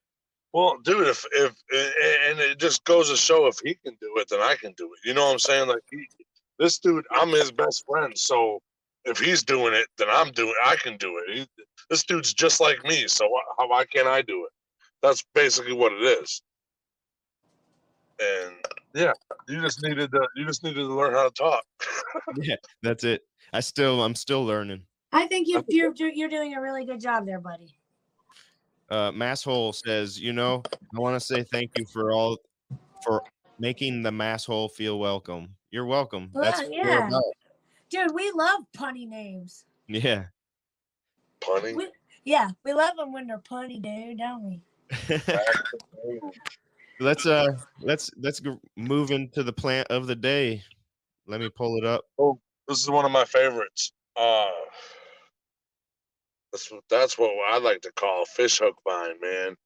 Well, 0.52 0.78
dude, 0.82 1.08
if 1.08 1.24
if 1.32 1.54
and 2.28 2.38
it 2.38 2.58
just 2.58 2.84
goes 2.84 3.10
to 3.10 3.16
show 3.16 3.46
if 3.46 3.58
he 3.62 3.74
can 3.74 3.96
do 4.00 4.14
it, 4.16 4.28
then 4.30 4.40
I 4.40 4.54
can 4.54 4.72
do 4.76 4.84
it. 4.84 5.06
You 5.06 5.12
know 5.14 5.26
what 5.26 5.32
I'm 5.32 5.38
saying? 5.38 5.68
Like 5.68 5.82
he, 5.90 6.06
this 6.58 6.78
dude, 6.78 7.04
I'm 7.10 7.30
his 7.30 7.52
best 7.52 7.84
friend, 7.86 8.16
so 8.16 8.60
if 9.04 9.18
he's 9.18 9.42
doing 9.42 9.74
it, 9.74 9.86
then 9.98 10.08
I'm 10.10 10.30
doing. 10.32 10.54
I 10.64 10.76
can 10.76 10.96
do 10.96 11.18
it. 11.18 11.36
He, 11.36 11.64
this 11.88 12.04
dude's 12.04 12.32
just 12.32 12.60
like 12.60 12.82
me, 12.84 13.06
so 13.08 13.28
why, 13.28 13.40
how, 13.58 13.68
why 13.68 13.84
can't 13.84 14.08
I 14.08 14.22
do 14.22 14.44
it? 14.44 14.52
That's 15.02 15.24
basically 15.34 15.72
what 15.72 15.92
it 15.92 16.02
is. 16.22 16.42
And 18.20 18.54
yeah, 18.94 19.12
you 19.48 19.60
just 19.62 19.82
needed 19.82 20.12
to. 20.12 20.28
You 20.36 20.46
just 20.46 20.62
needed 20.62 20.82
to 20.82 20.94
learn 20.94 21.12
how 21.12 21.28
to 21.28 21.34
talk. 21.34 21.64
yeah, 22.36 22.56
that's 22.82 23.04
it. 23.04 23.22
I 23.52 23.60
still, 23.60 24.02
I'm 24.02 24.14
still 24.14 24.44
learning. 24.44 24.82
I 25.12 25.26
think 25.26 25.48
you, 25.48 25.64
you're 25.68 25.92
you're 25.96 26.28
doing 26.28 26.54
a 26.54 26.60
really 26.60 26.84
good 26.84 27.00
job 27.00 27.26
there, 27.26 27.40
buddy. 27.40 27.74
Uh, 28.90 29.12
Masshole 29.12 29.74
says, 29.74 30.18
you 30.18 30.32
know, 30.32 30.62
I 30.94 30.98
want 30.98 31.14
to 31.14 31.20
say 31.20 31.44
thank 31.44 31.70
you 31.76 31.86
for 31.92 32.10
all 32.10 32.38
for 33.04 33.22
making 33.58 34.02
the 34.02 34.10
masshole 34.10 34.70
feel 34.72 34.98
welcome. 34.98 35.54
You're 35.70 35.86
welcome. 35.86 36.30
Well, 36.32 36.44
That's 36.44 36.60
what 36.60 36.74
yeah. 36.74 37.08
Dude, 37.90 38.14
we 38.14 38.30
love 38.32 38.62
punny 38.76 39.06
names. 39.06 39.64
Yeah. 39.86 40.24
Punny. 41.40 41.74
We, 41.74 41.88
yeah, 42.24 42.50
we 42.64 42.72
love 42.72 42.96
them 42.96 43.12
when 43.12 43.26
they're 43.26 43.38
punny, 43.38 43.80
dude, 43.80 44.18
don't 44.18 44.44
we? 44.44 44.60
let's 47.00 47.24
uh 47.26 47.46
let's 47.80 48.10
let's 48.16 48.40
g- 48.40 48.58
move 48.76 49.12
into 49.12 49.42
the 49.42 49.52
plant 49.52 49.86
of 49.88 50.06
the 50.06 50.16
day. 50.16 50.62
Let 51.26 51.40
me 51.40 51.48
pull 51.48 51.76
it 51.76 51.84
up. 51.84 52.04
Oh, 52.18 52.40
this 52.66 52.82
is 52.82 52.90
one 52.90 53.04
of 53.04 53.12
my 53.12 53.24
favorites. 53.24 53.92
Uh 54.16 54.46
that's 56.52 56.70
what 56.70 56.82
that's 56.88 57.18
what 57.18 57.30
I 57.48 57.58
like 57.58 57.80
to 57.82 57.92
call 57.92 58.22
a 58.22 58.26
fish 58.26 58.58
hook 58.58 58.76
vine, 58.86 59.20
man. 59.20 59.56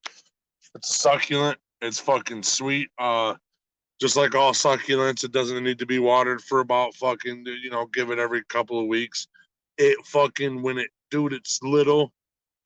It's 0.75 0.97
succulent. 0.97 1.59
It's 1.81 2.01
fucking 2.01 2.43
sweet. 2.43 2.89
Uh 2.99 3.35
just 4.01 4.17
like 4.17 4.35
all 4.35 4.53
succulents, 4.53 5.25
it 5.25 5.33
doesn't 5.33 5.63
need 5.63 5.79
to 5.79 5.87
be 5.87 5.99
watered 5.99 6.43
for 6.43 6.61
about 6.61 6.95
fucking 6.95 7.45
you 7.63 7.71
know, 7.71 7.87
give 7.87 8.11
it 8.11 8.19
every 8.19 8.45
couple 8.45 8.81
of 8.81 8.87
weeks. 8.87 9.29
It 9.79 9.97
fucking 10.07 10.63
when 10.63 10.79
it 10.79 10.91
dude, 11.11 11.33
it's 11.33 11.61
little. 11.63 12.13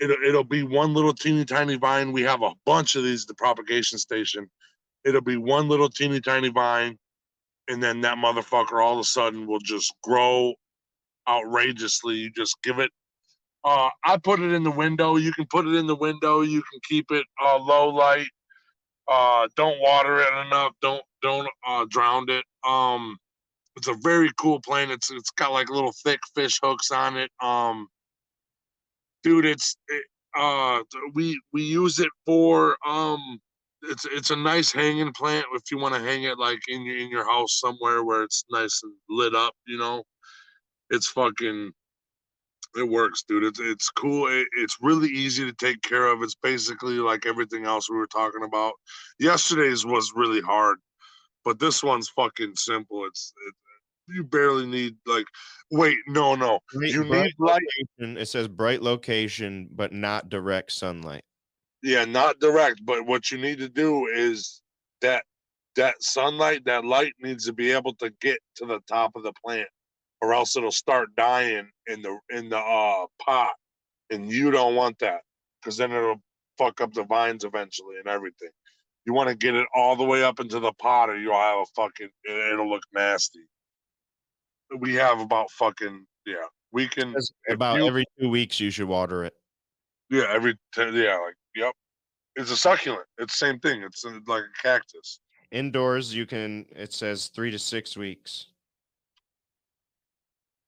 It'll 0.01 0.17
it'll 0.25 0.45
be 0.45 0.63
one 0.63 0.95
little 0.95 1.13
teeny 1.15 1.45
tiny 1.45 1.77
vine. 1.77 2.13
We 2.13 2.23
have 2.23 2.43
a 2.43 2.53
bunch 2.65 2.97
of 2.97 3.05
these 3.05 3.25
at 3.25 3.29
the 3.29 3.35
propagation 3.35 3.99
station. 3.99 4.49
It'll 5.05 5.21
be 5.21 5.37
one 5.37 5.69
little 5.69 5.89
teeny 5.89 6.21
tiny 6.21 6.49
vine 6.49 6.99
and 7.69 7.83
then 7.83 8.01
that 8.01 8.17
motherfucker 8.17 8.83
all 8.83 8.95
of 8.95 9.01
a 9.01 9.05
sudden 9.05 9.47
will 9.47 9.61
just 9.61 9.95
grow 10.03 10.55
outrageously. 11.29 12.15
You 12.15 12.31
just 12.31 12.61
give 12.63 12.79
it. 12.79 12.91
Uh, 13.69 13.91
I 14.05 14.17
put 14.19 14.41
it 14.41 14.53
in 14.53 14.63
the 14.65 14.71
window. 14.85 15.17
You 15.17 15.33
can 15.33 15.47
put 15.51 15.67
it 15.67 15.75
in 15.75 15.87
the 15.87 15.97
window. 15.97 16.41
You 16.43 16.63
can 16.71 16.81
keep 16.89 17.07
it 17.11 17.27
uh, 17.45 17.59
low 17.59 17.89
light. 17.91 18.29
Uh, 19.09 19.49
don't 19.57 19.81
water 19.81 20.21
it 20.21 20.47
enough. 20.47 20.73
Don't 20.83 21.03
don't 21.23 21.49
uh, 21.69 21.85
drown 21.91 22.27
it. 22.31 22.45
Um, 22.69 23.17
It's 23.77 23.89
a 23.89 23.97
very 24.03 24.31
cool 24.41 24.61
plant. 24.61 24.91
It's 24.93 25.11
it's 25.11 25.31
got 25.33 25.53
like 25.53 25.71
little 25.71 25.95
thick 26.05 26.21
fish 26.35 26.59
hooks 26.63 26.91
on 26.91 27.17
it. 27.17 27.31
Um, 27.43 27.89
dude, 29.23 29.47
it's 29.47 29.77
it, 29.89 30.05
uh 30.37 30.83
we 31.15 31.41
we 31.53 31.63
use 31.63 31.99
it 32.01 32.11
for 32.27 32.77
um 32.87 33.41
it's 33.83 34.05
it's 34.07 34.31
a 34.31 34.37
nice 34.37 34.73
hanging 34.73 35.13
plant 35.13 35.47
if 35.55 35.63
you 35.71 35.79
want 35.79 35.95
to 35.95 36.01
hang 36.01 36.25
it 36.25 36.39
like 36.39 36.61
in 36.69 36.83
your 36.85 36.97
in 36.99 37.11
your 37.11 37.27
house 37.31 37.61
somewhere 37.61 38.05
where 38.05 38.23
it's 38.25 38.45
nice 38.51 38.81
and 38.85 38.95
lit 39.11 39.35
up, 39.35 39.55
you 39.67 39.79
know. 39.79 40.03
It's 40.91 41.09
fucking 41.09 41.73
it 42.77 42.89
works, 42.89 43.23
dude. 43.27 43.45
It's 43.45 43.61
it's 43.61 43.91
cool. 43.91 44.27
It, 44.29 44.47
it's 44.59 44.77
really 44.81 45.09
easy 45.09 45.45
to 45.45 45.53
take 45.53 45.81
care 45.83 46.07
of. 46.07 46.23
It's 46.23 46.35
basically 46.37 46.95
like 46.99 47.27
everything 47.27 47.65
else 47.65 47.89
we 47.91 47.97
were 47.97 48.07
talking 48.07 48.43
about. 48.45 48.73
Yesterday's 49.19 49.85
was 49.87 50.13
really 50.15 50.41
hard, 50.41 50.79
but 51.45 51.59
this 51.59 51.83
one's 51.83 52.09
fucking 52.11 52.55
simple. 52.57 53.05
It's 53.07 53.33
it, 53.47 53.55
you 54.15 54.25
barely 54.25 54.65
need 54.67 54.97
like 55.07 55.27
wait 55.71 55.99
no 56.07 56.35
no 56.35 56.61
you 56.73 57.05
need 57.05 57.35
light 57.39 57.63
location- 57.99 58.17
It 58.17 58.27
says 58.27 58.49
bright 58.49 58.81
location, 58.81 59.69
but 59.71 59.93
not 59.93 60.31
direct 60.31 60.73
sunlight. 60.73 61.25
yeah 61.83 62.05
not 62.07 62.41
direct 62.41 62.81
but 62.85 63.05
what 63.07 63.31
you 63.31 63.37
need 63.39 63.59
to 63.59 63.69
do 63.69 64.07
is 64.07 64.63
that 65.03 65.25
that 65.77 66.03
sunlight 66.03 66.65
that 66.65 66.85
light 66.87 67.13
needs 67.21 67.45
to 67.45 67.53
be 67.53 67.71
able 67.71 67.95
to 67.97 68.11
get 68.23 68.39
to 68.57 68.65
the 68.67 68.81
top 68.89 69.13
of 69.15 69.23
the 69.23 69.33
plant 69.45 69.69
or 70.21 70.35
else 70.35 70.57
it'll 70.57 70.73
start 70.73 71.09
dying 71.17 71.69
in 71.87 72.03
the 72.03 72.19
in 72.31 72.49
the 72.49 72.59
uh 72.59 73.07
pot 73.25 73.55
and 74.11 74.31
you 74.31 74.51
don't 74.51 74.75
want 74.75 74.99
that 74.99 75.21
because 75.63 75.77
then 75.77 75.93
it'll 75.93 76.21
fuck 76.57 76.81
up 76.81 76.93
the 76.93 77.05
vines 77.05 77.45
eventually 77.45 77.97
and 77.99 78.07
everything 78.09 78.49
you 79.07 79.13
want 79.15 79.29
to 79.29 79.35
get 79.35 79.55
it 79.55 79.67
all 79.75 79.95
the 79.97 80.05
way 80.05 80.23
up 80.25 80.41
into 80.41 80.59
the 80.61 80.73
pot 80.75 81.09
or 81.09 81.17
you'll 81.19 81.33
have 81.35 81.59
a 81.59 81.67
fucking 81.77 82.09
it- 82.25 82.53
it'll 82.53 82.69
look 82.69 82.83
nasty 82.93 83.41
we 84.79 84.95
have 84.95 85.21
about 85.21 85.51
fucking 85.53 86.05
yeah 86.27 86.45
we 86.73 86.87
can 86.89 87.15
if 87.47 87.55
About 87.55 87.77
you- 87.79 87.87
every 87.87 88.05
two 88.21 88.29
weeks, 88.29 88.61
you 88.61 88.71
should 88.71 88.89
water 88.89 89.25
it. 89.25 89.35
yeah 90.11 90.25
every 90.31 90.55
ten 90.73 90.95
yeah 90.95 91.17
like 91.17 91.35
yep 91.55 91.73
it's 92.37 92.51
a 92.51 92.57
succulent 92.57 93.07
it's 93.19 93.39
the 93.39 93.47
same 93.47 93.59
thing 93.61 93.83
it's 93.83 94.05
uh, 94.05 94.19
like 94.27 94.43
a 94.43 94.63
cactus 94.63 95.21
Indoors, 95.51 96.15
you 96.15 96.27
can. 96.27 96.67
It 96.77 96.93
says 96.93 97.29
three 97.29 97.51
to 97.51 97.59
six 97.59 97.97
weeks, 97.97 98.49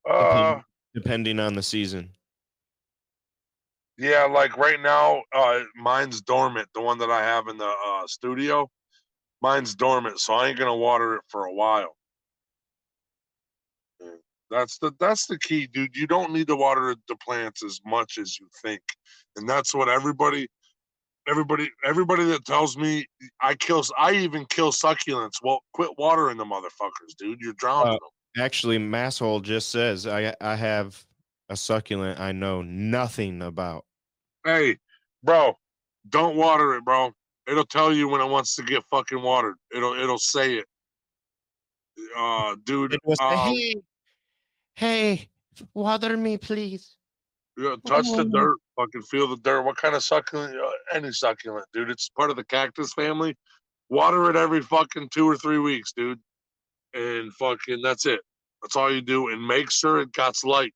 uh 0.09 0.61
depending 0.95 1.39
on 1.41 1.55
the 1.55 1.63
season. 1.63 2.11
yeah 3.99 4.25
like 4.25 4.57
right 4.57 4.81
now 4.81 5.23
uh 5.35 5.61
mine's 5.77 6.21
dormant 6.23 6.67
the 6.75 6.81
one 6.81 6.99
that 6.99 7.11
i 7.11 7.23
have 7.23 7.49
in 7.49 7.57
the 7.59 7.73
uh 7.87 8.07
studio. 8.07 8.69
Mine's 9.43 9.75
dormant 9.75 10.19
so 10.21 10.35
i 10.35 10.49
ain't 10.49 10.59
gonna 10.59 10.77
water 10.77 11.17
it 11.17 11.23
for 11.29 11.47
a 11.47 11.53
while. 11.53 11.97
Yeah, 14.01 14.17
that's 14.51 14.79
the 14.79 14.93
that's 15.01 15.27
the 15.27 15.39
key 15.39 15.67
dude 15.67 15.97
you 15.97 16.07
don't 16.07 16.33
need 16.33 16.49
to 16.49 16.57
water 16.57 16.95
the 17.09 17.17
plants 17.17 17.65
as 17.65 17.81
much 17.87 18.19
as 18.19 18.39
you 18.39 18.49
think 18.63 18.81
and 19.37 19.49
that's 19.49 19.75
what 19.75 19.89
everybody 19.89 20.47
everybody 21.29 21.71
everybody 21.85 22.25
that 22.25 22.45
tells 22.45 22.77
me 22.77 23.07
i 23.41 23.55
kill 23.55 23.85
i 23.99 24.13
even 24.13 24.45
kill 24.47 24.73
succulents 24.73 25.43
well 25.43 25.61
quit 25.73 25.91
watering 25.99 26.37
the 26.37 26.45
motherfuckers 26.45 27.15
dude 27.19 27.39
you're 27.41 27.53
drowning 27.55 27.93
Uh, 27.93 27.99
them 27.99 28.11
Actually, 28.39 28.79
Masshole 28.79 29.43
just 29.43 29.71
says 29.71 30.07
I 30.07 30.35
I 30.41 30.55
have 30.57 31.05
a 31.49 31.57
succulent 31.57 32.21
I 32.21 32.33
know 32.33 32.63
nothing 32.63 33.43
about. 33.43 33.85
Hey, 34.45 34.79
bro, 35.25 35.59
don't 36.09 36.37
water 36.37 36.75
it, 36.77 36.85
bro. 36.85 37.11
It'll 37.49 37.65
tell 37.67 37.93
you 37.93 38.09
when 38.09 38.21
it 38.21 38.29
wants 38.31 38.55
to 38.57 38.63
get 38.63 38.85
fucking 38.85 39.21
watered. 39.21 39.57
It'll 39.75 39.95
it'll 39.95 40.19
say 40.19 40.55
it. 40.59 40.67
Uh, 42.17 42.57
dude, 42.65 42.95
It 42.95 43.01
was 43.05 43.19
um, 43.21 43.35
hey, 43.55 43.75
hey, 44.77 45.29
water 45.75 46.17
me, 46.17 46.39
please. 46.39 46.97
yeah, 47.59 47.77
touch 47.87 48.07
the 48.07 48.21
Oh. 48.25 48.31
dirt. 48.33 48.57
Fucking 48.77 49.03
feel 49.03 49.27
the 49.29 49.37
dirt. 49.37 49.63
What 49.63 49.77
kind 49.77 49.95
of 49.95 50.03
succulent? 50.03 50.57
Uh, 50.57 50.71
any 50.95 51.13
succulent, 51.13 51.67
dude. 51.75 51.91
It's 51.91 52.09
part 52.09 52.31
of 52.31 52.37
the 52.37 52.45
cactus 52.45 52.95
family. 52.95 53.37
Water 53.91 54.31
it 54.31 54.37
every 54.37 54.63
fucking 54.63 55.09
two 55.11 55.29
or 55.29 55.37
three 55.37 55.59
weeks, 55.59 55.93
dude. 55.93 56.21
And 56.95 57.33
fucking 57.35 57.83
that's 57.83 58.07
it. 58.07 58.21
That's 58.63 58.77
all 58.77 58.93
you 58.93 59.01
do. 59.01 59.29
And 59.29 59.47
make 59.47 59.71
sure 59.71 60.01
it 60.01 60.13
got 60.13 60.37
light. 60.45 60.75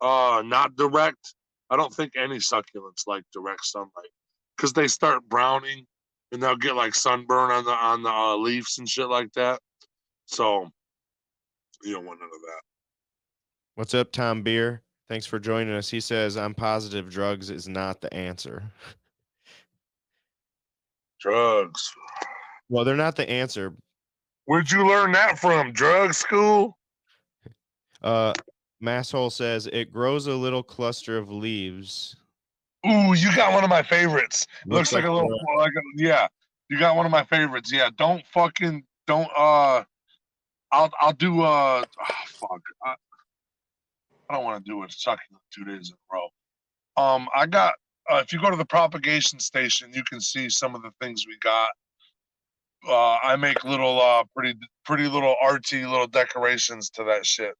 Uh, 0.00 0.42
not 0.44 0.76
direct. 0.76 1.34
I 1.70 1.76
don't 1.76 1.92
think 1.92 2.12
any 2.16 2.36
succulents 2.36 3.06
like 3.06 3.24
direct 3.32 3.64
sunlight 3.64 4.10
because 4.56 4.72
they 4.72 4.88
start 4.88 5.22
browning 5.28 5.86
and 6.32 6.42
they'll 6.42 6.56
get 6.56 6.76
like 6.76 6.94
sunburn 6.94 7.50
on 7.50 7.64
the 7.64 7.72
on 7.72 8.02
the 8.02 8.10
uh, 8.10 8.36
leaves 8.36 8.78
and 8.78 8.88
shit 8.88 9.08
like 9.08 9.32
that. 9.34 9.60
So 10.26 10.68
you 11.82 11.94
don't 11.94 12.04
want 12.04 12.20
none 12.20 12.28
of 12.28 12.42
that. 12.42 12.60
What's 13.74 13.94
up, 13.94 14.12
Tom 14.12 14.42
Beer? 14.42 14.82
Thanks 15.08 15.26
for 15.26 15.38
joining 15.38 15.74
us. 15.74 15.88
He 15.88 16.00
says 16.00 16.36
I'm 16.36 16.54
positive 16.54 17.10
drugs 17.10 17.50
is 17.50 17.68
not 17.68 18.00
the 18.00 18.12
answer. 18.12 18.64
Drugs. 21.18 21.90
Well, 22.68 22.84
they're 22.84 22.94
not 22.94 23.16
the 23.16 23.28
answer. 23.28 23.74
Where'd 24.46 24.70
you 24.70 24.86
learn 24.86 25.12
that 25.12 25.38
from? 25.38 25.72
Drug 25.72 26.14
school? 26.14 26.78
Uh, 28.02 28.32
Masshole 28.82 29.32
says 29.32 29.68
it 29.72 29.92
grows 29.92 30.26
a 30.26 30.34
little 30.34 30.62
cluster 30.62 31.18
of 31.18 31.30
leaves. 31.30 32.16
Ooh, 32.86 33.14
you 33.14 33.34
got 33.34 33.52
one 33.52 33.64
of 33.64 33.70
my 33.70 33.82
favorites. 33.82 34.46
Looks, 34.66 34.92
Looks 34.92 34.92
like, 34.92 35.02
like 35.02 35.10
a 35.10 35.12
little, 35.12 35.38
like 35.58 35.72
a, 35.72 35.80
yeah. 35.96 36.28
You 36.68 36.78
got 36.78 36.96
one 36.96 37.06
of 37.06 37.12
my 37.12 37.24
favorites. 37.24 37.72
Yeah, 37.72 37.90
don't 37.96 38.24
fucking 38.26 38.84
don't. 39.06 39.28
Uh, 39.36 39.82
I'll 40.70 40.90
I'll 41.00 41.12
do. 41.12 41.42
Uh, 41.42 41.84
oh, 41.84 42.14
fuck. 42.26 42.60
I, 42.84 42.94
I 44.28 44.34
don't 44.34 44.44
want 44.44 44.64
to 44.64 44.70
do 44.70 44.82
it 44.84 44.92
succulent 44.92 45.42
two 45.52 45.64
days 45.64 45.90
in 45.90 45.94
a 45.94 46.14
row. 46.14 46.28
Um, 47.02 47.28
I 47.34 47.46
got. 47.46 47.74
Uh, 48.08 48.20
if 48.24 48.32
you 48.32 48.40
go 48.40 48.50
to 48.50 48.56
the 48.56 48.64
propagation 48.64 49.40
station, 49.40 49.90
you 49.92 50.04
can 50.04 50.20
see 50.20 50.48
some 50.48 50.76
of 50.76 50.82
the 50.82 50.92
things 51.00 51.24
we 51.26 51.36
got. 51.42 51.70
Uh, 52.86 53.16
I 53.22 53.36
make 53.36 53.64
little, 53.64 54.00
uh, 54.00 54.24
pretty, 54.34 54.58
pretty 54.84 55.08
little 55.08 55.34
artsy 55.42 55.88
little 55.88 56.06
decorations 56.06 56.90
to 56.90 57.04
that 57.04 57.26
shit. 57.26 57.54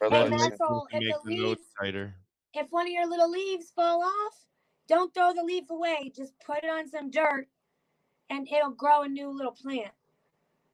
Or 0.00 0.08
Hey, 0.10 0.22
that- 0.24 0.30
Well, 0.30 0.38
that's 0.48 0.60
all. 0.60 0.86
If 0.92 1.00
make 1.00 1.14
the 1.24 1.30
the 1.30 1.36
leaves, 1.48 1.60
tighter. 1.80 2.14
if 2.54 2.66
one 2.70 2.86
of 2.86 2.92
your 2.92 3.06
little 3.08 3.30
leaves 3.30 3.70
fall 3.74 4.02
off, 4.02 4.34
don't 4.88 5.12
throw 5.14 5.32
the 5.32 5.42
leaf 5.42 5.68
away. 5.70 6.10
Just 6.14 6.32
put 6.44 6.64
it 6.64 6.70
on 6.70 6.88
some 6.88 7.10
dirt, 7.10 7.46
and 8.28 8.46
it'll 8.50 8.70
grow 8.70 9.02
a 9.02 9.08
new 9.08 9.28
little 9.30 9.52
plant. 9.52 9.92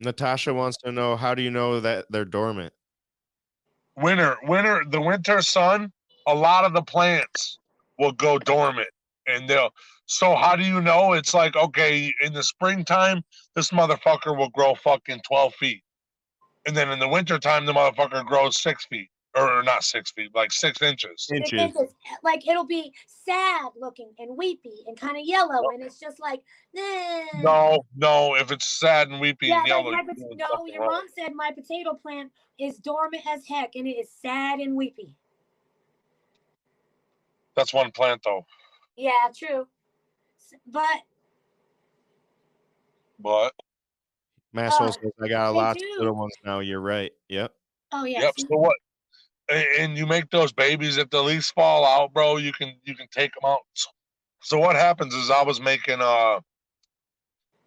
Natasha 0.01 0.53
wants 0.53 0.77
to 0.79 0.93
know 0.93 1.17
how 1.17 1.35
do 1.35 1.43
you 1.43 1.51
know 1.51 1.81
that 1.81 2.07
they're 2.11 2.25
dormant? 2.25 2.73
winter 3.99 4.37
winter 4.43 4.85
the 4.91 5.01
winter 5.01 5.41
sun 5.41 5.91
a 6.27 6.35
lot 6.35 6.67
of 6.67 6.75
the 6.75 6.83
plants 6.83 7.59
will 7.99 8.13
go 8.13 8.39
dormant 8.39 8.89
and 9.27 9.49
they'll 9.49 9.71
so 10.07 10.35
how 10.37 10.55
do 10.57 10.65
you 10.65 10.81
know 10.81 11.13
it's 11.13 11.35
like 11.35 11.57
okay 11.57 12.13
in 12.23 12.33
the 12.33 12.43
springtime 12.43 13.23
this 13.55 13.71
motherfucker 13.71 14.37
will 14.37 14.51
grow 14.51 14.75
fucking 14.75 15.21
12 15.27 15.55
feet 15.55 15.83
and 16.67 16.77
then 16.77 16.91
in 16.91 16.99
the 16.99 17.09
wintertime 17.09 17.67
the 17.67 17.73
motherfucker 17.73 18.25
grows 18.25 18.61
six 18.61 18.87
feet 18.87 19.09
or 19.37 19.63
not 19.65 19.83
six 19.85 20.13
feet 20.13 20.31
like 20.35 20.53
six 20.53 20.81
inches 20.81 21.27
It- 21.31 21.43
Inches. 21.53 21.77
it's- 21.77 21.95
like 22.23 22.47
it'll 22.49 22.65
be 22.65 22.93
sad 23.07 23.71
looking 23.79 24.13
and 24.19 24.37
weepy 24.37 24.85
and 24.87 24.97
kind 24.99 25.17
of 25.17 25.25
yellow, 25.25 25.69
and 25.75 25.83
it's 25.83 25.99
just 26.01 26.19
like, 26.21 26.41
nah. 26.73 27.43
no 27.43 27.85
no 27.97 28.35
if 28.37 28.51
it's 28.51 28.65
sad 28.79 29.09
and 29.09 29.21
weepy 29.21 29.49
Yeah, 29.49 29.59
and 29.59 29.69
yellow 29.69 29.91
my, 29.93 30.03
you're 30.17 30.39
pot- 30.49 30.59
no, 30.61 30.67
your 30.67 30.83
wrong. 30.83 30.91
mom 30.93 31.05
said 31.19 31.35
my 31.35 31.51
potato 31.51 31.95
plant 31.95 32.33
is 32.59 32.79
dormant 32.79 33.23
as 33.29 33.47
heck, 33.47 33.75
and 33.75 33.87
it 33.87 33.97
is 33.99 34.09
sad 34.11 34.61
and 34.61 34.75
weepy. 34.77 35.15
that's 37.55 37.75
one 37.75 37.91
plant 37.91 38.23
though 38.25 38.47
Yeah, 38.97 39.11
true. 39.37 39.67
S- 40.53 40.59
But 40.66 41.03
but 43.18 43.55
Masshole 44.55 44.88
Uh, 44.88 44.92
says 44.92 45.12
I 45.22 45.28
got 45.28 45.51
a 45.51 45.53
they 45.53 45.57
lot 45.59 45.76
of 45.76 45.82
do. 45.82 45.94
little 45.99 46.14
ones 46.16 46.34
now. 46.44 46.61
You're 46.61 46.80
right. 46.80 47.12
Yep. 47.28 47.55
oh 47.92 48.05
yeah, 48.05 48.20
Yep. 48.22 48.34
see, 48.38 48.47
So 48.49 48.57
what? 48.57 48.76
a- 49.51 49.80
And 49.80 49.97
you 49.97 50.07
make 50.07 50.30
those 50.30 50.53
babies. 50.53 50.97
If 50.97 51.11
the 51.11 51.22
leaves 51.22 51.51
fall 51.51 51.84
out, 51.86 52.12
bro, 52.12 52.36
you 52.36 52.53
can 52.53 52.78
you 52.84 52.94
can 52.94 53.09
take 53.09 53.32
them 53.34 53.49
out. 53.51 53.62
So- 53.74 53.90
So 54.42 54.59
what 54.59 54.76
happens 54.76 55.14
is 55.14 55.30
I 55.30 55.42
was 55.42 55.61
making 55.61 56.01
uh 56.01 56.40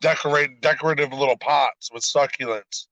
decorate 0.01 0.61
decorative 0.61 1.11
little 1.11 1.38
pots 1.38 1.89
with 1.91 2.03
succulents, 2.03 2.88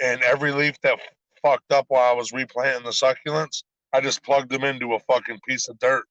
and 0.00 0.22
every 0.22 0.50
leaf 0.52 0.80
that 0.82 0.98
fucked 1.40 1.72
up 1.72 1.86
while 1.88 2.10
I 2.10 2.14
was 2.14 2.32
replanting 2.32 2.84
the 2.84 2.90
succulents, 2.90 3.62
I 3.92 4.00
just 4.00 4.22
plugged 4.24 4.50
them 4.50 4.64
into 4.64 4.94
a 4.94 5.00
fucking 5.00 5.38
piece 5.46 5.68
of 5.68 5.78
dirt, 5.78 6.04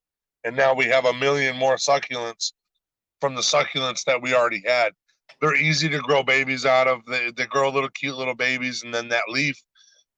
and 0.46 0.56
now 0.56 0.74
we 0.74 0.86
have 0.86 1.06
a 1.06 1.14
million 1.14 1.58
more 1.58 1.76
succulents 1.76 2.54
from 3.22 3.36
the 3.36 3.42
succulents 3.42 4.04
that 4.06 4.22
we 4.22 4.34
already 4.34 4.64
had. 4.66 4.92
They're 5.40 5.56
easy 5.56 5.88
to 5.90 6.00
grow 6.00 6.24
babies 6.24 6.66
out 6.66 6.88
of. 6.88 7.06
They, 7.06 7.32
they 7.32 7.46
grow 7.46 7.70
little 7.70 7.90
cute 7.90 8.18
little 8.18 8.36
babies, 8.36 8.84
and 8.84 8.94
then 8.94 9.08
that 9.10 9.30
leaf 9.30 9.58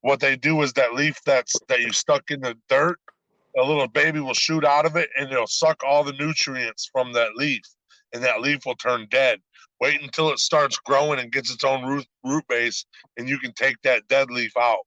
what 0.03 0.19
they 0.19 0.35
do 0.35 0.61
is 0.61 0.73
that 0.73 0.93
leaf 0.93 1.17
that's 1.25 1.55
that 1.69 1.79
you 1.79 1.93
stuck 1.93 2.29
in 2.29 2.41
the 2.41 2.55
dirt, 2.67 2.99
a 3.57 3.63
little 3.63 3.87
baby 3.87 4.19
will 4.19 4.33
shoot 4.33 4.65
out 4.65 4.85
of 4.85 4.97
it 4.97 5.09
and 5.17 5.31
it'll 5.31 5.47
suck 5.47 5.81
all 5.83 6.03
the 6.03 6.11
nutrients 6.13 6.89
from 6.91 7.13
that 7.13 7.35
leaf. 7.35 7.61
and 8.13 8.21
that 8.21 8.41
leaf 8.41 8.59
will 8.65 8.75
turn 8.75 9.07
dead. 9.09 9.39
Wait 9.79 10.01
until 10.01 10.29
it 10.29 10.39
starts 10.39 10.77
growing 10.77 11.19
and 11.19 11.31
gets 11.31 11.51
its 11.51 11.63
own 11.63 11.83
root 11.85 12.05
root 12.23 12.43
base, 12.47 12.85
and 13.17 13.27
you 13.27 13.39
can 13.39 13.53
take 13.53 13.77
that 13.83 14.07
dead 14.07 14.29
leaf 14.29 14.51
out. 14.59 14.85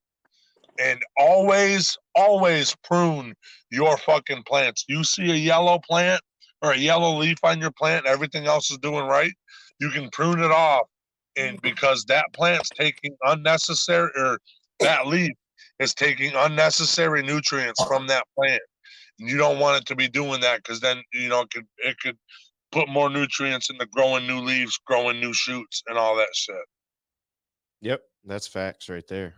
And 0.79 1.01
always, 1.19 1.97
always 2.15 2.77
prune 2.85 3.35
your 3.71 3.97
fucking 3.97 4.43
plants. 4.47 4.85
You 4.87 5.03
see 5.03 5.31
a 5.31 5.35
yellow 5.35 5.79
plant 5.79 6.21
or 6.63 6.73
a 6.73 6.77
yellow 6.77 7.17
leaf 7.17 7.39
on 7.43 7.61
your 7.61 7.71
plant, 7.71 8.07
everything 8.07 8.47
else 8.47 8.71
is 8.71 8.79
doing 8.79 9.07
right. 9.07 9.33
You 9.79 9.91
can 9.91 10.09
prune 10.11 10.41
it 10.41 10.51
off, 10.51 10.87
and 11.37 11.57
mm-hmm. 11.57 11.69
because 11.69 12.05
that 12.05 12.27
plant's 12.33 12.71
taking 12.71 13.17
unnecessary 13.23 14.11
or 14.17 14.39
that 14.81 15.07
leaf 15.07 15.33
is 15.79 15.95
taking 15.95 16.33
unnecessary 16.35 17.23
nutrients 17.23 17.81
oh. 17.83 17.87
from 17.87 18.07
that 18.09 18.25
plant. 18.37 18.63
And 19.19 19.29
you 19.29 19.37
don't 19.37 19.59
want 19.59 19.81
it 19.81 19.87
to 19.87 19.97
be 19.97 20.09
doing 20.09 20.41
that 20.43 20.63
because 20.63 20.81
then 20.81 21.03
you 21.13 21.29
know 21.29 21.43
it 21.43 21.51
could 21.51 21.67
it 21.79 21.97
could 21.99 22.17
put 22.73 22.89
more 22.89 23.09
nutrients 23.09 23.71
into 23.71 23.87
growing 23.87 24.27
new 24.27 24.41
leaves, 24.41 24.79
growing 24.87 25.21
new 25.21 25.33
shoots, 25.33 25.83
and 25.87 25.97
all 25.97 26.17
that 26.17 26.35
shit. 26.35 26.57
Yep, 27.81 28.03
that's 28.25 28.47
facts 28.47 28.89
right 28.89 29.07
there. 29.09 29.35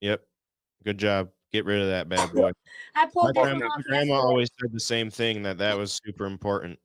Yep, 0.00 0.22
good 0.84 0.98
job. 0.98 1.28
Get 1.52 1.64
rid 1.64 1.80
of 1.80 1.88
that 1.88 2.08
bad 2.08 2.32
boy. 2.32 2.50
I 2.94 3.04
My 3.04 3.10
pulled 3.10 3.28
this 3.28 3.36
one 3.36 3.58
grandma, 3.58 3.66
off 3.66 3.72
my 3.76 3.82
grandma 3.88 4.14
always 4.14 4.50
said 4.60 4.72
the 4.72 4.80
same 4.80 5.10
thing 5.10 5.42
that 5.44 5.58
that 5.58 5.78
was 5.78 6.00
super 6.04 6.26
important. 6.26 6.78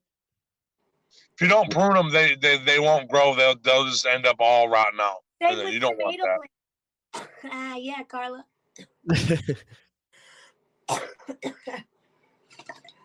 If 1.34 1.42
you 1.42 1.48
don't 1.48 1.72
prune 1.72 1.94
them, 1.94 2.12
they 2.12 2.36
they, 2.36 2.58
they 2.58 2.80
won't 2.80 3.10
grow. 3.10 3.36
They'll 3.36 3.56
they'll 3.64 3.86
just 3.86 4.06
end 4.06 4.26
up 4.26 4.38
all 4.40 4.70
rotten 4.70 5.00
out. 5.00 5.18
Same 5.42 5.52
and 5.52 5.60
then 5.60 5.66
with 5.66 5.74
you 5.74 5.80
don't 5.80 5.98
want 5.98 6.18
that. 6.18 6.38
plants. 6.38 6.54
Ah, 7.52 7.76
yeah, 7.76 8.04
Carla. 8.04 8.46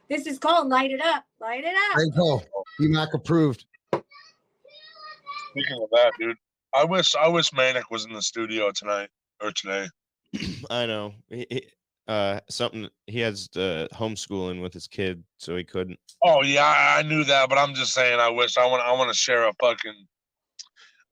This 0.09 0.27
is 0.27 0.39
called 0.39 0.69
light 0.69 0.93
it 0.93 1.01
up. 1.01 1.25
Light 1.41 1.65
it 1.65 1.75
up. 1.75 1.97
Thank 1.97 2.15
you. 2.15 2.41
BMAC 2.81 3.15
approved. 3.15 3.65
Speaking 3.91 5.83
of 5.83 5.91
that, 5.91 6.13
dude, 6.19 6.37
I 6.75 6.85
wish 6.85 7.15
I 7.17 7.29
wish 7.29 7.53
Manic 7.53 7.91
was 7.91 8.05
in 8.05 8.13
the 8.13 8.23
studio 8.23 8.71
tonight 8.71 9.09
or 9.43 9.51
today. 9.51 9.89
I 10.70 10.87
know. 10.87 11.14
He, 11.29 11.47
he- 11.51 11.66
uh, 12.09 12.39
something 12.49 12.89
he 13.09 13.18
has 13.18 13.49
uh, 13.57 13.89
homeschooling 13.93 14.62
with 14.62 14.72
his 14.72 14.87
kid, 14.87 15.24
so 15.39 15.57
he 15.57 15.64
couldn't. 15.64 15.99
Oh 16.22 16.41
yeah, 16.45 16.62
I, 16.64 17.01
I 17.01 17.03
knew 17.03 17.24
that, 17.24 17.49
but 17.49 17.59
I'm 17.59 17.74
just 17.74 17.95
saying 17.95 18.20
I 18.20 18.29
wish 18.31 18.57
I 18.57 18.64
want 18.66 18.81
I 18.85 18.93
want 18.93 19.11
to 19.11 19.16
share 19.16 19.49
a 19.49 19.53
fucking 19.61 20.07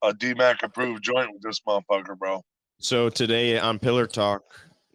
a 0.02 0.12
DMAC 0.12 0.62
approved 0.62 1.02
joint 1.02 1.30
with 1.32 1.42
this 1.42 1.58
motherfucker, 1.66 2.16
bro. 2.16 2.40
So 2.78 3.08
today 3.08 3.58
on 3.58 3.80
Pillar 3.80 4.06
Talk, 4.06 4.42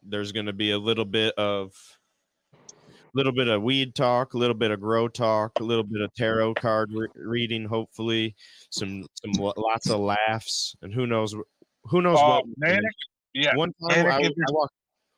there's 0.01 0.31
going 0.31 0.45
to 0.45 0.53
be 0.53 0.71
a 0.71 0.77
little 0.79 1.03
bit 1.03 1.33
of, 1.37 1.73
little 3.13 3.33
bit 3.33 3.49
of 3.49 3.61
weed 3.61 3.93
talk, 3.93 4.35
a 4.35 4.37
little 4.37 4.55
bit 4.55 4.71
of 4.71 4.79
grow 4.79 5.09
talk, 5.09 5.51
a 5.59 5.63
little 5.63 5.83
bit 5.83 5.99
of 6.01 6.13
tarot 6.13 6.53
card 6.53 6.91
re- 6.93 7.07
reading. 7.15 7.65
Hopefully, 7.65 8.35
some 8.69 9.05
some 9.15 9.33
lots 9.57 9.89
of 9.89 9.99
laughs, 9.99 10.75
and 10.81 10.93
who 10.93 11.07
knows, 11.07 11.35
who 11.83 12.01
knows 12.01 12.19
Uh, 12.19 12.25
what. 12.25 12.43
Manic, 12.57 12.83
yeah, 13.33 13.55
One 13.55 13.73
time 13.89 14.05
I, 14.05 14.09
I 14.15 14.19
you're- 14.19 14.33
walked, 14.49 14.73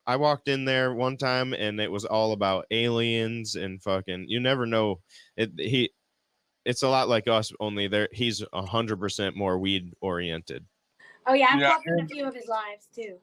I 0.06 0.16
walked 0.16 0.48
in 0.48 0.64
there 0.64 0.92
one 0.94 1.16
time, 1.16 1.52
and 1.52 1.80
it 1.80 1.90
was 1.90 2.04
all 2.04 2.32
about 2.32 2.66
aliens 2.70 3.54
and 3.54 3.80
fucking. 3.82 4.26
You 4.28 4.40
never 4.40 4.66
know. 4.66 5.00
It 5.36 5.52
he, 5.56 5.92
it's 6.64 6.82
a 6.82 6.88
lot 6.88 7.08
like 7.08 7.28
us, 7.28 7.52
only 7.60 7.88
there 7.88 8.08
he's 8.12 8.42
a 8.52 8.66
hundred 8.66 8.98
percent 8.98 9.36
more 9.36 9.58
weed 9.58 9.92
oriented. 10.00 10.64
Oh 11.26 11.34
yeah, 11.34 11.46
I've 11.52 11.60
Yeah, 11.60 11.68
walked 11.70 11.86
in 11.86 12.00
a 12.00 12.08
few 12.08 12.26
of 12.26 12.34
his 12.34 12.48
lives 12.48 12.88
too. 12.94 13.18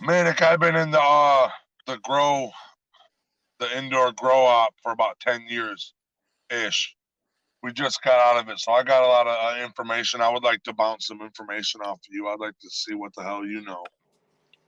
Manic, 0.00 0.42
I've 0.42 0.58
been 0.60 0.74
in 0.76 0.90
the 0.90 1.00
uh 1.00 1.48
the 1.86 1.98
grow, 1.98 2.50
the 3.60 3.78
indoor 3.78 4.12
grow 4.12 4.44
op 4.44 4.74
for 4.82 4.90
about 4.92 5.20
ten 5.20 5.46
years, 5.48 5.94
ish. 6.50 6.96
We 7.62 7.72
just 7.72 8.02
got 8.02 8.18
out 8.18 8.42
of 8.42 8.48
it, 8.48 8.58
so 8.58 8.72
I 8.72 8.82
got 8.82 9.04
a 9.04 9.06
lot 9.06 9.28
of 9.28 9.36
uh, 9.36 9.64
information. 9.64 10.20
I 10.20 10.28
would 10.28 10.42
like 10.42 10.62
to 10.64 10.72
bounce 10.72 11.06
some 11.06 11.22
information 11.22 11.80
off 11.82 11.98
of 11.98 12.00
you. 12.10 12.26
I'd 12.28 12.40
like 12.40 12.58
to 12.60 12.70
see 12.70 12.94
what 12.94 13.12
the 13.16 13.22
hell 13.22 13.46
you 13.46 13.60
know, 13.62 13.84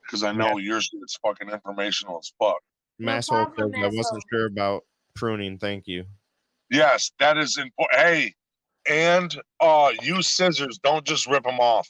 because 0.02 0.22
I 0.22 0.32
know 0.32 0.58
your 0.58 0.80
shit's 0.80 1.18
fucking 1.20 1.48
informational 1.50 2.18
as 2.18 2.32
fuck. 2.38 2.58
No 3.00 3.12
Masshole 3.12 3.52
problem, 3.52 3.74
I 3.82 3.86
wasn't 3.88 4.22
Masshole. 4.22 4.28
sure 4.32 4.46
about 4.46 4.84
pruning. 5.16 5.58
Thank 5.58 5.88
you. 5.88 6.04
Yes, 6.70 7.10
that 7.18 7.36
is 7.36 7.58
important. 7.58 8.00
Hey, 8.00 8.34
and 8.88 9.36
uh, 9.60 9.90
use 10.02 10.28
scissors. 10.28 10.78
Don't 10.78 11.04
just 11.04 11.26
rip 11.26 11.44
them 11.44 11.58
off. 11.58 11.88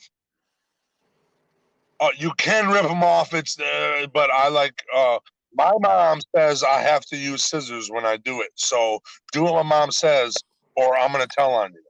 Uh, 2.00 2.10
you 2.18 2.32
can 2.38 2.68
rip 2.68 2.82
them 2.82 3.02
off. 3.02 3.34
It's 3.34 3.58
uh, 3.60 4.06
but 4.12 4.30
I 4.30 4.48
like. 4.48 4.82
Uh, 4.94 5.18
my 5.56 5.72
mom 5.80 6.20
says 6.34 6.64
I 6.64 6.80
have 6.80 7.04
to 7.06 7.16
use 7.16 7.42
scissors 7.42 7.88
when 7.90 8.04
I 8.04 8.16
do 8.16 8.40
it. 8.40 8.50
So 8.56 9.00
do 9.32 9.44
what 9.44 9.54
my 9.54 9.62
mom 9.62 9.92
says, 9.92 10.34
or 10.76 10.96
I'm 10.98 11.12
gonna 11.12 11.26
tell 11.26 11.52
on 11.52 11.72
you. 11.72 11.80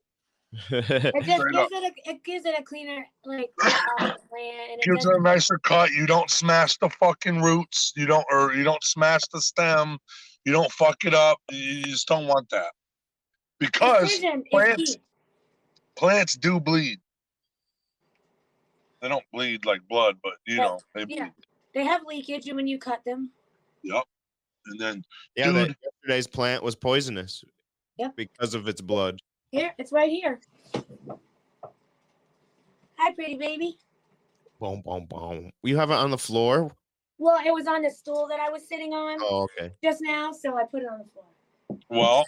It 0.70 1.24
just 1.24 1.42
gives 1.42 1.72
it 1.72 1.82
a 2.06 2.10
it 2.10 2.24
gives 2.24 2.44
it 2.46 2.54
a 2.56 2.62
cleaner 2.62 3.04
like 3.24 3.50
uh, 3.64 3.70
cut 3.70 3.82
off 4.10 4.16
the 4.22 4.28
plant 4.28 4.70
it 4.70 4.82
Gives 4.84 5.04
it 5.04 5.16
a 5.16 5.20
nicer 5.20 5.58
cut. 5.58 5.90
You 5.90 6.06
don't 6.06 6.30
smash 6.30 6.76
the 6.78 6.88
fucking 6.90 7.42
roots. 7.42 7.92
You 7.96 8.06
don't, 8.06 8.24
or 8.30 8.54
you 8.54 8.62
don't 8.62 8.82
smash 8.84 9.22
the 9.32 9.40
stem. 9.40 9.98
You 10.44 10.52
don't 10.52 10.70
fuck 10.70 11.04
it 11.04 11.12
up. 11.14 11.38
You 11.50 11.58
you 11.58 11.82
just 11.84 12.06
don't 12.06 12.26
want 12.28 12.48
that 12.50 12.70
because 13.58 14.20
plants- 14.52 14.96
plants 15.96 16.34
do 16.36 16.60
bleed. 16.60 17.00
They 19.02 19.08
don't 19.08 19.24
bleed 19.32 19.66
like 19.66 19.80
blood, 19.88 20.16
but 20.22 20.34
you 20.46 20.58
But, 20.58 20.62
know 20.62 20.78
they 20.94 21.04
bleed. 21.04 21.16
yeah. 21.18 21.28
They 21.74 21.84
have 21.84 22.02
leakage 22.06 22.46
when 22.52 22.66
you 22.68 22.78
cut 22.78 23.00
them. 23.04 23.30
Yep. 23.82 24.04
And 24.66 24.80
then 24.80 25.04
yeah, 25.36 25.50
Dude. 25.50 25.76
yesterday's 25.82 26.26
plant 26.26 26.62
was 26.62 26.76
poisonous. 26.76 27.44
Yep. 27.98 28.16
Because 28.16 28.54
of 28.54 28.68
its 28.68 28.80
blood. 28.80 29.18
Here, 29.50 29.72
it's 29.78 29.92
right 29.92 30.10
here. 30.10 30.40
Hi, 32.98 33.12
pretty 33.14 33.36
baby. 33.36 33.78
Boom, 34.60 34.82
boom, 34.84 35.06
boom. 35.06 35.50
You 35.62 35.76
have 35.76 35.90
it 35.90 35.94
on 35.94 36.10
the 36.10 36.18
floor? 36.18 36.74
Well, 37.18 37.40
it 37.44 37.52
was 37.52 37.66
on 37.66 37.82
the 37.82 37.90
stool 37.90 38.26
that 38.28 38.40
I 38.40 38.50
was 38.50 38.66
sitting 38.68 38.92
on 38.92 39.18
Oh, 39.20 39.46
okay. 39.58 39.72
just 39.82 40.00
now, 40.02 40.32
so 40.32 40.56
I 40.56 40.64
put 40.64 40.82
it 40.82 40.88
on 40.90 40.98
the 40.98 41.04
floor. 41.12 41.78
well, 41.88 42.24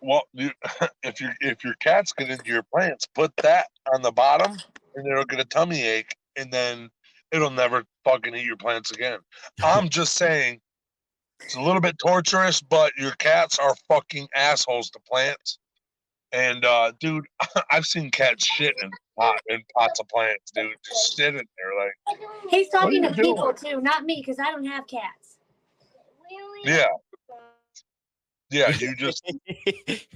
well, 0.00 0.22
you, 0.32 0.50
if 1.02 1.20
your 1.20 1.32
if 1.40 1.64
your 1.64 1.74
cats 1.80 2.12
get 2.12 2.30
into 2.30 2.50
your 2.50 2.64
plants, 2.64 3.06
put 3.14 3.34
that 3.38 3.66
on 3.92 4.02
the 4.02 4.12
bottom, 4.12 4.56
and 4.94 5.06
it'll 5.06 5.24
get 5.24 5.40
a 5.40 5.44
tummy 5.44 5.82
ache, 5.82 6.14
and 6.36 6.52
then 6.52 6.90
it'll 7.30 7.50
never 7.50 7.84
fucking 8.04 8.34
eat 8.34 8.44
your 8.44 8.56
plants 8.56 8.90
again. 8.90 9.18
I'm 9.64 9.88
just 9.88 10.14
saying, 10.14 10.60
it's 11.44 11.56
a 11.56 11.60
little 11.60 11.80
bit 11.80 11.98
torturous, 11.98 12.60
but 12.60 12.92
your 12.96 13.12
cats 13.12 13.58
are 13.58 13.74
fucking 13.88 14.28
assholes 14.34 14.90
to 14.90 15.00
plants. 15.00 15.58
And 16.32 16.64
uh, 16.64 16.92
dude, 16.98 17.26
I've 17.70 17.84
seen 17.84 18.10
cats 18.10 18.46
shit 18.46 18.74
in 18.82 18.90
pot 19.18 19.36
in 19.48 19.62
pots 19.76 20.00
of 20.00 20.08
plants, 20.08 20.50
dude. 20.54 20.72
Just 20.84 21.16
sit 21.16 21.28
in 21.28 21.34
there 21.34 21.78
like. 21.78 22.18
He's 22.50 22.68
talking 22.68 23.02
to 23.02 23.08
you 23.08 23.14
people 23.14 23.52
too, 23.52 23.80
not 23.80 24.04
me, 24.04 24.16
because 24.16 24.38
I 24.38 24.50
don't 24.50 24.64
have 24.64 24.86
cats. 24.86 25.36
Yeah. 26.64 26.86
Yeah, 28.50 28.70
you 28.78 28.94
just 28.94 29.24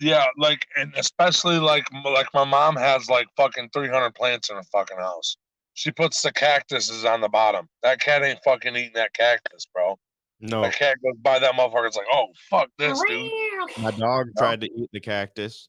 yeah, 0.00 0.24
like 0.36 0.66
and 0.76 0.92
especially 0.96 1.58
like 1.58 1.84
like 2.04 2.28
my 2.32 2.44
mom 2.44 2.76
has 2.76 3.08
like 3.08 3.26
fucking 3.36 3.70
300 3.72 4.14
plants 4.14 4.50
in 4.50 4.56
her 4.56 4.62
fucking 4.72 4.98
house. 4.98 5.36
She 5.74 5.90
puts 5.90 6.22
the 6.22 6.32
cactuses 6.32 7.04
on 7.04 7.20
the 7.20 7.28
bottom. 7.28 7.68
That 7.82 8.00
cat 8.00 8.22
ain't 8.22 8.38
fucking 8.44 8.76
eating 8.76 8.92
that 8.94 9.14
cactus, 9.14 9.66
bro. 9.74 9.98
No, 10.44 10.62
That 10.62 10.74
cat 10.74 10.96
goes 11.02 11.16
by 11.22 11.38
that 11.38 11.52
motherfucker. 11.54 11.86
It's 11.86 11.96
like, 11.96 12.06
oh 12.12 12.26
fuck 12.50 12.68
this, 12.78 13.00
dude. 13.08 13.30
my 13.78 13.90
dog 13.92 14.26
tried 14.38 14.60
to 14.60 14.66
eat 14.66 14.90
the 14.92 15.00
cactus. 15.00 15.68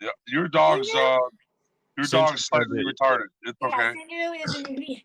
Yeah, 0.00 0.08
your 0.26 0.48
dog's 0.48 0.88
uh, 0.94 1.18
your 1.96 2.04
Since 2.06 2.10
dog's 2.10 2.44
slightly 2.46 2.80
it- 2.80 2.86
retarded. 2.86 3.26
It's 3.42 3.58
okay. 3.62 3.92
Sanu 3.94 4.44
is 4.44 4.54
an 4.56 4.66
idiot. 4.74 5.02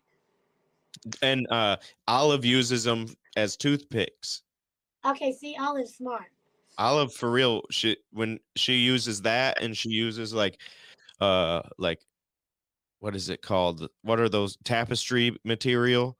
And 1.22 1.46
uh 1.50 1.76
Olive 2.08 2.44
uses 2.44 2.84
them 2.84 3.06
as 3.36 3.56
toothpicks. 3.56 4.42
Okay, 5.06 5.32
see, 5.32 5.56
Olive's 5.60 5.94
smart. 5.96 6.24
Olive 6.78 7.12
for 7.12 7.30
real, 7.30 7.62
she 7.70 7.96
when 8.12 8.40
she 8.56 8.74
uses 8.74 9.22
that 9.22 9.62
and 9.62 9.76
she 9.76 9.90
uses 9.90 10.32
like 10.32 10.60
uh 11.20 11.60
like 11.78 12.00
what 13.00 13.14
is 13.14 13.28
it 13.28 13.42
called? 13.42 13.88
What 14.02 14.18
are 14.18 14.28
those 14.28 14.56
tapestry 14.64 15.36
material? 15.44 16.16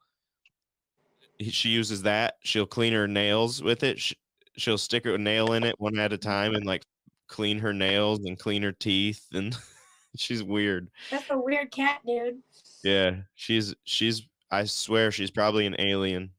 He- 1.39 1.49
She 1.51 1.69
uses 1.69 2.03
that. 2.03 2.37
She'll 2.43 2.65
clean 2.67 2.93
her 2.93 3.07
nails 3.07 3.63
with 3.63 3.83
it. 3.83 3.99
Sh- 3.99 4.13
She'll 4.57 4.77
stick 4.77 5.05
a 5.05 5.17
nail 5.17 5.53
in 5.53 5.63
it 5.63 5.79
one 5.79 5.97
at 5.97 6.11
a 6.13 6.17
time 6.17 6.53
and 6.53 6.65
like 6.65 6.83
clean 7.27 7.59
her 7.59 7.73
nails 7.73 8.19
and 8.25 8.37
clean 8.37 8.61
her 8.63 8.73
teeth 8.73 9.25
and 9.33 9.55
she's 10.17 10.43
weird. 10.43 10.89
That's 11.09 11.29
a 11.29 11.37
weird 11.37 11.71
cat, 11.71 12.01
dude. 12.05 12.39
Yeah, 12.83 13.15
she's 13.35 13.73
she's 13.85 14.23
I 14.51 14.65
swear 14.65 15.11
she's 15.11 15.31
probably 15.31 15.65
an 15.65 15.75
alien. 15.79 16.31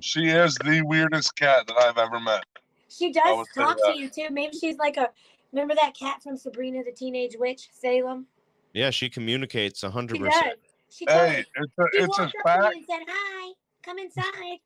She 0.00 0.26
is 0.28 0.54
the 0.56 0.82
weirdest 0.82 1.34
cat 1.36 1.66
that 1.68 1.76
I've 1.78 1.96
ever 1.96 2.20
met. 2.20 2.44
She 2.90 3.10
does 3.12 3.46
talk 3.56 3.78
to 3.78 3.94
you 3.96 4.10
too. 4.10 4.28
Maybe 4.30 4.56
she's 4.58 4.76
like 4.76 4.96
a. 4.98 5.08
Remember 5.52 5.74
that 5.76 5.94
cat 5.98 6.22
from 6.22 6.36
Sabrina 6.36 6.82
the 6.84 6.92
Teenage 6.92 7.36
Witch, 7.38 7.68
Salem? 7.72 8.26
Yeah, 8.74 8.90
she 8.90 9.08
communicates 9.08 9.82
a 9.84 9.90
hundred 9.90 10.16
She 10.18 10.22
percent. 10.24 10.44
does. 10.44 10.54
She 10.90 11.06
told 11.06 11.20
Hey, 11.30 11.44
it's 11.56 11.72
a 11.78 11.84
She 11.94 12.02
it's 12.02 12.18
a 12.18 12.22
walked 12.22 12.36
fact. 12.44 12.74
and 12.74 12.84
said, 12.84 13.00
"Hi, 13.08 13.52
come 13.86 13.98
inside." 13.98 14.58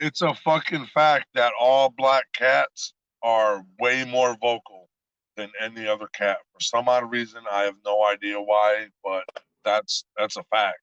It's 0.00 0.22
a 0.22 0.34
fucking 0.34 0.86
fact 0.86 1.26
that 1.34 1.52
all 1.58 1.90
black 1.90 2.24
cats 2.32 2.94
are 3.22 3.64
way 3.80 4.04
more 4.04 4.36
vocal 4.40 4.88
than 5.36 5.50
any 5.60 5.86
other 5.86 6.08
cat. 6.08 6.38
For 6.52 6.60
some 6.60 6.88
odd 6.88 7.10
reason, 7.10 7.42
I 7.50 7.62
have 7.62 7.76
no 7.84 8.04
idea 8.06 8.40
why, 8.40 8.86
but 9.02 9.24
that's 9.64 10.04
that's 10.16 10.36
a 10.36 10.44
fact. 10.44 10.78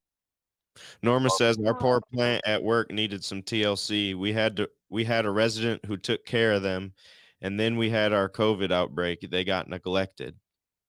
Norma 1.01 1.29
says 1.29 1.57
our 1.65 1.73
poor 1.73 2.01
plant 2.13 2.41
at 2.45 2.63
work 2.63 2.91
needed 2.91 3.23
some 3.23 3.41
TLC. 3.41 4.15
We 4.15 4.33
had 4.33 4.55
to 4.57 4.69
we 4.89 5.03
had 5.03 5.25
a 5.25 5.31
resident 5.31 5.85
who 5.85 5.97
took 5.97 6.25
care 6.25 6.53
of 6.53 6.61
them, 6.61 6.93
and 7.41 7.59
then 7.59 7.77
we 7.77 7.89
had 7.89 8.13
our 8.13 8.29
COVID 8.29 8.71
outbreak. 8.71 9.27
They 9.29 9.43
got 9.43 9.69
neglected. 9.69 10.35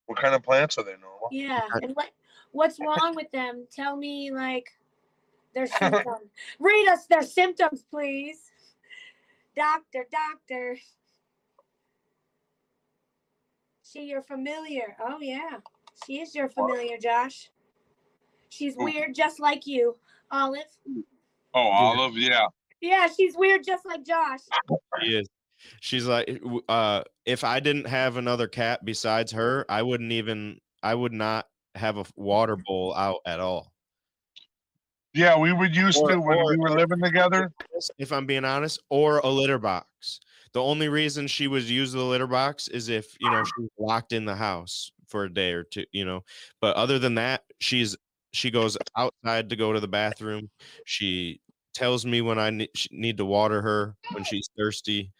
What 0.07 0.19
kind 0.19 0.35
of 0.35 0.43
plants 0.43 0.79
are 0.79 0.85
they, 0.85 0.93
Norma? 0.93 1.27
Yeah. 1.31 1.61
And 1.83 1.95
what 1.95 2.11
what's 2.53 2.79
wrong 2.81 3.15
with 3.15 3.31
them? 3.33 3.67
Tell 3.75 3.97
me 3.97 4.33
like 4.33 4.67
their 5.55 5.67
symptoms. 5.79 6.31
Read 6.59 6.89
us 6.89 7.07
their 7.07 7.23
symptoms, 7.23 7.85
please. 7.91 8.51
Doctor, 9.57 10.07
doctor. 10.11 10.77
She 13.83 14.05
your 14.05 14.23
familiar. 14.23 14.97
Oh 15.01 15.19
yeah. 15.21 15.59
She 16.07 16.21
is 16.21 16.35
your 16.35 16.49
familiar, 16.49 16.97
Josh. 16.97 17.51
She's 18.49 18.75
weird 18.77 19.15
just 19.15 19.41
like 19.41 19.67
you, 19.67 19.97
Olive. 20.31 20.63
Oh, 21.55 21.61
Olive, 21.61 22.17
yeah. 22.17 22.47
Yeah, 22.81 23.07
she's 23.09 23.37
weird 23.37 23.65
just 23.65 23.85
like 23.85 24.05
Josh. 24.05 24.41
She 25.03 25.17
is. 25.17 25.29
She's 25.81 26.07
like, 26.07 26.41
uh, 26.69 27.03
if 27.27 27.45
I 27.45 27.61
didn't 27.61 27.87
have 27.87 28.17
another 28.17 28.49
cat 28.49 28.85
besides 28.85 29.33
her, 29.33 29.67
I 29.69 29.83
wouldn't 29.83 30.13
even. 30.13 30.59
I 30.83 30.95
would 30.95 31.13
not 31.13 31.47
have 31.75 31.99
a 31.99 32.05
water 32.17 32.57
bowl 32.57 32.95
out 32.95 33.21
at 33.27 33.41
all. 33.41 33.70
Yeah, 35.13 35.37
we 35.39 35.53
would 35.53 35.75
used 35.75 35.99
Or- 35.99 36.11
to 36.11 36.21
when 36.21 36.39
we 36.47 36.57
were 36.57 36.71
living 36.71 37.01
together. 37.01 37.53
If 37.99 38.13
I'm 38.13 38.27
being 38.27 38.45
honest, 38.45 38.81
or 38.91 39.19
a 39.19 39.29
litter 39.29 39.59
box. 39.59 40.21
The 40.53 40.63
only 40.63 40.89
reason 40.89 41.27
she 41.27 41.47
was 41.47 41.71
used 41.71 41.95
the 41.95 42.03
litter 42.03 42.27
box 42.27 42.69
is 42.69 42.89
if 42.89 43.17
you 43.21 43.31
know 43.31 43.45
she's 43.45 43.69
locked 43.79 44.13
in 44.13 44.25
the 44.25 44.35
house 44.37 44.91
for 45.07 45.25
a 45.25 45.33
day 45.33 45.53
or 45.53 45.65
two. 45.65 45.85
You 45.93 46.05
know, 46.05 46.25
but 46.61 46.77
other 46.77 46.99
than 46.99 47.15
that, 47.17 47.45
she's 47.61 47.97
she 48.33 48.51
goes 48.51 48.77
outside 48.97 49.51
to 49.51 49.57
go 49.57 49.73
to 49.73 49.81
the 49.81 49.89
bathroom. 49.89 50.51
She 50.85 51.41
tells 51.75 52.05
me 52.05 52.21
when 52.21 52.39
I 52.39 52.51
need, 52.51 52.71
need 52.91 53.17
to 53.19 53.25
water 53.25 53.63
her 53.63 53.97
when 54.13 54.25
she's 54.25 54.49
thirsty. 54.59 55.13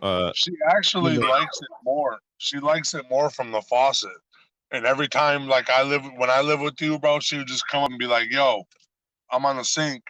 Uh, 0.00 0.32
She 0.34 0.52
actually 0.68 1.14
Yeah. 1.14 1.26
likes 1.28 1.58
it 1.60 1.68
more. 1.84 2.18
She 2.38 2.58
likes 2.58 2.94
it 2.94 3.08
more 3.10 3.30
from 3.30 3.50
the 3.52 3.62
faucet. 3.62 4.10
And 4.72 4.86
every 4.86 5.08
time, 5.08 5.48
like 5.48 5.68
I 5.70 5.82
live 5.82 6.04
when 6.16 6.30
I 6.30 6.40
live 6.40 6.60
with 6.60 6.80
you, 6.80 6.98
bro, 6.98 7.20
she 7.20 7.38
would 7.38 7.46
just 7.48 7.66
come 7.68 7.84
up 7.84 7.90
and 7.90 7.98
be 7.98 8.06
like, 8.06 8.30
"Yo, 8.30 8.64
I'm 9.32 9.44
on 9.46 9.56
the 9.56 9.64
sink. 9.64 10.02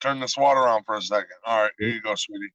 Turn 0.00 0.18
this 0.18 0.36
water 0.36 0.66
on 0.66 0.82
for 0.84 0.96
a 0.96 1.02
second. 1.02 1.28
All 1.44 1.62
right, 1.62 1.72
here 1.78 1.88
you 1.88 2.00
go, 2.00 2.14
sweetie." 2.14 2.52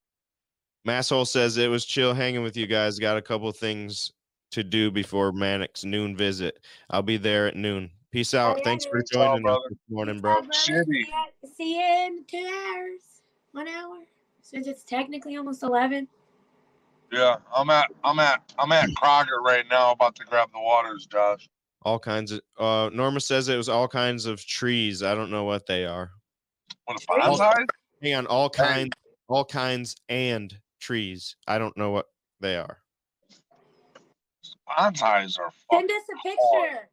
Masshole 0.88 1.28
says 1.28 1.58
it 1.58 1.70
was 1.70 1.86
chill 1.86 2.14
hanging 2.14 2.44
with 2.44 2.58
you 2.58 2.68
guys. 2.68 3.00
Got 3.00 3.18
a 3.18 3.22
couple 3.22 3.52
things 3.52 4.12
to 4.52 4.64
do 4.64 4.92
before 4.92 5.32
Manic's 5.32 5.84
noon 5.84 6.16
visit. 6.16 6.60
I'll 6.90 7.02
be 7.02 7.18
there 7.18 7.48
at 7.48 7.56
noon. 7.56 7.90
Peace 8.12 8.34
oh, 8.34 8.40
out. 8.40 8.58
yeah, 8.58 8.64
Thanks 8.64 8.86
for 8.86 9.00
dude. 9.00 9.08
Ciao, 9.12 9.26
joining 9.26 9.38
us 9.38 9.42
brother. 9.44 9.70
this 9.70 9.80
morning, 9.90 10.20
bro. 10.20 10.32
out. 10.34 10.48
Shitty. 10.52 10.86
See 10.86 11.06
See 11.56 11.76
you 11.76 12.06
in 12.08 12.26
two 12.30 12.38
hours. 12.38 13.02
One 13.52 13.68
hour. 13.68 13.98
Since 14.42 14.68
it's 14.68 14.84
technically 14.84 15.38
almost 15.38 15.64
eleven. 15.64 16.08
Yeah, 17.12 17.38
I'm 17.56 17.70
at 17.70 17.88
I'm 18.04 18.20
at 18.20 18.54
I'm 18.60 18.72
at 18.72 18.90
Kroger 19.02 19.40
right 19.44 19.66
now, 19.70 19.92
about 19.92 20.16
to 20.16 20.24
grab 20.26 20.50
the 20.54 20.60
waters, 20.60 21.06
Josh. 21.06 21.50
All 21.86 22.00
kinds 22.00 22.32
of. 22.32 22.42
Uh, 22.58 22.90
Norma 22.92 23.22
says 23.22 23.48
it 23.48 23.56
was 23.56 23.70
all 23.70 23.88
kinds 23.88 24.26
of 24.26 24.44
trees. 24.46 25.04
I 25.04 25.16
don't 25.16 25.32
know 25.32 25.44
what 25.44 25.68
they 25.68 25.86
are. 25.86 26.12
What 26.86 27.02
a 27.02 27.06
Trees? 27.06 27.40
bonsai? 27.40 27.66
Hang 28.02 28.16
on, 28.16 28.28
all 28.28 28.50
kinds, 28.50 28.92
all 29.28 29.46
kinds 29.46 29.96
and 30.10 30.56
trees. 30.80 31.36
I 31.48 31.58
don't 31.58 31.78
know 31.78 31.92
what 31.92 32.08
they 32.40 32.58
are. 32.58 32.80
Bonsais 34.68 35.40
are 35.40 35.52
Send 35.72 35.90
us 35.90 36.04
a 36.10 36.28
picture 36.28 36.90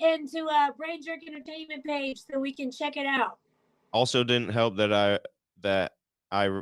into 0.00 0.46
a 0.46 0.70
Brain 0.76 1.02
Jerk 1.02 1.20
Entertainment 1.26 1.84
page 1.84 2.20
so 2.30 2.38
we 2.38 2.52
can 2.52 2.70
check 2.70 2.96
it 2.96 3.06
out. 3.06 3.38
Also, 3.92 4.24
didn't 4.24 4.50
help 4.50 4.76
that 4.76 4.92
I 4.92 5.18
that 5.62 5.92
i 6.30 6.60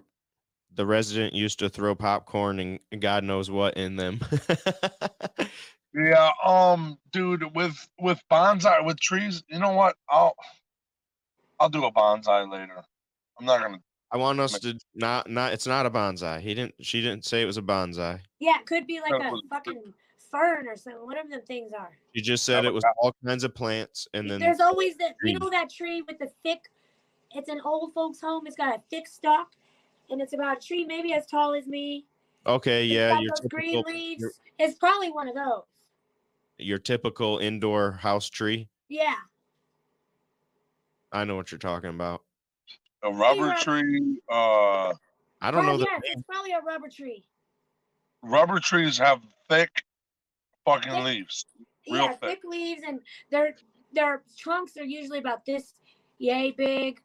the 0.74 0.86
resident 0.86 1.34
used 1.34 1.58
to 1.58 1.68
throw 1.68 1.94
popcorn 1.94 2.58
and 2.58 3.00
God 3.00 3.24
knows 3.24 3.50
what 3.50 3.76
in 3.76 3.96
them. 3.96 4.20
Yeah, 5.94 6.30
um, 6.44 6.98
dude, 7.12 7.54
with 7.54 7.88
with 8.00 8.20
bonsai 8.30 8.84
with 8.84 8.98
trees, 9.00 9.42
you 9.48 9.58
know 9.58 9.72
what? 9.72 9.96
I'll 10.08 10.34
I'll 11.60 11.68
do 11.68 11.84
a 11.84 11.92
bonsai 11.92 12.50
later. 12.50 12.82
I'm 13.38 13.46
not 13.46 13.60
gonna. 13.60 13.78
I 14.10 14.16
want 14.16 14.40
us 14.40 14.58
to 14.60 14.78
not 14.94 15.28
not. 15.28 15.52
It's 15.52 15.66
not 15.66 15.86
a 15.86 15.90
bonsai. 15.90 16.40
He 16.40 16.54
didn't. 16.54 16.74
She 16.80 17.02
didn't 17.02 17.24
say 17.24 17.42
it 17.42 17.46
was 17.46 17.58
a 17.58 17.62
bonsai. 17.62 18.20
Yeah, 18.40 18.58
it 18.58 18.66
could 18.66 18.86
be 18.86 19.00
like 19.00 19.12
a 19.12 19.32
fucking 19.50 19.92
fern 20.30 20.66
or 20.66 20.76
something, 20.76 21.04
whatever 21.04 21.28
them 21.28 21.42
things 21.46 21.72
are. 21.78 21.90
She 22.14 22.22
just 22.22 22.44
said 22.44 22.64
it 22.64 22.72
was 22.72 22.84
all 23.00 23.14
kinds 23.24 23.44
of 23.44 23.54
plants, 23.54 24.08
and 24.14 24.30
then 24.30 24.40
There's 24.40 24.60
always 24.60 24.96
that 24.96 25.16
you 25.22 25.38
know 25.38 25.50
that 25.50 25.70
tree 25.70 26.02
with 26.02 26.18
the 26.18 26.30
thick 26.42 26.70
it's 27.34 27.48
an 27.48 27.60
old 27.64 27.94
folks 27.94 28.20
home, 28.20 28.46
it's 28.46 28.56
got 28.56 28.76
a 28.76 28.82
thick 28.90 29.06
stalk 29.06 29.52
and 30.10 30.20
it's 30.20 30.32
about 30.32 30.58
a 30.58 30.66
tree 30.66 30.84
maybe 30.84 31.12
as 31.14 31.26
tall 31.26 31.54
as 31.54 31.66
me. 31.66 32.04
okay, 32.46 32.84
It's 32.84 32.92
yeah, 32.92 33.10
got 33.10 33.22
your 33.22 33.30
those 33.30 33.48
green 33.48 33.72
typical 33.72 33.92
leaves. 33.92 34.20
your, 34.20 34.30
It's 34.58 34.78
probably 34.78 35.10
one 35.10 35.28
of 35.28 35.34
those. 35.34 35.62
Your 36.64 36.78
typical 36.78 37.38
indoor 37.38 37.92
house 37.92 38.28
tree. 38.28 38.68
Yeah. 38.88 39.14
I 41.12 41.24
know 41.24 41.36
what 41.36 41.50
you're 41.50 41.58
talking 41.58 41.90
about. 41.90 42.22
A 43.02 43.12
rubber 43.12 43.48
Yeah. 43.48 43.58
tree. 43.60 44.20
Uh, 44.30 44.94
I 45.40 45.50
don't 45.50 45.66
know 45.66 45.76
the 45.76 45.86
yes, 45.90 46.00
it's 46.04 46.22
probably 46.22 46.52
a 46.52 46.60
rubber 46.60 46.88
tree. 46.88 47.24
rubber 48.22 48.60
trees 48.60 48.96
have 48.98 49.20
thick 49.48 49.82
fucking 50.64 50.92
Thick. 50.92 51.04
leaves. 51.04 51.46
Real 51.90 52.04
yeah, 52.04 52.08
thick. 52.12 52.20
thick 52.20 52.40
leaves 52.44 52.82
and 52.86 53.00
their 53.30 53.56
their 53.92 54.22
trunks 54.38 54.76
are 54.76 54.84
usually 54.84 55.18
about 55.18 55.44
this 55.44 55.74
yay 56.18 56.52
big. 56.52 57.00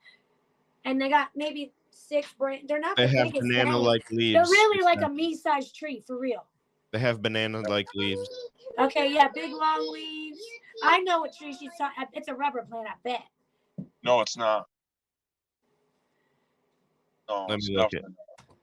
And 0.86 1.02
they 1.02 1.10
got 1.10 1.30
maybe 1.36 1.74
six 1.90 2.32
branch. 2.34 2.66
They're 2.68 2.80
not 2.80 2.96
They 2.96 3.08
the 3.08 3.18
have 3.18 3.28
biggest 3.34 3.42
banana 3.50 3.78
like 3.78 4.10
leaves. 4.12 4.34
They're 4.36 4.44
really 4.44 4.84
like 4.84 5.02
a 5.02 5.10
me-sized 5.10 5.76
tree 5.76 6.02
for 6.06 6.18
real. 6.18 6.46
They 6.92 7.00
have 7.00 7.22
banana 7.22 7.62
like 7.62 7.88
leaves. 7.96 8.30
Okay, 8.80 9.12
yeah, 9.12 9.28
big 9.34 9.52
long 9.52 9.92
leaves. 9.92 10.40
I 10.84 11.00
know 11.00 11.22
what 11.22 11.36
tree 11.36 11.54
she's 11.54 11.72
talking. 11.78 12.06
It's 12.14 12.28
a 12.28 12.34
rubber 12.34 12.64
plant, 12.70 12.88
I 12.88 12.94
bet. 13.04 13.24
No, 14.04 14.22
it's 14.22 14.38
not. 14.38 14.68
No, 17.30 17.46
Let 17.50 17.60
me 17.60 17.76
look 17.76 17.94
it. 17.94 18.06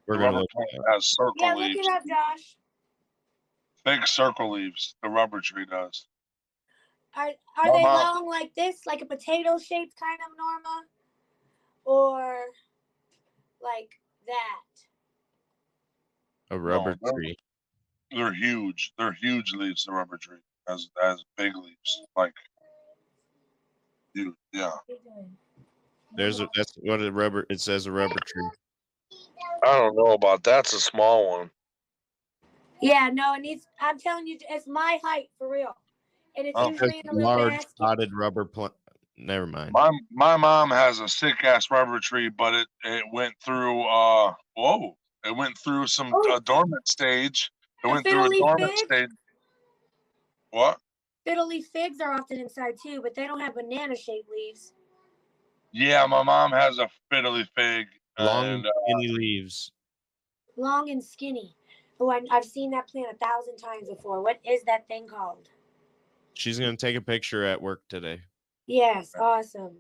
We're 0.07 0.15
gonna 0.15 0.27
rubber 0.27 0.39
look. 0.41 0.51
plant 0.51 0.71
it 0.73 0.83
has 0.93 1.07
circle 1.07 1.35
Yeah, 1.37 1.55
look 1.55 1.65
leaves. 1.65 1.87
it 1.87 1.93
up, 1.93 2.03
Josh. 2.07 2.57
Thick 3.85 4.07
circle 4.07 4.53
leaves. 4.53 4.97
The 5.03 5.09
rubber 5.11 5.41
tree 5.43 5.67
does. 5.67 6.07
Are 7.17 7.29
are 7.59 7.71
Well, 7.71 7.75
they 7.75 7.83
long 7.83 8.27
like 8.29 8.55
this, 8.55 8.87
like 8.87 9.03
a 9.03 9.07
potato 9.07 9.59
shaped 9.59 9.95
kind 10.01 10.19
of 10.27 10.37
Norma, 10.37 10.83
or 11.85 12.47
like 13.61 13.91
that? 14.27 14.63
A 16.51 16.59
rubber 16.59 16.97
no. 17.03 17.13
tree. 17.13 17.37
They're 18.15 18.33
huge. 18.35 18.93
They're 18.99 19.17
huge 19.21 19.53
leaves. 19.55 19.85
The 19.85 19.93
rubber 19.93 20.19
tree 20.19 20.39
as 20.69 20.89
has 21.01 21.25
big 21.37 21.55
leaves. 21.57 22.03
Like, 22.17 22.33
dude, 24.15 24.35
yeah. 24.53 24.73
There's 26.17 26.41
a, 26.41 26.49
that's 26.55 26.75
what 26.77 27.03
a 27.03 27.11
rubber. 27.11 27.45
It 27.51 27.61
says 27.61 27.87
a 27.87 27.93
rubber 27.93 28.19
tree. 28.25 28.49
I 29.65 29.79
don't 29.79 29.97
know 29.97 30.13
about 30.13 30.43
that's 30.45 30.73
a 30.73 30.81
small 30.81 31.31
one. 31.39 31.51
Yeah, 32.81 33.11
no, 33.13 33.35
it 33.35 33.41
needs. 33.41 33.67
I'm 33.81 33.99
telling 33.99 34.27
you, 34.27 34.39
it's 34.51 34.67
my 34.67 34.99
height 35.03 35.29
for 35.39 35.49
real, 35.49 35.75
and 36.37 36.47
it's 36.47 36.53
Oh, 36.55 36.69
usually 36.71 37.01
in 37.03 37.09
a 37.09 37.13
little 37.15 37.29
Large 37.37 37.53
basket. 37.53 37.71
spotted 37.71 38.11
rubber 38.15 38.45
plant. 38.45 38.75
Never 39.17 39.47
mind. 39.47 39.73
My 39.73 39.91
my 40.13 40.37
mom 40.37 40.71
has 40.71 41.01
a 41.01 41.09
sick 41.09 41.43
ass 41.45 41.71
rubber 41.71 41.99
tree, 42.01 42.29
but 42.29 42.53
it 42.55 42.69
it 42.85 43.05
went 43.13 43.35
through 43.45 43.83
uh 43.89 44.35
whoa, 44.55 44.97
it 45.25 45.35
went 45.37 45.57
through 45.59 45.87
some 45.87 46.13
Oh. 46.15 46.37
a 46.37 46.41
dormant 46.41 46.87
stage. 46.89 47.51
It 47.85 47.89
A 47.89 47.91
went 47.91 48.07
through 48.07 48.25
a 48.25 48.29
fiddly 48.29 48.39
dormant 48.39 48.73
fig? 48.73 48.87
stage. 48.87 49.11
What? 50.51 50.79
Fiddle 51.27 51.49
leaf 51.49 51.67
figs 51.67 52.01
are 52.01 52.13
often 52.13 52.39
inside 52.41 52.75
too, 52.83 53.01
but 53.03 53.15
they 53.15 53.27
don't 53.27 53.41
have 53.41 53.55
banana 53.55 53.95
shaped 53.95 54.29
leaves. 54.31 54.73
Yeah, 55.73 56.07
my 56.07 56.23
mom 56.23 56.53
has 56.53 56.79
a 56.79 56.89
fiddly 57.13 57.47
fig. 57.55 57.87
Long 58.19 58.47
and, 58.47 58.67
uh, 58.67 58.71
skinny 58.87 59.09
leaves. 59.09 59.73
Long 60.57 60.89
and 60.91 61.03
skinny. 61.03 61.57
Oh, 62.01 62.11
I, 62.11 62.21
I've 62.31 62.45
seen 62.45 62.71
that 62.71 62.89
plant 62.89 63.09
a 63.13 63.17
thousand 63.17 63.57
times 63.57 63.89
before. 63.89 64.23
What 64.23 64.39
is 64.45 64.63
that 64.65 64.87
thing 64.89 65.07
called? 65.07 65.49
She's 66.35 66.59
gonna 66.59 66.77
take 66.77 66.97
a 66.97 67.01
picture 67.01 67.45
at 67.45 67.61
work 67.61 67.83
today. 67.89 68.21
Yes, 68.67 69.13
awesome. 69.19 69.77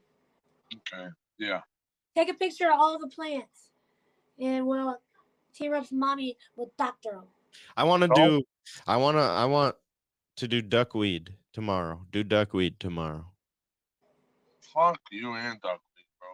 okay, 0.92 1.09
yeah. 1.38 1.61
Take 2.14 2.28
a 2.28 2.34
picture 2.34 2.66
of 2.70 2.78
all 2.78 2.98
the 2.98 3.09
plants, 3.09 3.70
and 4.38 4.66
we'll 4.66 4.98
tear 5.55 5.74
up 5.74 5.90
mommy 5.90 6.36
will 6.57 6.72
doctor 6.76 7.12
them. 7.12 7.24
I 7.76 7.84
want 7.84 8.02
to 8.02 8.09
Oh. 8.12 8.14
do. 8.14 8.42
I 8.86 8.96
want 8.96 9.16
to. 9.16 9.22
I 9.22 9.44
want 9.44 9.76
to 10.36 10.48
do 10.48 10.62
duckweed 10.62 11.34
tomorrow. 11.52 12.07
Do 12.12 12.22
duckweed 12.24 12.80
tomorrow. 12.80 13.26
Fuck 14.74 15.00
you 15.12 15.34
and 15.34 15.61
duckweed, 15.61 16.07
bro. 16.18 16.28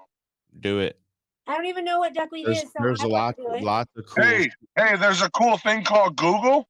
Do 0.60 0.78
it. 0.80 0.98
I 1.46 1.54
don't 1.56 1.66
even 1.66 1.84
know 1.84 1.98
what 1.98 2.14
duckweed 2.14 2.46
There's, 2.46 2.58
is. 2.58 2.72
So 2.72 2.78
there's 2.80 3.00
I 3.00 3.04
a 3.04 3.08
lot, 3.08 3.34
won't 3.38 3.62
lots 3.62 3.90
of 3.96 4.06
cool. 4.06 4.24
Hey, 4.24 4.50
hey, 4.76 4.96
there's 4.96 5.20
a 5.22 5.30
cool 5.30 5.56
thing 5.58 5.82
called 5.84 6.16
Google. 6.16 6.68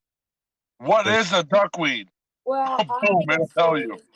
What 0.79 1.05
There's- 1.05 1.27
is 1.27 1.33
a 1.39 1.43
duckweed? 1.45 2.09
Well, 2.47 2.79
Boom, 2.79 3.23
it'll 3.31 3.47
tell 3.49 3.79
you. 3.79 3.93
obviously- 3.93 4.07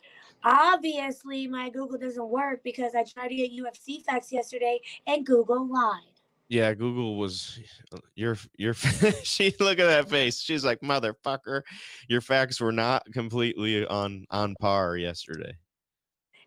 Obviously, 0.47 1.47
my 1.47 1.71
Google 1.71 1.99
doesn't 1.99 2.29
work 2.29 2.63
because 2.65 2.95
I 2.95 3.05
tried 3.05 3.29
to 3.29 3.35
get 3.35 3.51
UFC 3.53 4.01
facts 4.05 4.31
yesterday 4.33 4.81
and 5.07 5.25
Google 5.25 5.67
lied. 5.67 6.14
Yeah, 6.49 6.75
Google 6.75 7.17
was 7.17 7.59
uh, 7.93 7.99
your 8.15 8.37
your. 8.57 8.75
she 9.23 9.55
look 9.61 9.79
at 9.79 9.87
that 9.87 10.11
face. 10.11 10.41
She's 10.41 10.65
like, 10.65 10.81
"Motherfucker, 10.81 11.63
your 12.09 12.21
facts 12.21 12.61
were 12.61 12.73
not 12.73 13.05
completely 13.13 13.87
on 13.87 14.27
on 14.31 14.55
par 14.61 14.97
yesterday." 14.97 15.55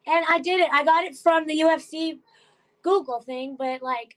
And 0.06 0.26
I 0.30 0.40
did 0.40 0.60
it. 0.62 0.70
I 0.72 0.84
got 0.84 1.04
it 1.04 1.18
from 1.18 1.48
the 1.48 1.60
UFC 1.60 2.20
Google 2.84 3.22
thing, 3.22 3.56
but 3.58 3.82
like, 3.82 4.16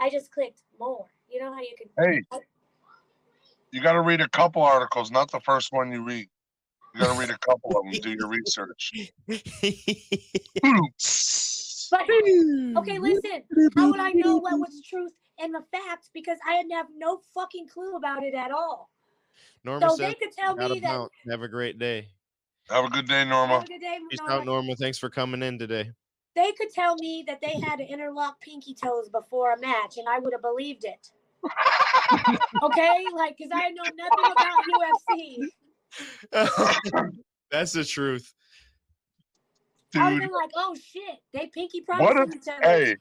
I 0.00 0.10
just 0.10 0.32
clicked 0.32 0.62
more. 0.78 1.06
You 1.28 1.40
know 1.40 1.52
how 1.52 1.60
you 1.60 1.74
could. 1.78 1.90
Hey, 2.02 2.22
you 3.72 3.80
got 3.80 3.92
to 3.92 4.00
read 4.00 4.20
a 4.20 4.28
couple 4.30 4.62
articles, 4.62 5.10
not 5.10 5.30
the 5.30 5.40
first 5.40 5.72
one 5.72 5.92
you 5.92 6.02
read. 6.02 6.28
You 6.94 7.00
got 7.00 7.12
to 7.14 7.20
read 7.20 7.30
a 7.30 7.38
couple 7.38 7.78
of 7.78 7.84
them. 7.84 7.92
Do 8.02 8.10
your 8.10 8.28
research. 8.28 8.92
But 11.90 12.02
okay, 12.02 12.98
listen. 12.98 13.42
How 13.76 13.90
would 13.90 14.00
I 14.00 14.12
know 14.12 14.36
what 14.36 14.58
was 14.58 14.82
truth 14.88 15.12
and 15.40 15.54
the 15.54 15.62
facts 15.72 16.10
because 16.12 16.38
I 16.46 16.54
had 16.54 16.66
have 16.72 16.86
no 16.96 17.20
fucking 17.34 17.68
clue 17.68 17.96
about 17.96 18.22
it 18.22 18.34
at 18.34 18.50
all. 18.50 18.90
Norma 19.64 19.90
So 19.90 19.96
says, 19.96 20.08
they 20.08 20.14
could 20.14 20.32
tell 20.32 20.56
me 20.56 20.80
that. 20.80 20.82
bounce. 20.82 21.10
Have 21.30 21.42
a 21.42 21.48
great 21.48 21.78
day." 21.78 22.08
Have 22.70 22.84
a 22.84 22.90
good 22.90 23.08
day, 23.08 23.24
Norma. 23.24 23.54
Have 23.54 23.62
a 23.64 23.66
good 23.66 23.80
day, 23.80 23.98
Peace 24.08 24.20
Norma. 24.20 24.40
out, 24.40 24.46
Norma. 24.46 24.76
Thanks 24.76 24.96
for 24.96 25.10
coming 25.10 25.42
in 25.42 25.58
today. 25.58 25.90
They 26.36 26.52
could 26.52 26.70
tell 26.70 26.94
me 26.94 27.24
that 27.26 27.40
they 27.40 27.58
had 27.58 27.76
to 27.76 27.84
interlock 27.84 28.40
pinky 28.40 28.74
toes 28.74 29.08
before 29.08 29.52
a 29.52 29.60
match, 29.60 29.96
and 29.96 30.08
I 30.08 30.20
would 30.20 30.32
have 30.32 30.42
believed 30.42 30.84
it. 30.84 31.08
okay, 32.62 33.04
like 33.16 33.36
because 33.36 33.50
I 33.52 33.70
know 33.70 33.82
nothing 33.96 34.32
about 34.32 34.62
UFC. 36.32 37.10
That's 37.50 37.72
the 37.72 37.84
truth. 37.84 38.32
I 39.96 40.04
would 40.04 40.12
have 40.22 40.30
been 40.30 40.30
like, 40.32 40.50
oh 40.56 40.74
shit, 40.74 41.18
they 41.32 41.46
pinky 41.48 41.82
What 41.86 42.16
if- 42.16 42.34
each 42.34 42.48
other. 42.48 42.60
hey, 42.62 42.96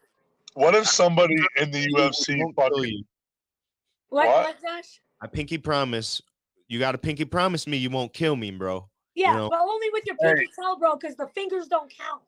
what 0.53 0.75
if 0.75 0.87
somebody 0.87 1.35
in 1.57 1.71
the 1.71 1.85
UFC 1.87 2.41
fucking 2.55 3.03
what, 4.09 4.25
what? 4.27 4.43
what, 4.45 4.61
Josh? 4.61 5.01
I 5.21 5.27
pinky 5.27 5.57
promise. 5.57 6.21
You 6.67 6.79
got 6.79 6.93
to 6.93 6.97
pinky 6.97 7.25
promise 7.25 7.67
me 7.67 7.77
you 7.77 7.89
won't 7.89 8.13
kill 8.13 8.35
me, 8.35 8.51
bro. 8.51 8.89
Yeah, 9.15 9.35
know- 9.35 9.49
but 9.49 9.59
only 9.61 9.87
with 9.91 10.03
your 10.05 10.15
pinky 10.17 10.49
toe, 10.59 10.77
bro, 10.77 10.95
because 10.95 11.15
the 11.15 11.27
fingers 11.35 11.67
don't 11.67 11.91
count. 11.95 12.21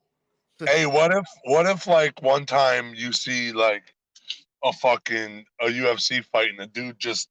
Hey, 0.64 0.86
what 0.86 1.12
if 1.12 1.26
what 1.46 1.66
if 1.66 1.88
like 1.88 2.22
one 2.22 2.46
time 2.46 2.94
you 2.96 3.12
see 3.12 3.52
like 3.52 3.96
a 4.64 4.72
fucking 4.74 5.44
a 5.62 5.66
UFC 5.66 6.24
fight 6.26 6.50
and 6.50 6.60
the 6.60 6.68
dude 6.68 7.00
just 7.00 7.30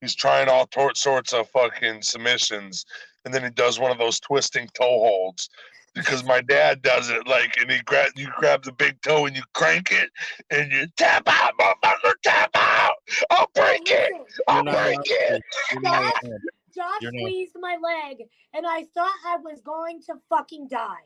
he's 0.00 0.14
trying 0.16 0.48
all 0.48 0.66
tor- 0.66 0.94
sorts 0.96 1.32
of 1.32 1.48
fucking 1.50 2.02
submissions 2.02 2.84
and 3.24 3.32
then 3.32 3.44
he 3.44 3.50
does 3.50 3.78
one 3.78 3.92
of 3.92 3.98
those 3.98 4.18
twisting 4.18 4.68
toe 4.74 4.98
holds 4.98 5.48
because 5.94 6.24
my 6.24 6.40
dad 6.40 6.82
does 6.82 7.10
it 7.10 7.26
like 7.26 7.56
and 7.60 7.70
he 7.70 7.78
grab 7.82 8.10
you 8.16 8.28
grab 8.36 8.62
the 8.62 8.72
big 8.72 9.00
toe 9.02 9.26
and 9.26 9.36
you 9.36 9.42
crank 9.52 9.90
it 9.92 10.10
and 10.50 10.72
you 10.72 10.86
tap 10.96 11.22
out 11.26 11.52
motherfucker 11.58 12.12
tap 12.22 12.50
out 12.54 12.94
I'll 13.30 13.50
break 13.54 13.82
it 13.90 14.12
I'll 14.48 14.64
You're 14.64 14.74
break 14.74 14.98
it 15.02 15.42
to. 15.42 15.74
You're 15.74 15.82
not 15.82 16.02
allowed 16.02 16.20
to. 16.22 16.38
Josh 16.74 17.02
squeezed 17.06 17.54
my 17.60 17.76
leg, 17.80 18.24
and 18.52 18.66
I 18.66 18.82
thought 18.94 19.14
I 19.24 19.36
was 19.36 19.60
going 19.60 20.02
to 20.06 20.14
fucking 20.28 20.66
die. 20.66 21.04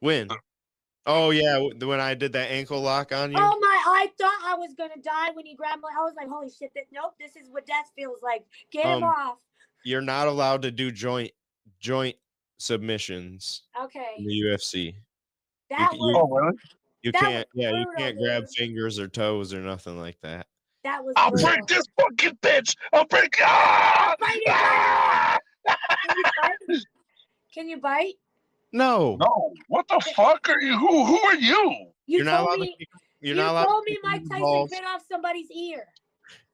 When? 0.00 0.28
Oh 1.06 1.30
yeah, 1.30 1.58
when 1.58 2.00
I 2.00 2.14
did 2.14 2.32
that 2.32 2.50
ankle 2.50 2.80
lock 2.80 3.12
on 3.12 3.30
you. 3.30 3.36
Oh 3.38 3.58
my! 3.60 3.82
I 3.86 4.10
thought 4.18 4.40
I 4.42 4.54
was 4.54 4.72
gonna 4.72 4.96
die 5.02 5.32
when 5.34 5.44
he 5.44 5.54
grabbed 5.54 5.82
my. 5.82 5.90
I 5.94 6.02
was 6.02 6.14
like, 6.16 6.28
"Holy 6.28 6.48
shit! 6.48 6.72
That, 6.74 6.84
nope, 6.92 7.14
this 7.20 7.36
is 7.36 7.50
what 7.50 7.66
death 7.66 7.92
feels 7.94 8.22
like. 8.22 8.46
Get 8.70 8.86
him 8.86 9.02
Um, 9.02 9.04
off." 9.04 9.36
You're 9.84 10.00
not 10.00 10.28
allowed 10.28 10.62
to 10.62 10.70
do 10.70 10.90
joint 10.90 11.32
joint 11.78 12.16
submissions 12.58 13.62
Okay, 13.80 14.06
in 14.18 14.26
the 14.26 14.32
UFC. 14.40 14.94
that 15.70 15.92
you- 15.92 15.98
was 15.98 16.16
oh 16.16 16.28
really 16.34 16.56
You 17.02 17.12
That 17.12 17.20
can't. 17.20 17.48
Yeah, 17.54 17.70
you 17.72 17.86
can't 17.98 18.16
grab 18.18 18.42
dude. 18.44 18.50
fingers 18.56 18.98
or 18.98 19.08
toes 19.08 19.52
or 19.52 19.60
nothing 19.60 19.98
like 19.98 20.18
that. 20.22 20.46
that 20.84 21.04
was. 21.04 21.12
I'll 21.16 21.30
brutal. 21.30 21.48
break 21.50 21.66
this 21.66 21.84
fucking 22.00 22.38
bitch 22.42 22.74
I'll 22.92 23.04
break 23.06 23.34
ah! 23.42 24.14
It, 24.20 24.48
Ah! 24.48 25.38
Can 25.66 26.16
you 26.16 26.24
bite? 26.42 26.78
Can 27.54 27.68
you 27.68 27.76
bite? 27.78 28.14
No, 28.72 29.16
No, 29.20 29.52
what 29.68 29.86
the 29.88 30.00
fuck 30.16 30.48
are 30.48 30.60
you? 30.60 30.76
Who 30.78 31.04
who 31.04 31.18
are 31.20 31.36
you? 31.36 31.70
You 32.06 32.18
you're 32.18 32.24
not 32.24 32.38
told 32.38 32.48
allowed 32.48 32.60
me. 32.60 32.76
to. 32.80 32.86
You're 33.20 33.36
you 33.36 33.42
not 33.42 33.50
allowed. 33.52 33.64
told 33.66 33.84
me 33.84 33.92
kick 33.92 34.00
Mike 34.02 34.22
Tyson 34.28 34.40
balls. 34.40 34.70
bit 34.70 34.84
off 34.84 35.02
somebody's 35.10 35.50
ear. 35.50 35.86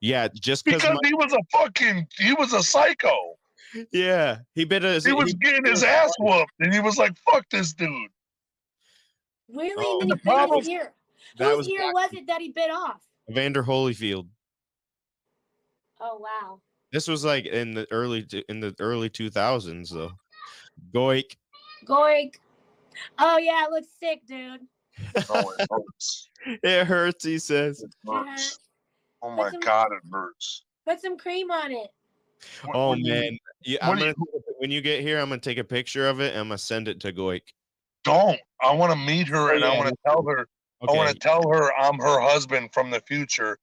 Yeah, 0.01 0.27
just 0.33 0.63
because. 0.65 0.81
Because 0.81 0.99
he 1.05 1.13
was 1.13 1.33
a 1.33 1.39
fucking 1.51 2.07
he 2.17 2.33
was 2.33 2.53
a 2.53 2.61
psycho. 2.61 3.35
Yeah, 3.91 4.37
he 4.55 4.65
bit 4.65 4.83
his. 4.83 5.05
He 5.05 5.13
was 5.13 5.33
getting 5.35 5.65
his 5.65 5.83
ass 5.83 6.11
whooped, 6.19 6.51
and 6.59 6.73
he 6.73 6.79
was 6.79 6.97
like, 6.97 7.13
"Fuck 7.29 7.45
this 7.51 7.73
dude." 7.73 8.09
Really? 9.49 9.73
Oh. 9.77 9.99
And 10.01 10.11
And 10.11 10.19
the 10.19 10.23
problem- 10.23 10.67
ear. 10.67 10.93
That 11.37 11.49
Whose 11.49 11.57
was 11.59 11.69
ear 11.69 11.91
was 11.93 12.13
it 12.13 12.27
that 12.27 12.41
he 12.41 12.49
bit 12.49 12.69
off? 12.71 13.01
Vander 13.29 13.63
Holyfield. 13.63 14.27
Oh 15.99 16.17
wow. 16.17 16.59
This 16.91 17.07
was 17.07 17.23
like 17.23 17.45
in 17.45 17.71
the 17.73 17.87
early 17.91 18.25
in 18.49 18.59
the 18.59 18.75
early 18.79 19.09
2000s 19.09 19.89
though. 19.89 20.11
Goik. 20.93 21.37
Goik. 21.85 22.35
Oh 23.19 23.37
yeah, 23.37 23.65
it 23.65 23.71
looks 23.71 23.87
sick, 23.99 24.25
dude. 24.27 24.61
Oh, 25.29 25.53
it 25.59 25.67
hurts. 25.69 26.27
It 26.63 26.85
hurts, 26.87 27.23
he 27.23 27.37
says. 27.37 27.83
It 27.83 27.93
hurts. 28.05 28.57
Oh 29.21 29.29
my 29.29 29.43
Listen- 29.45 29.59
god, 29.59 29.91
it 29.91 30.01
hurts. 30.11 30.65
Put 30.87 30.99
some 30.99 31.17
cream 31.17 31.51
on 31.51 31.71
it. 31.71 31.87
What- 32.63 32.75
Oh 32.75 32.89
what 32.89 32.99
man, 33.01 33.37
you, 33.61 33.77
what 33.81 33.99
gonna, 33.99 34.13
when 34.57 34.71
you 34.71 34.81
get 34.81 35.01
here, 35.01 35.19
I'm 35.19 35.29
gonna 35.29 35.41
take 35.41 35.57
a 35.57 35.63
picture 35.63 36.07
of 36.07 36.19
it. 36.19 36.31
and 36.31 36.39
I'm 36.41 36.47
gonna 36.47 36.57
send 36.57 36.87
it 36.87 36.99
to 37.01 37.11
Goik. 37.13 37.43
Don't. 38.03 38.39
I 38.61 38.73
want 38.73 38.91
to 38.91 38.97
meet 38.97 39.27
her, 39.27 39.51
Oh, 39.51 39.55
and 39.55 39.63
I 39.65 39.75
want 39.75 39.89
to 39.89 39.95
tell 40.05 40.23
her. 40.27 40.47
I 40.87 40.91
want 40.93 41.09
to 41.09 41.15
tell 41.19 41.47
her 41.49 41.71
I'm 41.73 41.99
her 41.99 42.19
husband 42.19 42.69
from 42.73 42.89
the 42.89 43.01
future. 43.01 43.57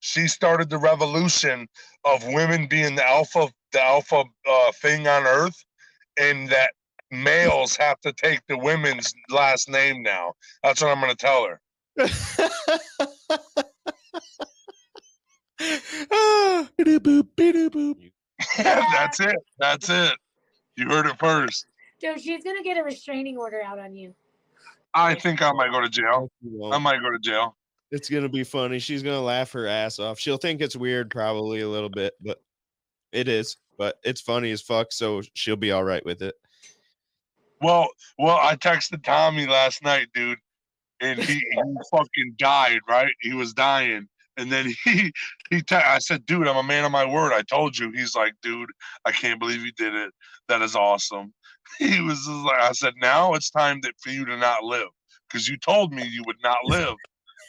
She 0.00 0.26
started 0.26 0.70
the 0.70 0.78
revolution 0.78 1.68
of 2.04 2.26
women 2.26 2.66
being 2.66 2.94
the 2.94 3.06
alpha, 3.06 3.48
the 3.72 3.82
alpha 3.82 4.24
uh, 4.48 4.72
thing 4.80 5.06
on 5.06 5.26
Earth, 5.26 5.64
and 6.18 6.48
that 6.48 6.72
males 7.10 7.76
have 7.76 8.00
to 8.00 8.12
take 8.14 8.40
the 8.48 8.58
women's 8.58 9.12
last 9.30 9.68
name 9.68 10.02
now. 10.02 10.32
That's 10.62 10.80
what 10.80 10.90
I'm 10.90 11.00
going 11.00 11.14
to 11.14 11.16
tell 11.16 11.46
her. 11.46 11.60
Ah, 16.10 16.68
biddy-boop, 16.76 17.28
biddy-boop. 17.36 18.11
That's 18.56 19.20
it. 19.20 19.36
That's 19.58 19.88
it. 19.88 20.12
You 20.76 20.88
heard 20.88 21.06
it 21.06 21.18
first. 21.18 21.66
Dude, 22.00 22.20
she's 22.20 22.42
gonna 22.42 22.62
get 22.62 22.76
a 22.76 22.82
restraining 22.82 23.38
order 23.38 23.62
out 23.62 23.78
on 23.78 23.94
you. 23.94 24.14
I 24.94 25.14
think 25.14 25.40
I 25.40 25.52
might 25.52 25.70
go 25.70 25.80
to 25.80 25.88
jail. 25.88 26.30
I 26.70 26.78
might 26.78 27.00
go 27.00 27.10
to 27.10 27.18
jail. 27.18 27.56
It's 27.90 28.08
gonna 28.08 28.28
be 28.28 28.44
funny. 28.44 28.78
She's 28.78 29.02
gonna 29.02 29.20
laugh 29.20 29.52
her 29.52 29.66
ass 29.66 29.98
off. 29.98 30.18
She'll 30.18 30.36
think 30.36 30.60
it's 30.60 30.76
weird, 30.76 31.10
probably 31.10 31.60
a 31.60 31.68
little 31.68 31.88
bit, 31.88 32.14
but 32.20 32.42
it 33.12 33.28
is. 33.28 33.56
But 33.78 33.98
it's 34.02 34.20
funny 34.20 34.50
as 34.50 34.60
fuck, 34.62 34.92
so 34.92 35.22
she'll 35.34 35.56
be 35.56 35.72
all 35.72 35.84
right 35.84 36.04
with 36.04 36.22
it. 36.22 36.34
Well, 37.60 37.88
well, 38.18 38.38
I 38.42 38.56
texted 38.56 39.04
Tommy 39.04 39.46
last 39.46 39.82
night, 39.84 40.08
dude, 40.14 40.38
and 41.00 41.18
he, 41.18 41.34
he 41.34 41.62
fucking 41.90 42.34
died. 42.36 42.80
Right, 42.88 43.12
he 43.20 43.34
was 43.34 43.52
dying, 43.52 44.08
and 44.36 44.50
then 44.50 44.72
he 44.84 45.12
he. 45.50 45.62
Te- 45.62 45.74
I 45.76 45.98
said, 45.98 46.26
dude, 46.26 46.48
I'm 46.48 46.56
a 46.56 46.62
man 46.62 46.84
of 46.84 46.92
my 46.92 47.04
word. 47.04 47.32
I 47.32 47.42
told 47.42 47.78
you. 47.78 47.90
He's 47.92 48.14
like, 48.14 48.34
dude, 48.42 48.70
I 49.04 49.12
can't 49.12 49.40
believe 49.40 49.64
you 49.64 49.72
did 49.72 49.94
it. 49.94 50.12
That 50.48 50.62
is 50.62 50.76
awesome. 50.76 51.32
He 51.78 52.02
was 52.02 52.18
just 52.18 52.28
like, 52.28 52.60
I 52.60 52.72
said, 52.72 52.92
now 53.00 53.32
it's 53.32 53.48
time 53.48 53.80
that 53.82 53.94
for 53.98 54.10
you 54.10 54.26
to 54.26 54.36
not 54.36 54.62
live 54.62 54.88
because 55.26 55.48
you 55.48 55.56
told 55.56 55.90
me 55.90 56.06
you 56.06 56.22
would 56.26 56.36
not 56.42 56.58
live 56.64 56.96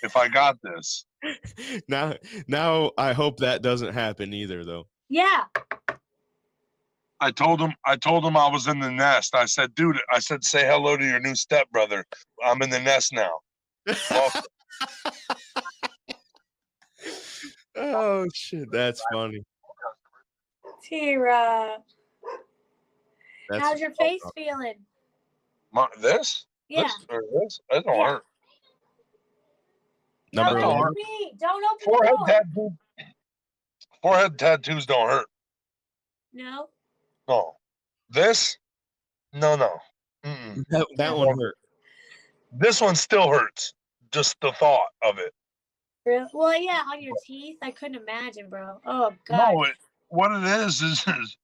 if 0.01 0.15
I 0.15 0.29
got 0.29 0.55
this. 0.63 1.05
now, 1.89 2.13
now 2.47 2.91
I 2.97 3.11
hope 3.11 3.39
that 3.39 3.61
doesn't 3.61 3.93
happen 3.93 4.33
either, 4.33 4.63
though. 4.63 4.87
Yeah. 5.09 5.43
I 7.19 7.31
told 7.31 7.61
him 7.61 7.73
I 7.85 7.95
told 7.95 8.25
him 8.25 8.35
I 8.35 8.49
was 8.49 8.67
in 8.67 8.79
the 8.79 8.91
nest. 8.91 9.35
I 9.35 9.45
said, 9.45 9.73
dude, 9.75 9.97
I 10.11 10.19
said, 10.19 10.43
say 10.43 10.65
hello 10.65 10.97
to 10.97 11.05
your 11.05 11.19
new 11.19 11.35
stepbrother. 11.35 12.05
I'm 12.43 12.61
in 12.61 12.69
the 12.69 12.79
nest 12.79 13.13
now. 13.13 13.31
Welcome. 14.09 14.41
Oh 17.75 18.27
shit, 18.33 18.71
that's 18.71 19.01
funny. 19.11 19.43
Tira. 20.83 21.77
That's 23.49 23.61
How's 23.61 23.79
your 23.79 23.91
face 23.95 24.21
feeling? 24.35 24.75
My, 25.71 25.87
this? 25.99 26.45
Yeah. 26.69 26.83
This 26.83 27.05
or 27.09 27.23
this? 27.41 27.59
That 27.69 27.83
don't 27.85 27.97
Yeah. 27.97 28.07
hurt. 28.07 28.23
number 30.33 30.59
Don't 30.59 30.75
one. 30.77 30.87
look 30.87 30.95
me. 30.95 31.33
Don't 31.39 31.63
open 31.63 31.85
Forehead 31.85 32.13
the 32.13 32.17
door. 32.17 32.27
tattoo. 32.27 32.77
Forehead 34.01 34.39
tattoos 34.39 34.85
don't 34.85 35.09
hurt. 35.09 35.27
No. 36.33 36.69
No. 37.27 37.55
This? 38.09 38.57
No, 39.33 39.55
no. 39.55 39.77
Mm-mm. 40.23 40.63
That, 40.69 40.87
that 40.97 41.15
one 41.15 41.39
hurt. 41.39 41.55
This 42.51 42.81
one 42.81 42.95
still 42.95 43.29
hurts. 43.29 43.73
just 44.11 44.35
the 44.41 44.51
thought 44.53 44.89
of 45.03 45.17
it. 45.17 45.33
Really? 46.05 46.27
Well, 46.33 46.61
yeah, 46.61 46.83
on 46.91 47.01
your 47.01 47.15
teeth. 47.25 47.57
I 47.61 47.71
couldn't 47.71 48.01
imagine, 48.01 48.49
bro. 48.49 48.79
Oh 48.85 49.13
god. 49.27 49.53
No, 49.53 49.63
it, 49.63 49.75
what 50.09 50.31
it 50.31 50.43
is 50.43 50.81
is 50.81 51.05
is, 51.07 51.37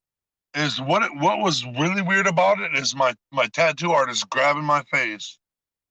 is 0.54 0.82
what 0.82 1.04
it, 1.04 1.12
what 1.16 1.40
was 1.40 1.66
really 1.66 2.02
weird 2.02 2.28
about 2.28 2.60
it 2.60 2.76
is 2.76 2.96
my 2.96 3.14
my 3.32 3.48
tattoo 3.48 3.92
artist 3.92 4.30
grabbing 4.30 4.64
my 4.64 4.84
face, 4.92 5.38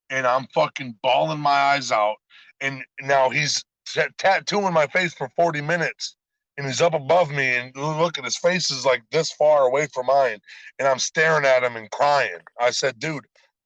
and 0.09 0.27
I'm 0.27 0.47
fucking 0.53 0.97
bawling 1.01 1.39
my 1.39 1.49
eyes 1.49 1.91
out, 1.91 2.17
and 2.61 2.83
now 3.01 3.29
he's 3.29 3.63
t- 3.87 4.01
tattooing 4.17 4.73
my 4.73 4.87
face 4.87 5.13
for 5.13 5.29
40 5.35 5.61
minutes, 5.61 6.15
and 6.57 6.67
he's 6.67 6.81
up 6.81 6.93
above 6.93 7.31
me, 7.31 7.55
and 7.55 7.75
look 7.75 8.17
at 8.17 8.25
his 8.25 8.37
face 8.37 8.69
is 8.69 8.85
like 8.85 9.03
this 9.11 9.31
far 9.31 9.63
away 9.63 9.87
from 9.93 10.05
mine, 10.05 10.39
and 10.77 10.87
I'm 10.87 10.99
staring 10.99 11.45
at 11.45 11.63
him 11.63 11.75
and 11.75 11.89
crying. 11.89 12.39
I 12.59 12.71
said, 12.71 12.99
dude, 12.99 13.25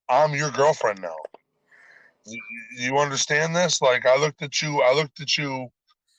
I'm 0.10 0.34
your 0.34 0.52
girlfriend 0.52 1.02
now. 1.02 1.16
You, 2.26 2.42
you 2.78 2.98
understand 2.98 3.56
this? 3.56 3.82
Like 3.82 4.06
I 4.06 4.18
looked 4.18 4.42
at 4.42 4.62
you, 4.62 4.82
I 4.82 4.94
looked 4.94 5.20
at 5.22 5.38
you 5.38 5.68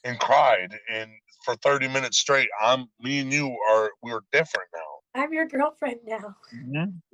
and 0.03 0.19
cried 0.19 0.77
and 0.91 1.09
for 1.45 1.55
30 1.57 1.87
minutes 1.87 2.17
straight, 2.17 2.49
I'm 2.61 2.87
me 2.99 3.19
and 3.19 3.31
you 3.31 3.55
are 3.71 3.91
we're 4.01 4.21
different 4.31 4.67
now. 4.73 5.21
I'm 5.21 5.31
your 5.31 5.45
girlfriend 5.45 5.99
now. 6.05 6.35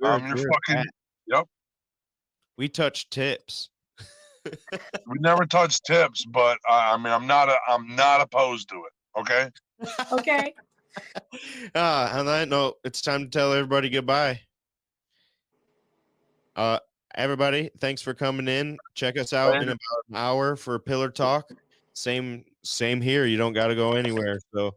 I'm 0.02 0.26
your 0.26 0.36
fucking 0.36 0.84
yep. 1.26 1.46
We 2.56 2.68
touch 2.68 3.08
tips. 3.10 3.68
We 5.04 5.18
never 5.18 5.44
touched 5.44 5.84
tips, 5.84 6.24
but 6.24 6.58
I 6.68 6.94
I 6.94 6.96
mean 6.96 7.12
I'm 7.12 7.26
not 7.26 7.48
a 7.48 7.56
I'm 7.68 7.94
not 7.94 8.20
opposed 8.20 8.68
to 8.70 8.76
it. 8.76 9.20
Okay. 9.20 9.50
Okay. 10.12 10.54
Ah, 11.74 12.18
on 12.18 12.26
that 12.26 12.48
note, 12.48 12.76
it's 12.84 13.00
time 13.00 13.22
to 13.24 13.30
tell 13.30 13.52
everybody 13.52 13.88
goodbye. 13.88 14.40
Uh, 16.54 16.78
everybody, 17.14 17.70
thanks 17.80 18.02
for 18.02 18.14
coming 18.14 18.48
in. 18.48 18.78
Check 18.94 19.18
us 19.18 19.32
out 19.32 19.56
in 19.56 19.68
about 19.68 19.78
an 20.08 20.16
hour 20.16 20.56
for 20.56 20.78
Pillar 20.78 21.10
Talk. 21.10 21.50
Same, 21.94 22.44
same 22.62 23.00
here. 23.00 23.26
You 23.26 23.36
don't 23.36 23.52
got 23.52 23.68
to 23.68 23.74
go 23.74 23.92
anywhere. 23.92 24.38
So 24.54 24.74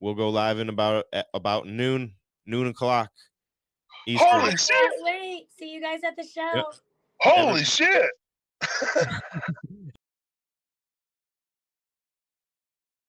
we'll 0.00 0.14
go 0.14 0.28
live 0.28 0.58
in 0.58 0.68
about 0.68 1.06
about 1.34 1.66
noon, 1.66 2.14
noon 2.46 2.68
o'clock. 2.68 3.10
Eastern. 4.06 4.28
Holy 4.28 4.56
shit! 4.56 4.92
Wait. 5.00 5.48
See 5.58 5.72
you 5.72 5.80
guys 5.80 6.00
at 6.04 6.16
the 6.16 6.24
show. 6.24 6.64
Holy 7.20 7.64
shit! 7.64 8.10